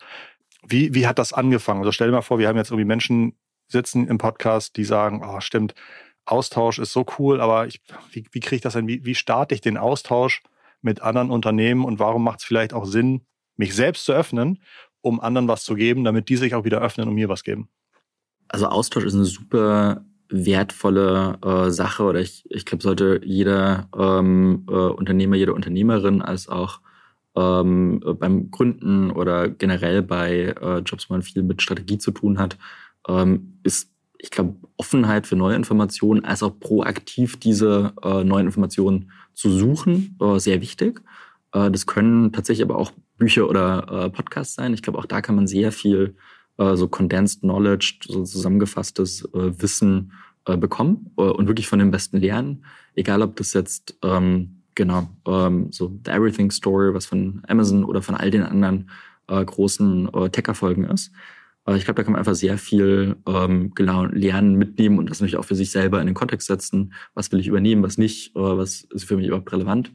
Wie, 0.65 0.93
wie 0.93 1.07
hat 1.07 1.19
das 1.19 1.33
angefangen? 1.33 1.79
Also 1.79 1.91
stell 1.91 2.07
dir 2.07 2.13
mal 2.13 2.21
vor, 2.21 2.39
wir 2.39 2.47
haben 2.47 2.57
jetzt 2.57 2.69
irgendwie 2.69 2.85
Menschen 2.85 3.35
sitzen 3.67 4.07
im 4.07 4.17
Podcast, 4.17 4.77
die 4.77 4.83
sagen, 4.83 5.23
oh, 5.25 5.39
stimmt, 5.39 5.73
Austausch 6.25 6.79
ist 6.79 6.93
so 6.93 7.05
cool, 7.19 7.41
aber 7.41 7.67
ich, 7.67 7.81
wie, 8.11 8.25
wie 8.31 8.39
kriege 8.39 8.57
ich 8.57 8.61
das 8.61 8.73
denn? 8.73 8.87
Wie, 8.87 9.03
wie 9.05 9.15
starte 9.15 9.55
ich 9.55 9.61
den 9.61 9.77
Austausch 9.77 10.41
mit 10.81 11.01
anderen 11.01 11.31
Unternehmen 11.31 11.83
und 11.83 11.99
warum 11.99 12.23
macht 12.23 12.39
es 12.39 12.45
vielleicht 12.45 12.73
auch 12.73 12.85
Sinn, 12.85 13.21
mich 13.57 13.75
selbst 13.75 14.05
zu 14.05 14.13
öffnen, 14.13 14.61
um 15.01 15.19
anderen 15.19 15.47
was 15.47 15.63
zu 15.63 15.75
geben, 15.75 16.03
damit 16.03 16.29
die 16.29 16.37
sich 16.37 16.55
auch 16.55 16.63
wieder 16.63 16.81
öffnen 16.81 17.07
und 17.07 17.15
mir 17.15 17.29
was 17.29 17.43
geben? 17.43 17.69
Also 18.47 18.67
Austausch 18.67 19.03
ist 19.03 19.15
eine 19.15 19.25
super 19.25 20.05
wertvolle 20.29 21.37
äh, 21.43 21.69
Sache 21.69 22.03
oder 22.03 22.19
ich, 22.19 22.45
ich 22.49 22.65
glaube, 22.65 22.83
sollte 22.83 23.21
jeder 23.23 23.89
ähm, 23.97 24.65
äh, 24.69 24.73
Unternehmer, 24.73 25.35
jede 25.35 25.53
Unternehmerin 25.53 26.21
als 26.21 26.47
auch 26.47 26.79
ähm, 27.35 28.01
beim 28.19 28.49
Gründen 28.51 29.11
oder 29.11 29.49
generell 29.49 30.01
bei 30.01 30.55
äh, 30.59 30.79
Jobs, 30.79 31.09
wo 31.09 31.13
man 31.13 31.21
viel 31.21 31.43
mit 31.43 31.61
Strategie 31.61 31.97
zu 31.97 32.11
tun 32.11 32.39
hat, 32.39 32.57
ähm, 33.07 33.59
ist, 33.63 33.89
ich 34.17 34.31
glaube, 34.31 34.55
Offenheit 34.77 35.27
für 35.27 35.35
neue 35.35 35.55
Informationen 35.55 36.25
als 36.25 36.43
auch 36.43 36.59
proaktiv 36.59 37.37
diese 37.39 37.93
äh, 38.03 38.23
neuen 38.23 38.47
Informationen 38.47 39.11
zu 39.33 39.49
suchen, 39.49 40.17
äh, 40.21 40.39
sehr 40.39 40.61
wichtig. 40.61 41.01
Äh, 41.53 41.71
das 41.71 41.85
können 41.85 42.31
tatsächlich 42.31 42.65
aber 42.65 42.77
auch 42.77 42.91
Bücher 43.17 43.49
oder 43.49 44.05
äh, 44.05 44.09
Podcasts 44.09 44.55
sein. 44.55 44.73
Ich 44.73 44.81
glaube, 44.81 44.99
auch 44.99 45.05
da 45.05 45.21
kann 45.21 45.35
man 45.35 45.47
sehr 45.47 45.71
viel 45.71 46.15
äh, 46.57 46.75
so 46.75 46.87
condensed 46.87 47.41
knowledge, 47.41 47.99
so 48.07 48.23
zusammengefasstes 48.23 49.25
äh, 49.33 49.61
Wissen 49.61 50.11
bekommen 50.45 51.09
und 51.15 51.47
wirklich 51.47 51.69
von 51.69 51.79
den 51.79 51.89
Besten 51.89 52.17
lernen. 52.17 52.65
Egal, 52.95 53.21
ob 53.21 53.37
das 53.37 53.53
jetzt 53.53 53.97
ähm, 54.03 54.61
genau 54.75 55.07
ähm, 55.25 55.71
so 55.71 55.97
The 56.03 56.11
Everything 56.11 56.51
Story, 56.51 56.93
was 56.93 57.05
von 57.05 57.41
Amazon 57.47 57.85
oder 57.85 58.01
von 58.01 58.15
all 58.15 58.29
den 58.29 58.43
anderen 58.43 58.89
großen 59.25 60.09
Tech-Erfolgen 60.33 60.83
ist. 60.83 61.13
Ich 61.65 61.85
glaube, 61.85 61.95
da 61.95 62.03
kann 62.03 62.11
man 62.11 62.19
einfach 62.19 62.35
sehr 62.35 62.57
viel 62.57 63.15
ähm, 63.25 63.71
genau 63.73 64.03
lernen, 64.03 64.55
mitnehmen 64.55 64.99
und 64.99 65.09
das 65.09 65.21
natürlich 65.21 65.37
auch 65.37 65.45
für 65.45 65.55
sich 65.55 65.71
selber 65.71 66.01
in 66.01 66.07
den 66.07 66.15
Kontext 66.15 66.47
setzen. 66.47 66.93
Was 67.13 67.31
will 67.31 67.39
ich 67.39 67.47
übernehmen, 67.47 67.83
was 67.83 67.97
nicht, 67.97 68.35
äh, 68.35 68.39
was 68.39 68.81
ist 68.81 69.05
für 69.05 69.15
mich 69.15 69.27
überhaupt 69.27 69.51
relevant. 69.53 69.93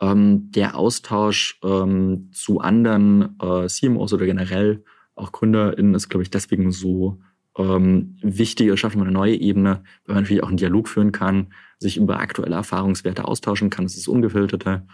Ähm, 0.00 0.50
der 0.50 0.76
Austausch 0.76 1.60
ähm, 1.62 2.30
zu 2.32 2.60
anderen 2.60 3.38
äh, 3.38 3.66
CMOs 3.66 4.14
oder 4.14 4.24
generell 4.24 4.82
auch 5.14 5.30
GründerInnen 5.30 5.94
ist, 5.94 6.08
glaube 6.08 6.22
ich, 6.22 6.30
deswegen 6.30 6.72
so 6.72 7.20
ähm, 7.56 8.16
wichtig. 8.22 8.68
Es 8.68 8.80
schafft 8.80 8.96
man 8.96 9.06
eine 9.06 9.14
neue 9.14 9.36
Ebene, 9.36 9.82
weil 10.06 10.14
man 10.14 10.24
natürlich 10.24 10.42
auch 10.42 10.48
einen 10.48 10.56
Dialog 10.56 10.88
führen 10.88 11.12
kann, 11.12 11.52
sich 11.78 11.96
über 11.96 12.18
aktuelle 12.18 12.56
Erfahrungswerte 12.56 13.26
austauschen 13.26 13.70
kann. 13.70 13.84
Das 13.84 13.96
ist 13.96 14.08
ungefilterte. 14.08 14.86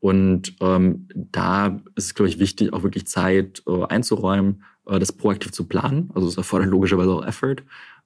Und 0.00 0.54
ähm, 0.60 1.08
da 1.14 1.80
ist 1.96 2.06
es, 2.06 2.14
glaube 2.14 2.28
ich, 2.28 2.38
wichtig, 2.38 2.72
auch 2.72 2.82
wirklich 2.82 3.06
Zeit 3.06 3.62
äh, 3.66 3.84
einzuräumen, 3.86 4.62
das 4.98 5.12
proaktiv 5.12 5.52
zu 5.52 5.66
planen. 5.66 6.10
Also 6.14 6.28
es 6.28 6.36
erfordert 6.36 6.70
logischerweise 6.70 7.10
auch 7.10 7.26
Effort. 7.26 7.56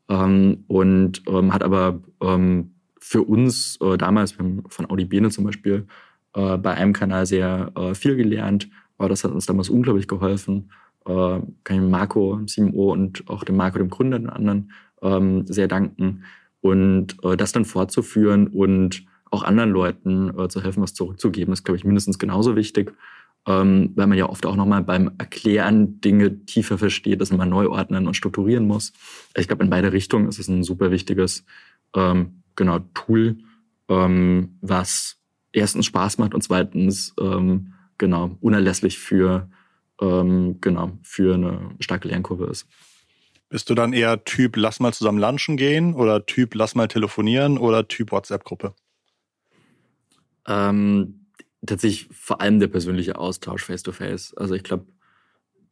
Ähm, 0.08 0.64
und 0.66 1.22
ähm, 1.28 1.52
hat 1.52 1.62
aber 1.62 2.00
ähm, 2.20 2.72
für 2.98 3.22
uns 3.22 3.78
äh, 3.80 3.96
damals 3.96 4.32
von 4.32 4.90
Audi 4.90 5.04
Bene 5.04 5.30
zum 5.30 5.44
Beispiel 5.44 5.86
äh, 6.34 6.56
bei 6.56 6.74
einem 6.74 6.92
Kanal 6.92 7.26
sehr 7.26 7.72
äh, 7.76 7.94
viel 7.94 8.16
gelernt. 8.16 8.68
Aber 8.98 9.08
das 9.08 9.24
hat 9.24 9.32
uns 9.32 9.46
damals 9.46 9.70
unglaublich 9.70 10.08
geholfen. 10.08 10.70
Äh, 11.06 11.40
kann 11.64 11.76
ich 11.84 11.90
Marco, 11.90 12.36
dem 12.36 12.46
CMO 12.46 12.92
und 12.92 13.28
auch 13.28 13.44
dem 13.44 13.56
Marco, 13.56 13.78
dem 13.78 13.90
Gründer, 13.90 14.18
den 14.18 14.30
anderen 14.30 14.72
ähm, 15.02 15.46
sehr 15.46 15.68
danken. 15.68 16.24
Und 16.60 17.16
äh, 17.24 17.36
das 17.36 17.52
dann 17.52 17.64
fortzuführen 17.64 18.46
und 18.46 19.04
auch 19.30 19.42
anderen 19.42 19.70
Leuten 19.70 20.38
äh, 20.38 20.48
zu 20.48 20.62
helfen, 20.62 20.82
was 20.82 20.94
zurückzugeben, 20.94 21.52
ist, 21.52 21.64
glaube 21.64 21.76
ich, 21.76 21.84
mindestens 21.84 22.18
genauso 22.18 22.54
wichtig 22.54 22.94
ähm, 23.46 23.92
weil 23.96 24.06
man 24.06 24.18
ja 24.18 24.28
oft 24.28 24.46
auch 24.46 24.56
nochmal 24.56 24.82
beim 24.82 25.10
Erklären 25.18 26.00
Dinge 26.00 26.44
tiefer 26.44 26.78
versteht, 26.78 27.20
dass 27.20 27.32
man 27.32 27.48
neu 27.48 27.68
ordnen 27.68 28.06
und 28.06 28.14
strukturieren 28.14 28.66
muss. 28.66 28.92
Ich 29.36 29.48
glaube, 29.48 29.64
in 29.64 29.70
beide 29.70 29.92
Richtungen 29.92 30.28
ist 30.28 30.38
es 30.38 30.48
ein 30.48 30.62
super 30.62 30.90
wichtiges 30.90 31.44
ähm, 31.94 32.42
genau, 32.56 32.80
Tool, 32.94 33.38
ähm, 33.88 34.58
was 34.60 35.18
erstens 35.52 35.86
Spaß 35.86 36.18
macht 36.18 36.34
und 36.34 36.42
zweitens 36.42 37.14
ähm, 37.20 37.74
genau 37.98 38.36
unerlässlich 38.40 38.98
für, 38.98 39.50
ähm, 40.00 40.58
genau, 40.60 40.92
für 41.02 41.34
eine 41.34 41.70
starke 41.80 42.08
Lernkurve 42.08 42.46
ist. 42.46 42.66
Bist 43.48 43.68
du 43.68 43.74
dann 43.74 43.92
eher 43.92 44.24
Typ, 44.24 44.56
lass 44.56 44.80
mal 44.80 44.94
zusammen 44.94 45.18
lunchen 45.18 45.56
gehen 45.56 45.94
oder 45.94 46.24
Typ, 46.24 46.54
lass 46.54 46.74
mal 46.74 46.88
telefonieren 46.88 47.58
oder 47.58 47.86
Typ 47.86 48.12
WhatsApp-Gruppe? 48.12 48.74
Ähm, 50.46 51.21
tatsächlich 51.66 52.08
vor 52.12 52.40
allem 52.40 52.60
der 52.60 52.68
persönliche 52.68 53.18
Austausch 53.18 53.64
face-to-face. 53.64 54.32
-face. 54.32 54.36
Also 54.38 54.54
ich 54.54 54.62
glaube, 54.62 54.86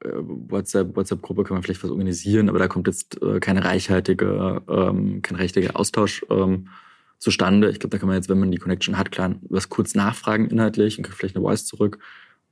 äh, 0.05 0.09
WhatsApp, 0.15 0.97
WhatsApp-Gruppe 0.97 1.45
kann 1.45 1.55
man 1.55 1.63
vielleicht 1.63 1.83
was 1.83 1.91
organisieren, 1.91 2.49
aber 2.49 2.59
da 2.59 2.69
kommt 2.69 2.87
jetzt 2.87 3.21
äh, 3.23 3.41
keine 3.41 3.65
reichhaltige, 3.65 4.63
ähm, 4.69 5.23
kein 5.23 5.37
richtiger 5.37 5.77
Austausch 5.77 6.25
ähm, 6.31 6.69
zustande. 7.19 7.71
Ich 7.71 7.81
glaube, 7.81 7.91
da 7.91 7.99
kann 7.99 8.09
man 8.09 8.17
jetzt, 8.17 8.29
wenn 8.29 8.41
man 8.41 8.51
die 8.51 8.59
Connection 8.59 8.97
hat, 8.97 9.13
klar, 9.13 9.35
was 9.43 9.69
kurz 9.69 9.95
nachfragen 9.95 10.49
inhaltlich 10.49 10.97
und 10.97 11.05
kriegt 11.05 11.19
vielleicht 11.19 11.37
eine 11.37 11.45
Voice 11.45 11.67
zurück. 11.67 11.99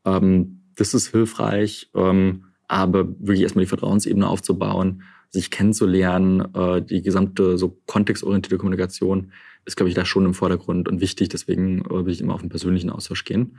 Ähm, 0.05 0.61
das 0.77 0.95
ist 0.95 1.09
hilfreich, 1.09 1.91
ähm, 1.95 2.45
aber 2.69 3.09
wirklich 3.09 3.41
erstmal 3.41 3.65
die 3.65 3.69
Vertrauensebene 3.69 4.29
aufzubauen, 4.29 5.03
sich 5.31 5.51
kennenzulernen, 5.51 6.55
äh, 6.55 6.83
die 6.83 7.03
gesamte 7.03 7.57
so 7.57 7.81
kontextorientierte 7.87 8.59
Kommunikation 8.59 9.33
ist, 9.69 9.77
glaube 9.77 9.89
ich, 9.89 9.95
da 9.95 10.05
schon 10.05 10.25
im 10.25 10.35
Vordergrund 10.35 10.89
und 10.89 11.01
wichtig. 11.01 11.29
Deswegen 11.29 11.83
äh, 11.85 12.05
will 12.05 12.13
ich 12.13 12.21
immer 12.21 12.35
auf 12.35 12.41
einen 12.41 12.49
persönlichen 12.49 12.91
Austausch 12.91 13.25
gehen. 13.25 13.59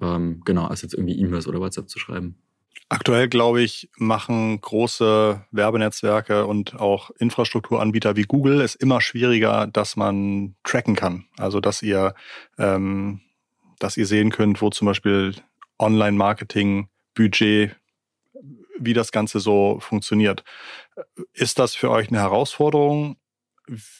Ähm, 0.00 0.40
genau, 0.44 0.66
als 0.66 0.82
jetzt 0.82 0.94
irgendwie 0.94 1.18
E-Mails 1.18 1.46
oder 1.46 1.60
WhatsApp 1.60 1.88
zu 1.88 1.98
schreiben. 1.98 2.36
Aktuell, 2.88 3.28
glaube 3.28 3.62
ich, 3.62 3.90
machen 3.96 4.60
große 4.60 5.44
Werbenetzwerke 5.50 6.46
und 6.46 6.78
auch 6.78 7.10
Infrastrukturanbieter 7.18 8.16
wie 8.16 8.24
Google 8.24 8.60
es 8.60 8.74
immer 8.74 9.00
schwieriger, 9.00 9.66
dass 9.66 9.96
man 9.96 10.54
tracken 10.62 10.94
kann. 10.94 11.24
Also, 11.38 11.60
dass 11.60 11.82
ihr, 11.82 12.14
ähm, 12.58 13.20
dass 13.78 13.96
ihr 13.96 14.06
sehen 14.06 14.30
könnt, 14.30 14.62
wo 14.62 14.70
zum 14.70 14.86
Beispiel 14.86 15.34
Online-Marketing, 15.78 16.88
Budget, 17.14 17.74
wie 18.78 18.94
das 18.94 19.12
Ganze 19.12 19.40
so 19.40 19.78
funktioniert. 19.80 20.44
Ist 21.32 21.58
das 21.58 21.74
für 21.74 21.90
euch 21.90 22.08
eine 22.08 22.20
Herausforderung? 22.20 23.16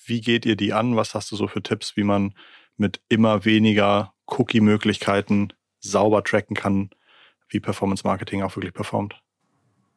Wie 0.06 0.20
geht 0.20 0.46
ihr 0.46 0.56
die 0.56 0.72
an? 0.72 0.96
Was 0.96 1.14
hast 1.14 1.30
du 1.32 1.36
so 1.36 1.46
für 1.46 1.62
Tipps, 1.62 1.96
wie 1.96 2.04
man 2.04 2.34
mit 2.76 3.00
immer 3.08 3.44
weniger 3.44 4.14
Cookie-Möglichkeiten 4.26 5.52
sauber 5.80 6.24
tracken 6.24 6.56
kann, 6.56 6.90
wie 7.48 7.60
Performance 7.60 8.06
Marketing 8.06 8.42
auch 8.42 8.56
wirklich 8.56 8.72
performt? 8.72 9.20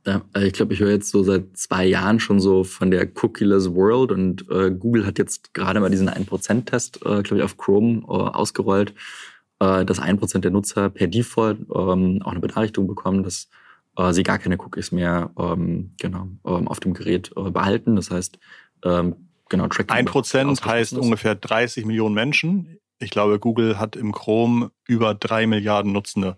Äh, 0.06 0.48
ich 0.48 0.54
glaube, 0.54 0.74
ich 0.74 0.80
höre 0.80 0.92
jetzt 0.92 1.10
so 1.10 1.24
seit 1.24 1.58
zwei 1.58 1.86
Jahren 1.86 2.20
schon 2.20 2.40
so 2.40 2.64
von 2.64 2.92
der 2.92 3.08
Cookieless 3.22 3.74
World 3.74 4.12
und 4.12 4.50
äh, 4.50 4.72
Google 4.72 5.06
hat 5.06 5.18
jetzt 5.18 5.54
gerade 5.54 5.80
mal 5.80 5.90
diesen 5.90 6.10
1%-Test, 6.10 6.98
äh, 6.98 7.22
glaube 7.22 7.38
ich, 7.38 7.44
auf 7.44 7.58
Chrome 7.58 8.02
äh, 8.02 8.12
ausgerollt, 8.12 8.94
äh, 9.60 9.86
dass 9.86 10.02
1% 10.02 10.40
der 10.40 10.52
Nutzer 10.52 10.90
per 10.90 11.08
Default 11.08 11.60
ähm, 11.74 12.22
auch 12.24 12.32
eine 12.32 12.40
Benachrichtigung 12.40 12.88
bekommen, 12.88 13.24
dass 13.24 13.50
äh, 13.98 14.14
sie 14.14 14.24
gar 14.24 14.38
keine 14.38 14.58
Cookies 14.60 14.92
mehr 14.92 15.32
ähm, 15.38 15.94
genau, 16.00 16.30
ähm, 16.46 16.68
auf 16.68 16.80
dem 16.80 16.94
Gerät 16.94 17.32
äh, 17.36 17.52
behalten. 17.52 17.96
Das 17.96 18.12
heißt, 18.12 18.38
ähm, 18.84 19.25
genau, 19.50 19.68
Tracking. 19.68 19.96
Ein 19.96 20.06
Prozent 20.06 20.64
heißt 20.66 20.94
ist. 20.94 21.00
ungefähr 21.00 21.36
30 21.36 21.86
Millionen 21.86 22.16
Menschen. 22.16 22.78
Ich 23.00 23.10
glaube, 23.10 23.40
Google 23.40 23.78
hat 23.78 23.96
im 23.96 24.12
Chrome 24.14 24.72
über 24.88 25.14
drei 25.14 25.48
Milliarden 25.48 25.92
Nutzende. 25.92 26.38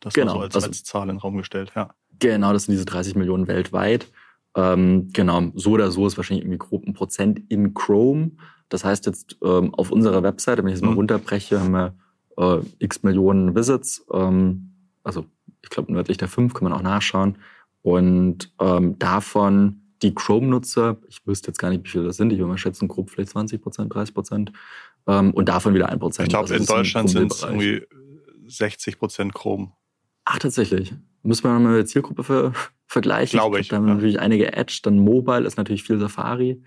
Das 0.00 0.14
genau, 0.14 0.34
so 0.34 0.40
als, 0.40 0.54
also, 0.54 0.68
als 0.68 0.84
Zahl 0.84 1.02
in 1.02 1.08
den 1.08 1.18
Raum 1.18 1.36
gestellt, 1.36 1.72
ja. 1.74 1.94
Genau, 2.18 2.52
das 2.52 2.64
sind 2.64 2.72
diese 2.72 2.84
30 2.84 3.14
Millionen 3.16 3.48
weltweit. 3.48 4.06
Ähm, 4.54 5.10
genau, 5.12 5.50
so 5.54 5.72
oder 5.72 5.90
so 5.90 6.06
ist 6.06 6.16
wahrscheinlich 6.16 6.44
irgendwie 6.44 6.58
grob 6.58 6.86
ein 6.86 6.94
Prozent 6.94 7.40
in 7.48 7.74
Chrome. 7.74 8.32
Das 8.68 8.84
heißt 8.84 9.06
jetzt 9.06 9.36
ähm, 9.42 9.74
auf 9.74 9.90
unserer 9.90 10.22
Webseite, 10.22 10.62
wenn 10.62 10.68
ich 10.68 10.76
es 10.76 10.82
mal 10.82 10.90
mhm. 10.90 10.96
runterbreche, 10.96 11.60
haben 11.60 11.72
wir 11.72 11.94
äh, 12.36 12.60
x 12.78 13.02
Millionen 13.02 13.54
Visits. 13.54 14.04
Ähm, 14.12 14.74
also 15.02 15.26
ich 15.62 15.70
glaube 15.70 15.92
nördlich 15.92 16.18
der 16.18 16.28
5 16.28 16.54
kann 16.54 16.64
man 16.64 16.72
auch 16.72 16.82
nachschauen. 16.82 17.38
Und 17.82 18.52
ähm, 18.60 18.98
davon 18.98 19.82
die 20.04 20.14
Chrome-Nutzer, 20.14 20.98
ich 21.08 21.26
wüsste 21.26 21.48
jetzt 21.48 21.58
gar 21.58 21.70
nicht, 21.70 21.84
wie 21.84 21.88
viele 21.88 22.04
das 22.04 22.16
sind, 22.16 22.30
ich 22.32 22.38
würde 22.38 22.50
mal 22.50 22.58
schätzen, 22.58 22.86
grob 22.88 23.10
vielleicht 23.10 23.30
20 23.30 23.60
Prozent, 23.60 23.92
30 23.92 24.14
Prozent. 24.14 24.52
Ähm, 25.06 25.32
und 25.32 25.48
davon 25.48 25.74
wieder 25.74 25.88
1 25.88 25.98
Prozent. 25.98 26.28
Ich 26.28 26.30
glaube, 26.30 26.44
also 26.44 26.54
in 26.54 26.66
Deutschland 26.66 27.10
sind 27.10 27.32
es 27.32 27.42
irgendwie 27.42 27.82
60 28.46 28.98
Prozent 28.98 29.34
Chrome. 29.34 29.72
Ach, 30.24 30.38
tatsächlich. 30.38 30.94
Müssen 31.22 31.44
wir 31.44 31.58
mit 31.58 31.76
der 31.76 31.86
Zielgruppe 31.86 32.22
ver 32.22 32.52
vergleichen. 32.86 33.38
Glaube 33.38 33.60
ich. 33.60 33.68
Da 33.68 33.76
haben 33.76 33.84
wir 33.84 33.90
ja. 33.90 33.94
natürlich 33.94 34.20
einige 34.20 34.52
Edge, 34.52 34.80
dann 34.82 34.98
Mobile 34.98 35.46
ist 35.46 35.56
natürlich 35.56 35.82
viel 35.82 35.98
Safari, 35.98 36.62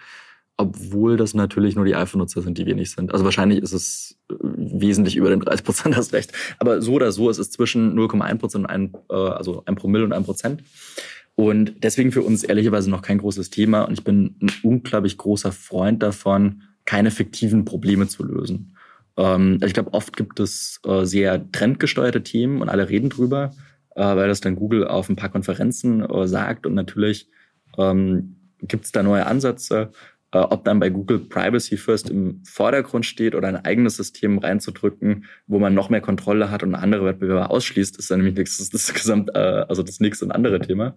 obwohl 0.57 1.15
das 1.15 1.35
natürlich 1.35 1.75
nur 1.75 1.85
die 1.85 1.95
iPhone-Nutzer 1.95 2.41
sind, 2.41 2.57
die 2.57 2.65
wenig 2.65 2.91
sind. 2.91 3.13
Also 3.13 3.23
wahrscheinlich 3.23 3.59
ist 3.59 3.71
es 3.71 4.17
äh, 4.29 4.35
wesentlich 4.41 5.15
über 5.15 5.29
den 5.29 5.39
30 5.39 5.63
Prozent, 5.63 5.95
hast 5.95 6.13
recht. 6.13 6.33
Aber 6.59 6.81
so 6.81 6.93
oder 6.93 7.11
so 7.11 7.29
ist 7.29 7.37
es 7.37 7.51
zwischen 7.51 7.97
0,1 7.97 8.37
Prozent 8.39 8.65
und 8.65 8.69
ein, 8.69 8.93
äh, 9.09 9.13
also 9.13 9.61
ein 9.65 9.75
Promille 9.75 10.03
und 10.03 10.13
ein 10.13 10.23
Prozent. 10.23 10.63
Und 11.37 11.83
deswegen 11.83 12.11
für 12.11 12.23
uns 12.23 12.43
ehrlicherweise 12.43 12.89
noch 12.89 13.03
kein 13.03 13.19
großes 13.19 13.51
Thema. 13.51 13.83
Und 13.83 13.93
ich 13.93 14.03
bin 14.03 14.35
ein 14.41 14.51
unglaublich 14.63 15.19
großer 15.19 15.51
Freund 15.51 16.01
davon, 16.01 16.63
keine 16.85 17.11
fiktiven 17.11 17.63
Probleme 17.63 18.07
zu 18.07 18.23
lösen. 18.23 18.75
Ähm, 19.17 19.59
ich 19.63 19.75
glaube, 19.75 19.93
oft 19.93 20.17
gibt 20.17 20.39
es 20.39 20.81
äh, 20.83 21.05
sehr 21.05 21.51
trendgesteuerte 21.51 22.23
Themen 22.23 22.59
und 22.59 22.69
alle 22.69 22.89
reden 22.89 23.09
drüber, 23.09 23.51
äh, 23.95 24.01
weil 24.01 24.27
das 24.27 24.41
dann 24.41 24.55
Google 24.55 24.87
auf 24.87 25.09
ein 25.09 25.15
paar 25.15 25.29
Konferenzen 25.29 26.01
äh, 26.01 26.27
sagt. 26.27 26.65
Und 26.65 26.73
natürlich 26.73 27.29
ähm, 27.77 28.37
gibt 28.63 28.85
es 28.85 28.91
da 28.91 29.03
neue 29.03 29.27
Ansätze. 29.27 29.91
Äh, 30.33 30.39
ob 30.39 30.65
dann 30.65 30.79
bei 30.79 30.89
Google 30.89 31.19
Privacy 31.19 31.77
First 31.77 32.09
im 32.09 32.41
Vordergrund 32.43 33.05
steht 33.05 33.33
oder 33.33 33.47
ein 33.47 33.63
eigenes 33.63 33.95
System 33.95 34.39
reinzudrücken, 34.39 35.25
wo 35.47 35.57
man 35.57 35.73
noch 35.73 35.89
mehr 35.89 36.01
Kontrolle 36.01 36.51
hat 36.51 36.63
und 36.63 36.75
andere 36.75 37.05
Wettbewerber 37.05 37.49
ausschließt, 37.49 37.97
ist 37.97 38.11
dann 38.11 38.21
nämlich 38.21 38.35
das, 38.35 38.69
das 38.69 38.93
Gesamt, 38.93 39.29
äh, 39.33 39.37
also 39.37 39.83
das 39.83 40.01
nächste 40.01 40.25
und 40.25 40.31
andere 40.31 40.59
Thema. 40.59 40.95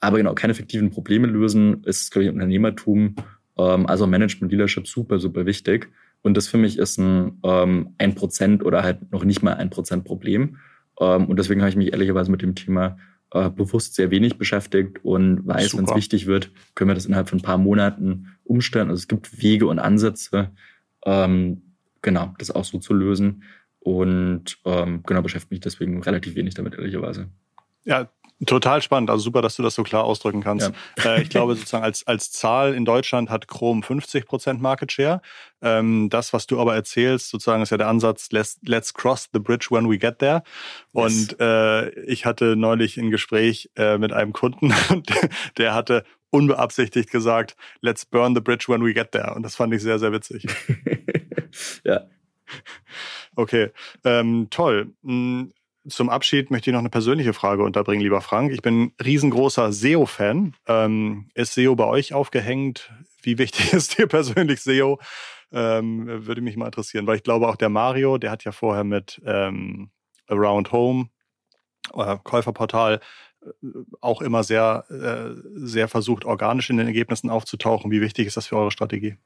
Aber 0.00 0.16
genau, 0.16 0.34
keine 0.34 0.54
fiktiven 0.54 0.90
Probleme 0.90 1.26
lösen 1.26 1.84
ist, 1.84 2.10
glaube 2.10 2.24
ich, 2.24 2.30
Unternehmertum, 2.30 3.16
ähm, 3.58 3.86
also 3.86 4.06
Management 4.06 4.50
Leadership 4.50 4.86
super, 4.86 5.18
super 5.18 5.44
wichtig. 5.44 5.90
Und 6.22 6.36
das 6.36 6.48
für 6.48 6.58
mich 6.58 6.78
ist 6.78 6.98
ein 6.98 7.38
ähm, 7.44 7.94
ein 7.98 8.14
Prozent 8.14 8.64
oder 8.64 8.82
halt 8.82 9.12
noch 9.12 9.24
nicht 9.24 9.42
mal 9.42 9.54
ein 9.54 9.70
Prozent 9.70 10.04
Problem. 10.04 10.56
Ähm, 10.98 11.26
und 11.26 11.38
deswegen 11.38 11.60
habe 11.60 11.70
ich 11.70 11.76
mich 11.76 11.92
ehrlicherweise 11.92 12.30
mit 12.30 12.40
dem 12.40 12.54
Thema 12.54 12.96
äh, 13.32 13.50
bewusst 13.50 13.94
sehr 13.94 14.10
wenig 14.10 14.38
beschäftigt 14.38 15.04
und 15.04 15.46
weiß, 15.46 15.76
wenn 15.76 15.84
es 15.84 15.94
wichtig 15.94 16.26
wird, 16.26 16.50
können 16.74 16.90
wir 16.90 16.94
das 16.94 17.06
innerhalb 17.06 17.28
von 17.28 17.38
ein 17.38 17.42
paar 17.42 17.58
Monaten 17.58 18.36
umstellen. 18.44 18.90
Also 18.90 19.00
es 19.00 19.08
gibt 19.08 19.42
Wege 19.42 19.66
und 19.66 19.78
Ansätze, 19.78 20.50
ähm, 21.04 21.62
genau, 22.02 22.34
das 22.38 22.50
auch 22.50 22.64
so 22.64 22.78
zu 22.78 22.94
lösen. 22.94 23.44
Und 23.78 24.58
ähm, 24.64 25.02
genau, 25.06 25.22
beschäftige 25.22 25.54
mich 25.54 25.60
deswegen 25.60 26.02
relativ 26.02 26.34
wenig 26.34 26.54
damit, 26.54 26.74
ehrlicherweise. 26.74 27.28
Ja, 27.84 28.10
Total 28.46 28.80
spannend, 28.80 29.10
also 29.10 29.22
super, 29.22 29.42
dass 29.42 29.56
du 29.56 29.62
das 29.62 29.74
so 29.74 29.82
klar 29.82 30.04
ausdrücken 30.04 30.42
kannst. 30.42 30.68
Ja. 30.68 30.74
Äh, 31.10 31.22
ich 31.22 31.30
glaube 31.30 31.54
sozusagen 31.54 31.84
als, 31.84 32.06
als 32.06 32.30
Zahl 32.30 32.74
in 32.74 32.84
Deutschland 32.84 33.30
hat 33.30 33.48
Chrome 33.48 33.82
50 33.82 34.26
Prozent 34.26 34.60
Market 34.60 34.92
Share. 34.92 35.22
Ähm, 35.62 36.08
das, 36.10 36.32
was 36.32 36.46
du 36.46 36.60
aber 36.60 36.74
erzählst, 36.74 37.30
sozusagen 37.30 37.62
ist 37.62 37.70
ja 37.70 37.76
der 37.76 37.88
Ansatz, 37.88 38.30
let's, 38.32 38.58
let's 38.62 38.92
cross 38.92 39.28
the 39.32 39.38
bridge 39.38 39.68
when 39.70 39.88
we 39.88 39.98
get 39.98 40.18
there. 40.18 40.42
Und 40.92 41.38
äh, 41.40 41.90
ich 42.04 42.26
hatte 42.26 42.56
neulich 42.56 42.96
ein 42.96 43.10
Gespräch 43.10 43.70
äh, 43.76 43.98
mit 43.98 44.12
einem 44.12 44.32
Kunden 44.32 44.74
und 44.90 45.10
der 45.58 45.74
hatte 45.74 46.04
unbeabsichtigt 46.30 47.10
gesagt, 47.10 47.56
let's 47.80 48.04
burn 48.06 48.34
the 48.34 48.40
bridge 48.40 48.66
when 48.68 48.84
we 48.84 48.94
get 48.94 49.12
there. 49.12 49.34
Und 49.34 49.42
das 49.42 49.56
fand 49.56 49.74
ich 49.74 49.82
sehr, 49.82 49.98
sehr 49.98 50.12
witzig. 50.12 50.46
ja. 51.84 52.06
Okay, 53.36 53.70
ähm, 54.04 54.48
toll. 54.50 54.92
Zum 55.90 56.08
Abschied 56.08 56.50
möchte 56.50 56.70
ich 56.70 56.72
noch 56.72 56.80
eine 56.80 56.90
persönliche 56.90 57.32
Frage 57.32 57.62
unterbringen, 57.62 58.02
lieber 58.02 58.20
Frank. 58.20 58.52
Ich 58.52 58.62
bin 58.62 58.92
riesengroßer 59.04 59.72
SEO-Fan. 59.72 60.54
Ähm, 60.66 61.30
ist 61.34 61.54
SEO 61.54 61.74
bei 61.74 61.84
euch 61.84 62.14
aufgehängt? 62.14 62.92
Wie 63.22 63.38
wichtig 63.38 63.72
ist 63.72 63.98
dir 63.98 64.06
persönlich 64.06 64.62
SEO? 64.62 64.98
Ähm, 65.52 66.06
würde 66.26 66.40
mich 66.40 66.56
mal 66.56 66.66
interessieren, 66.66 67.06
weil 67.06 67.16
ich 67.16 67.24
glaube 67.24 67.48
auch 67.48 67.56
der 67.56 67.68
Mario, 67.68 68.18
der 68.18 68.30
hat 68.30 68.44
ja 68.44 68.52
vorher 68.52 68.84
mit 68.84 69.20
ähm, 69.26 69.90
Around 70.28 70.70
Home, 70.70 71.08
äh, 71.94 72.16
Käuferportal, 72.22 73.00
äh, 73.42 73.46
auch 74.00 74.22
immer 74.22 74.44
sehr, 74.44 74.84
äh, 74.90 75.40
sehr 75.54 75.88
versucht, 75.88 76.24
organisch 76.24 76.70
in 76.70 76.76
den 76.76 76.86
Ergebnissen 76.86 77.30
aufzutauchen. 77.30 77.90
Wie 77.90 78.00
wichtig 78.00 78.28
ist 78.28 78.36
das 78.36 78.46
für 78.46 78.56
eure 78.56 78.70
Strategie? 78.70 79.16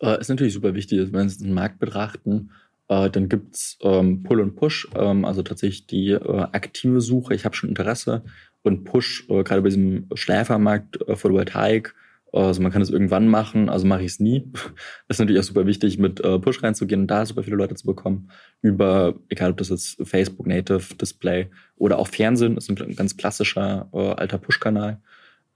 Äh, 0.00 0.18
ist 0.18 0.28
natürlich 0.28 0.54
super 0.54 0.74
wichtig, 0.74 1.12
wenn 1.12 1.28
wir 1.28 1.36
den 1.36 1.52
Markt 1.52 1.78
betrachten 1.78 2.50
äh, 2.88 3.10
dann 3.10 3.28
gibt's 3.28 3.78
ähm, 3.82 4.22
Pull 4.22 4.40
und 4.40 4.56
Push, 4.56 4.88
ähm, 4.96 5.24
also 5.24 5.42
tatsächlich 5.42 5.86
die 5.86 6.10
äh, 6.10 6.46
aktive 6.52 7.00
Suche. 7.00 7.34
Ich 7.34 7.44
habe 7.44 7.54
schon 7.54 7.68
Interesse. 7.68 8.22
Und 8.62 8.84
Push, 8.84 9.26
äh, 9.28 9.44
gerade 9.44 9.62
bei 9.62 9.68
diesem 9.68 10.08
Schläfermarkt 10.14 11.00
äh, 11.06 11.14
Photovoltaik, 11.14 11.94
äh, 12.32 12.38
also 12.38 12.62
man 12.62 12.72
kann 12.72 12.82
es 12.82 12.90
irgendwann 12.90 13.28
machen, 13.28 13.68
also 13.68 13.86
mache 13.86 14.00
ich 14.00 14.12
es 14.12 14.20
nie. 14.20 14.50
Ist 15.08 15.20
natürlich 15.20 15.40
auch 15.40 15.44
super 15.46 15.66
wichtig, 15.66 15.98
mit 15.98 16.20
äh, 16.20 16.38
Push 16.38 16.62
reinzugehen 16.62 17.02
und 17.02 17.06
da 17.08 17.26
super 17.26 17.42
viele 17.42 17.56
Leute 17.56 17.74
zu 17.74 17.86
bekommen. 17.86 18.30
Über, 18.62 19.14
egal 19.28 19.52
ob 19.52 19.58
das 19.58 19.68
jetzt 19.68 19.98
Facebook 20.02 20.46
Native 20.46 20.94
Display 20.94 21.50
oder 21.76 21.98
auch 21.98 22.08
Fernsehen, 22.08 22.56
ist 22.56 22.70
ein 22.70 22.96
ganz 22.96 23.16
klassischer 23.16 23.88
äh, 23.92 24.12
alter 24.12 24.38
Push-Kanal. 24.38 25.00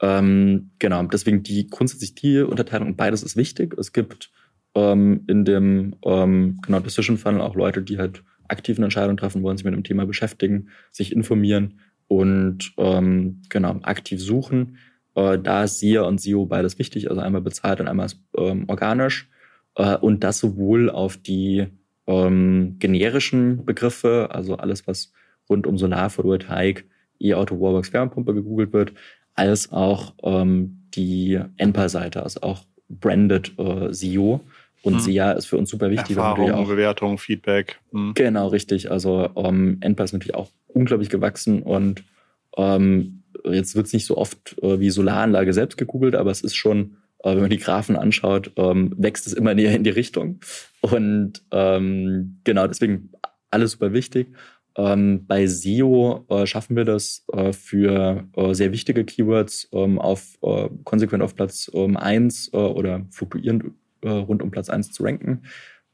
Ähm, 0.01 0.71
genau, 0.79 1.03
deswegen 1.05 1.43
die 1.43 1.69
grundsätzlich 1.69 2.15
die 2.15 2.41
Unterteilung 2.41 2.89
und 2.89 2.97
beides 2.97 3.23
ist 3.23 3.37
wichtig. 3.37 3.75
Es 3.79 3.93
gibt 3.93 4.31
ähm, 4.75 5.25
in 5.27 5.45
dem 5.45 5.97
ähm, 6.05 6.59
genau 6.63 6.81
Decision 6.81 7.19
Funnel 7.19 7.41
auch 7.41 7.55
Leute, 7.55 7.83
die 7.83 7.99
halt 7.99 8.23
aktiven 8.49 8.85
Entscheidungen 8.85 9.17
treffen 9.17 9.43
wollen, 9.43 9.57
sich 9.57 9.65
mit 9.65 9.75
dem 9.75 9.85
Thema 9.85 10.07
beschäftigen, 10.07 10.69
sich 10.91 11.13
informieren 11.13 11.81
und 12.09 12.73
ähm, 12.77 13.43
genau 13.49 13.77
aktiv 13.83 14.21
suchen. 14.21 14.77
Äh, 15.15 15.39
da 15.39 15.65
ist 15.65 15.79
SEA 15.79 16.03
und 16.03 16.21
SEO 16.21 16.47
beides 16.47 16.79
wichtig, 16.79 17.11
also 17.11 17.21
einmal 17.21 17.43
bezahlt 17.43 17.81
und 17.81 17.89
einmal 17.89 18.09
ähm, 18.37 18.65
organisch. 18.69 19.29
Äh, 19.75 19.97
und 19.97 20.25
das 20.25 20.39
sowohl 20.39 20.91
auf 20.91 21.17
die 21.17 21.67
ähm, 22.07 22.77
generischen 22.79 23.65
Begriffe, 23.65 24.29
also 24.31 24.57
alles, 24.57 24.87
was 24.87 25.13
rund 25.49 25.67
um 25.67 25.79
Solar, 25.79 26.11
Photovoltaik, 26.11 26.87
E-Auto, 27.21 27.61
Wallbox, 27.61 27.93
Wärmepumpe 27.93 28.35
gegoogelt 28.35 28.73
wird, 28.73 28.93
als 29.35 29.73
auch 29.73 30.15
ähm, 30.23 30.83
die 30.95 31.41
NPAL-Seite, 31.57 32.23
also 32.23 32.41
auch 32.43 32.65
branded 32.89 33.59
äh, 33.59 33.93
SEO. 33.93 34.41
Und 34.83 34.95
hm. 34.95 35.01
SEA 35.01 35.33
ist 35.33 35.47
für 35.47 35.57
uns 35.57 35.71
super 35.71 35.91
wichtig. 35.91 36.17
Erfahrung, 36.17 36.67
Bewertung, 36.67 37.19
Feedback. 37.19 37.81
Hm. 37.93 38.13
Genau, 38.15 38.49
richtig. 38.49 38.91
Also 38.91 39.31
ähm, 39.37 39.79
Endpass 39.81 40.11
ist 40.11 40.15
natürlich 40.15 40.35
auch 40.35 40.51
unglaublich 40.69 41.09
gewachsen 41.09 41.63
und 41.63 42.05
ähm, 42.57 43.23
jetzt 43.45 43.77
wird 43.77 43.87
es 43.87 43.93
nicht 43.93 44.07
so 44.07 44.17
oft 44.17 44.57
äh, 44.63 44.81
wie 44.81 44.91
Solaranlage 44.91 45.53
selbst 45.53 45.79
gegoogelt, 45.79 46.15
aber 46.15 46.31
es 46.31 46.43
ist 46.43 46.55
schon, 46.55 46.97
äh, 47.21 47.31
wenn 47.31 47.43
man 47.43 47.51
die 47.51 47.59
Graphen 47.59 47.97
anschaut, 47.97 48.53
ähm, 48.57 48.95
wächst 48.97 49.27
es 49.27 49.33
immer 49.33 49.55
näher 49.55 49.75
in 49.75 49.85
die 49.85 49.91
Richtung. 49.91 50.41
Und 50.81 51.43
ähm, 51.53 52.41
genau, 52.45 52.67
deswegen 52.67 53.11
alles 53.51 53.73
super 53.73 53.93
wichtig. 53.93 54.29
Ähm, 54.75 55.27
bei 55.27 55.47
SEO 55.47 56.25
äh, 56.31 56.47
schaffen 56.47 56.77
wir 56.77 56.85
das 56.85 57.27
äh, 57.33 57.53
für 57.53 58.27
äh, 58.35 58.55
sehr 58.55 58.73
wichtige 58.73 59.05
Keywords 59.05 59.69
ähm, 59.73 59.99
auf 59.99 60.39
äh, 60.43 60.71
konsequent 60.85 61.23
auf 61.23 61.35
Platz 61.35 61.71
ähm, 61.75 61.99
1 61.99 62.53
äh, 62.55 62.57
oder 62.57 63.05
fluktuierend 63.11 63.65
äh, 64.03 64.11
rund 64.11 64.43
um 64.43 64.51
Platz 64.51 64.69
1 64.69 64.93
zu 64.93 65.03
ranken, 65.05 65.43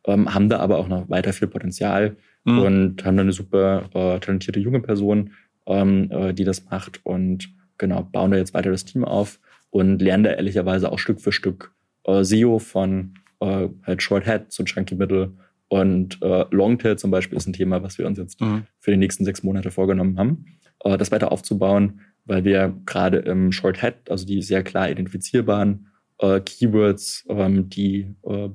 ähm, 0.04 0.34
haben 0.34 0.48
da 0.48 0.58
aber 0.58 0.78
auch 0.78 0.88
noch 0.88 1.08
weiter 1.08 1.32
viel 1.32 1.48
Potenzial 1.48 2.16
mhm. 2.44 2.58
und 2.58 3.04
haben 3.04 3.16
da 3.16 3.22
eine 3.22 3.32
super 3.32 3.90
äh, 3.94 4.18
talentierte 4.20 4.60
junge 4.60 4.80
Person, 4.80 5.32
ähm, 5.66 6.10
äh, 6.10 6.32
die 6.32 6.44
das 6.44 6.64
macht 6.70 7.04
und 7.04 7.50
genau, 7.76 8.02
bauen 8.02 8.30
da 8.30 8.36
jetzt 8.36 8.54
weiter 8.54 8.70
das 8.70 8.84
Team 8.84 9.04
auf 9.04 9.38
und 9.70 10.00
lernen 10.00 10.24
da 10.24 10.30
ehrlicherweise 10.30 10.90
auch 10.90 10.98
Stück 10.98 11.20
für 11.20 11.32
Stück 11.32 11.72
äh, 12.04 12.24
SEO 12.24 12.58
von 12.58 13.14
äh, 13.40 13.68
halt 13.84 14.02
Short 14.02 14.24
Head 14.24 14.50
zu 14.50 14.64
Chunky 14.64 14.94
Middle 14.94 15.32
und 15.68 16.20
äh, 16.22 16.46
Longtail 16.50 16.96
zum 16.96 17.10
Beispiel 17.10 17.36
ist 17.36 17.46
ein 17.46 17.52
Thema, 17.52 17.82
was 17.82 17.98
wir 17.98 18.06
uns 18.06 18.18
jetzt 18.18 18.40
mhm. 18.40 18.64
für 18.80 18.90
die 18.90 18.96
nächsten 18.96 19.24
sechs 19.24 19.42
Monate 19.42 19.70
vorgenommen 19.70 20.18
haben, 20.18 20.46
das 20.82 21.10
weiter 21.10 21.32
aufzubauen, 21.32 22.00
weil 22.24 22.44
wir 22.44 22.74
gerade 22.86 23.18
im 23.18 23.50
Short 23.50 23.80
Head, 23.80 23.94
also 24.08 24.24
die 24.24 24.40
sehr 24.42 24.62
klar 24.62 24.88
identifizierbaren 24.88 25.88
äh, 26.18 26.40
Keywords, 26.40 27.24
ähm, 27.28 27.68
die 27.68 28.14
äh, 28.24 28.48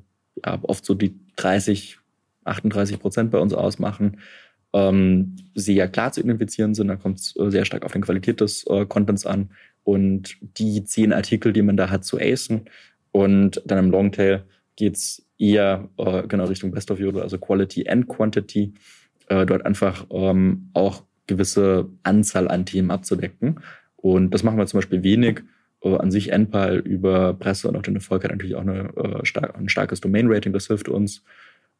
ja, 0.45 0.59
oft 0.63 0.85
so 0.85 0.93
die 0.93 1.19
30, 1.35 1.99
38 2.43 2.99
Prozent 2.99 3.31
bei 3.31 3.39
uns 3.39 3.53
ausmachen, 3.53 4.19
ähm, 4.73 5.35
sehr 5.53 5.87
klar 5.87 6.11
zu 6.11 6.21
identifizieren 6.21 6.73
sind. 6.73 6.87
Da 6.87 6.95
kommt 6.95 7.19
es 7.19 7.35
äh, 7.37 7.49
sehr 7.51 7.65
stark 7.65 7.85
auf 7.85 7.91
die 7.91 8.01
Qualität 8.01 8.41
des 8.41 8.65
äh, 8.67 8.85
Contents 8.85 9.25
an 9.25 9.51
und 9.83 10.37
die 10.57 10.83
zehn 10.83 11.13
Artikel, 11.13 11.53
die 11.53 11.61
man 11.61 11.77
da 11.77 11.89
hat, 11.89 12.05
zu 12.05 12.19
acen. 12.19 12.65
Und 13.11 13.61
dann 13.65 13.77
im 13.77 13.91
Longtail 13.91 14.43
geht's 14.75 15.25
eher 15.37 15.89
äh, 15.97 16.27
genau 16.27 16.45
Richtung 16.45 16.71
Best 16.71 16.89
of 16.89 16.99
Yodel, 16.99 17.21
also 17.21 17.37
Quality 17.37 17.87
and 17.87 18.07
Quantity. 18.07 18.73
Äh, 19.27 19.45
dort 19.45 19.65
einfach 19.65 20.05
ähm, 20.09 20.69
auch 20.73 21.03
gewisse 21.27 21.89
Anzahl 22.03 22.47
an 22.47 22.65
Themen 22.65 22.91
abzudecken. 22.91 23.59
Und 23.95 24.33
das 24.33 24.43
machen 24.43 24.57
wir 24.57 24.65
zum 24.65 24.79
Beispiel 24.79 25.03
wenig 25.03 25.41
äh, 25.83 25.95
an 25.95 26.11
sich 26.11 26.31
NPAL 26.31 26.77
über 26.79 27.33
Presse 27.33 27.67
und 27.67 27.75
auch 27.75 27.81
den 27.81 27.95
Erfolg 27.95 28.23
hat 28.23 28.31
natürlich 28.31 28.55
auch 28.55 28.61
eine, 28.61 28.89
äh, 28.95 29.25
star 29.25 29.55
ein 29.55 29.69
starkes 29.69 30.01
Domain-Rating, 30.01 30.53
das 30.53 30.67
hilft 30.67 30.89
uns 30.89 31.23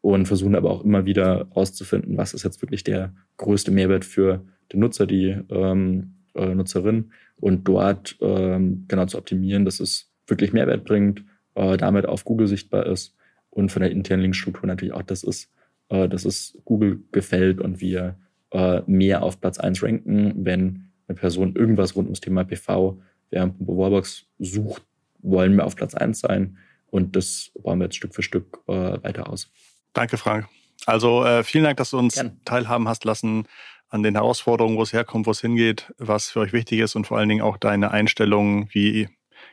und 0.02 0.28
versuchen 0.28 0.56
aber 0.56 0.70
auch 0.70 0.84
immer 0.84 1.06
wieder 1.06 1.48
auszufinden, 1.52 2.18
was 2.18 2.34
ist 2.34 2.44
jetzt 2.44 2.62
wirklich 2.62 2.84
der 2.84 3.14
größte 3.38 3.72
Mehrwert 3.72 4.06
für 4.06 4.42
den 4.72 4.82
Nutzer, 4.82 5.08
die 5.08 5.38
ähm, 5.50 6.16
äh, 6.36 6.54
Nutzerin 6.54 7.12
und 7.38 7.68
dort 7.68 8.18
ähm, 8.22 8.86
genau 8.88 9.06
zu 9.06 9.18
optimieren, 9.18 9.66
dass 9.66 9.80
es 9.80 10.12
wirklich 10.28 10.54
Mehrwert 10.54 10.84
bringt, 10.84 11.24
äh, 11.56 11.78
damit 11.78 12.06
auf 12.06 12.26
Google 12.26 12.48
sichtbar 12.48 12.86
ist 12.86 13.16
und 13.50 13.72
von 13.72 13.82
der 13.82 13.92
internen 13.92 14.24
Linkstruktur 14.24 14.68
natürlich 14.68 14.94
auch 14.94 15.04
das 15.04 15.24
ist, 15.24 15.52
äh, 15.90 16.10
dass 16.10 16.26
es 16.26 16.58
Google 16.66 17.04
gefällt 17.12 17.62
und 17.62 17.80
wir 17.80 18.18
äh, 18.52 18.82
mehr 18.86 19.24
auf 19.24 19.40
Platz 19.40 19.60
1 19.60 19.82
ranken, 19.84 20.34
wenn 20.46 20.90
eine 21.08 21.16
Person 21.16 21.56
irgendwas 21.56 21.96
rund 21.96 22.08
ums 22.08 22.22
Thema 22.22 22.44
PV 22.44 23.00
während 23.34 23.56
Wallbox 23.60 24.26
sucht, 24.40 24.84
wollen 25.20 25.56
wir 25.56 25.66
auf 25.66 25.76
Platz 25.76 25.96
1 25.96 26.20
sein 26.20 26.58
und 26.88 27.16
das 27.16 27.52
bauen 27.62 27.80
wir 27.80 27.86
jetzt 27.86 27.96
Stück 27.96 28.14
für 28.14 28.24
Stück 28.24 28.60
äh, 28.68 28.74
weiter 29.04 29.30
aus. 29.30 29.52
Danke, 29.94 30.18
Frank. 30.18 30.48
Also 30.86 31.26
äh, 31.26 31.44
vielen 31.44 31.64
Dank, 31.64 31.78
dass 31.78 31.92
du 31.92 31.98
uns 31.98 32.16
Gern. 32.16 32.40
teilhaben 32.46 32.88
hast 32.88 33.06
lassen 33.06 33.48
an 33.90 34.04
den 34.04 34.16
Herausforderungen, 34.16 34.78
wo 34.78 34.84
es 34.84 34.94
herkommt, 34.94 35.28
wo 35.28 35.32
es 35.32 35.42
hingeht, 35.42 35.92
was 35.98 36.32
für 36.32 36.42
euch 36.42 36.54
wichtig 36.54 36.80
ist 36.80 36.96
und 36.96 37.08
vor 37.08 37.18
allen 37.18 37.30
Dingen 37.30 37.42
auch 37.42 37.58
deine 37.58 37.92
Einstellung, 37.92 38.68
wie 38.72 39.08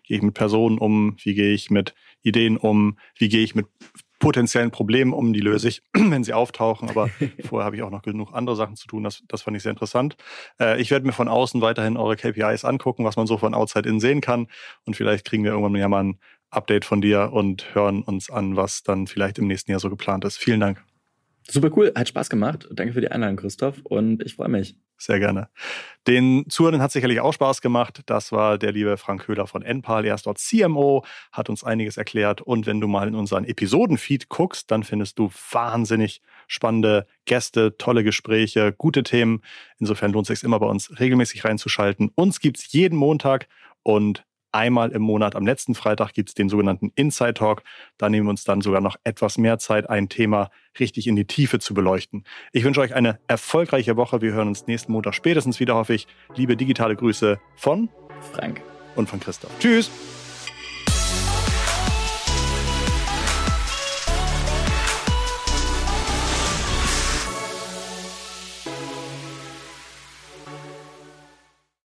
gehe 0.05 0.17
ich 0.17 0.23
mit 0.23 0.35
Personen 0.35 0.79
um, 0.79 1.17
wie 1.23 1.35
gehe 1.35 1.53
ich 1.53 1.71
mit 1.71 1.95
Ideen 2.23 2.57
um, 2.57 2.99
wie 3.17 3.29
gehe 3.29 3.43
ich 3.43 3.55
mit 3.55 3.67
potenziellen 4.21 4.71
Problemen 4.71 5.13
um, 5.13 5.33
die 5.33 5.41
löse 5.41 5.67
ich, 5.67 5.83
wenn 5.93 6.23
sie 6.23 6.33
auftauchen. 6.33 6.89
Aber 6.89 7.11
vorher 7.45 7.67
habe 7.67 7.75
ich 7.75 7.83
auch 7.83 7.91
noch 7.91 8.03
genug 8.03 8.33
andere 8.33 8.55
Sachen 8.55 8.77
zu 8.77 8.87
tun. 8.87 9.03
Das, 9.03 9.25
das 9.27 9.43
fand 9.43 9.57
ich 9.57 9.65
sehr 9.65 9.71
interessant. 9.71 10.17
Äh, 10.61 10.81
ich 10.81 10.93
werde 10.93 11.07
mir 11.07 11.13
von 11.13 11.27
außen 11.27 11.61
weiterhin 11.61 11.97
eure 11.97 12.15
KPIs 12.15 12.65
angucken, 12.65 13.05
was 13.05 13.17
man 13.17 13.27
so 13.27 13.37
von 13.37 13.55
Outside 13.55 13.89
in 13.89 13.99
sehen 13.99 14.21
kann. 14.21 14.47
Und 14.85 14.95
vielleicht 14.95 15.27
kriegen 15.27 15.43
wir 15.43 15.51
irgendwann 15.51 15.75
ja 15.75 15.89
mal 15.89 16.05
ein 16.05 16.21
Update 16.51 16.85
von 16.85 17.01
dir 17.01 17.33
und 17.33 17.75
hören 17.75 18.03
uns 18.03 18.31
an, 18.31 18.57
was 18.57 18.83
dann 18.83 19.07
vielleicht 19.07 19.39
im 19.39 19.47
nächsten 19.47 19.71
Jahr 19.71 19.81
so 19.81 19.91
geplant 19.91 20.25
ist. 20.25 20.39
Vielen 20.39 20.61
Dank. 20.61 20.85
Super 21.49 21.71
cool, 21.77 21.93
hat 21.97 22.09
Spaß 22.09 22.29
gemacht. 22.29 22.69
Danke 22.71 22.93
für 22.93 23.01
die 23.01 23.11
Einladung, 23.11 23.37
Christoph. 23.37 23.81
Und 23.85 24.23
ich 24.23 24.35
freue 24.35 24.49
mich. 24.49 24.77
Sehr 25.03 25.19
gerne. 25.19 25.49
Den 26.07 26.45
Zuhörern 26.51 26.83
hat 26.83 26.93
sicherlich 26.93 27.21
auch 27.21 27.33
Spaß 27.33 27.63
gemacht. 27.63 28.03
Das 28.05 28.33
war 28.33 28.59
der 28.59 28.73
liebe 28.73 28.99
Frank 28.99 29.29
Höhler 29.29 29.47
von 29.47 29.63
NPAL. 29.63 30.05
Er 30.05 30.15
ist 30.15 30.27
dort 30.27 30.37
CMO, 30.37 31.07
hat 31.33 31.49
uns 31.49 31.65
einiges 31.65 31.97
erklärt. 31.97 32.43
Und 32.43 32.67
wenn 32.67 32.83
du 32.83 32.87
mal 32.87 33.09
in 33.09 33.15
unseren 33.15 33.47
Episodenfeed 33.47 34.29
guckst, 34.29 34.71
dann 34.71 34.83
findest 34.83 35.19
du 35.19 35.31
wahnsinnig 35.53 36.21
spannende 36.49 37.07
Gäste, 37.25 37.79
tolle 37.79 38.05
Gespräche, 38.05 38.75
gute 38.77 39.03
Themen. 39.03 39.41
Insofern 39.79 40.13
lohnt 40.13 40.29
es 40.29 40.39
sich 40.41 40.45
immer 40.45 40.61
bei 40.61 40.67
uns 40.67 41.01
regelmäßig 41.01 41.47
reinzuschalten. 41.47 42.11
Uns 42.15 42.41
gibt 42.41 42.59
es 42.59 42.71
jeden 42.71 42.99
Montag 42.99 43.49
und 43.83 44.27
Einmal 44.53 44.91
im 44.91 45.03
Monat, 45.03 45.37
am 45.37 45.47
letzten 45.47 45.75
Freitag, 45.75 46.13
gibt 46.13 46.31
es 46.31 46.35
den 46.35 46.49
sogenannten 46.49 46.93
Inside 46.95 47.35
Talk. 47.35 47.63
Da 47.99 48.09
nehmen 48.09 48.27
wir 48.27 48.31
uns 48.31 48.45
dann 48.45 48.61
sogar 48.61 48.81
noch 48.81 48.97
etwas 49.05 49.39
mehr 49.39 49.59
Zeit, 49.59 49.89
ein 49.89 50.09
Thema 50.09 50.51
richtig 50.79 51.07
in 51.07 51.17
die 51.17 51.27
Tiefe 51.27 51.59
zu 51.59 51.75
beleuchten. 51.75 52.25
Ich 52.53 52.65
wünsche 52.65 52.81
euch 52.81 52.95
eine 52.95 53.19
erfolgreiche 53.29 53.97
Woche. 53.97 54.21
Wir 54.21 54.33
hören 54.33 54.49
uns 54.49 54.67
nächsten 54.67 54.93
Montag 54.93 55.15
spätestens 55.15 55.61
wieder, 55.61 55.75
hoffe 55.75 55.95
ich. 55.95 56.07
Liebe 56.35 56.57
digitale 56.57 56.97
Grüße 56.97 57.41
von 57.57 57.89
Frank 58.33 58.61
und 58.97 59.09
von 59.09 59.21
Christoph. 59.21 59.51
Tschüss! 59.59 59.91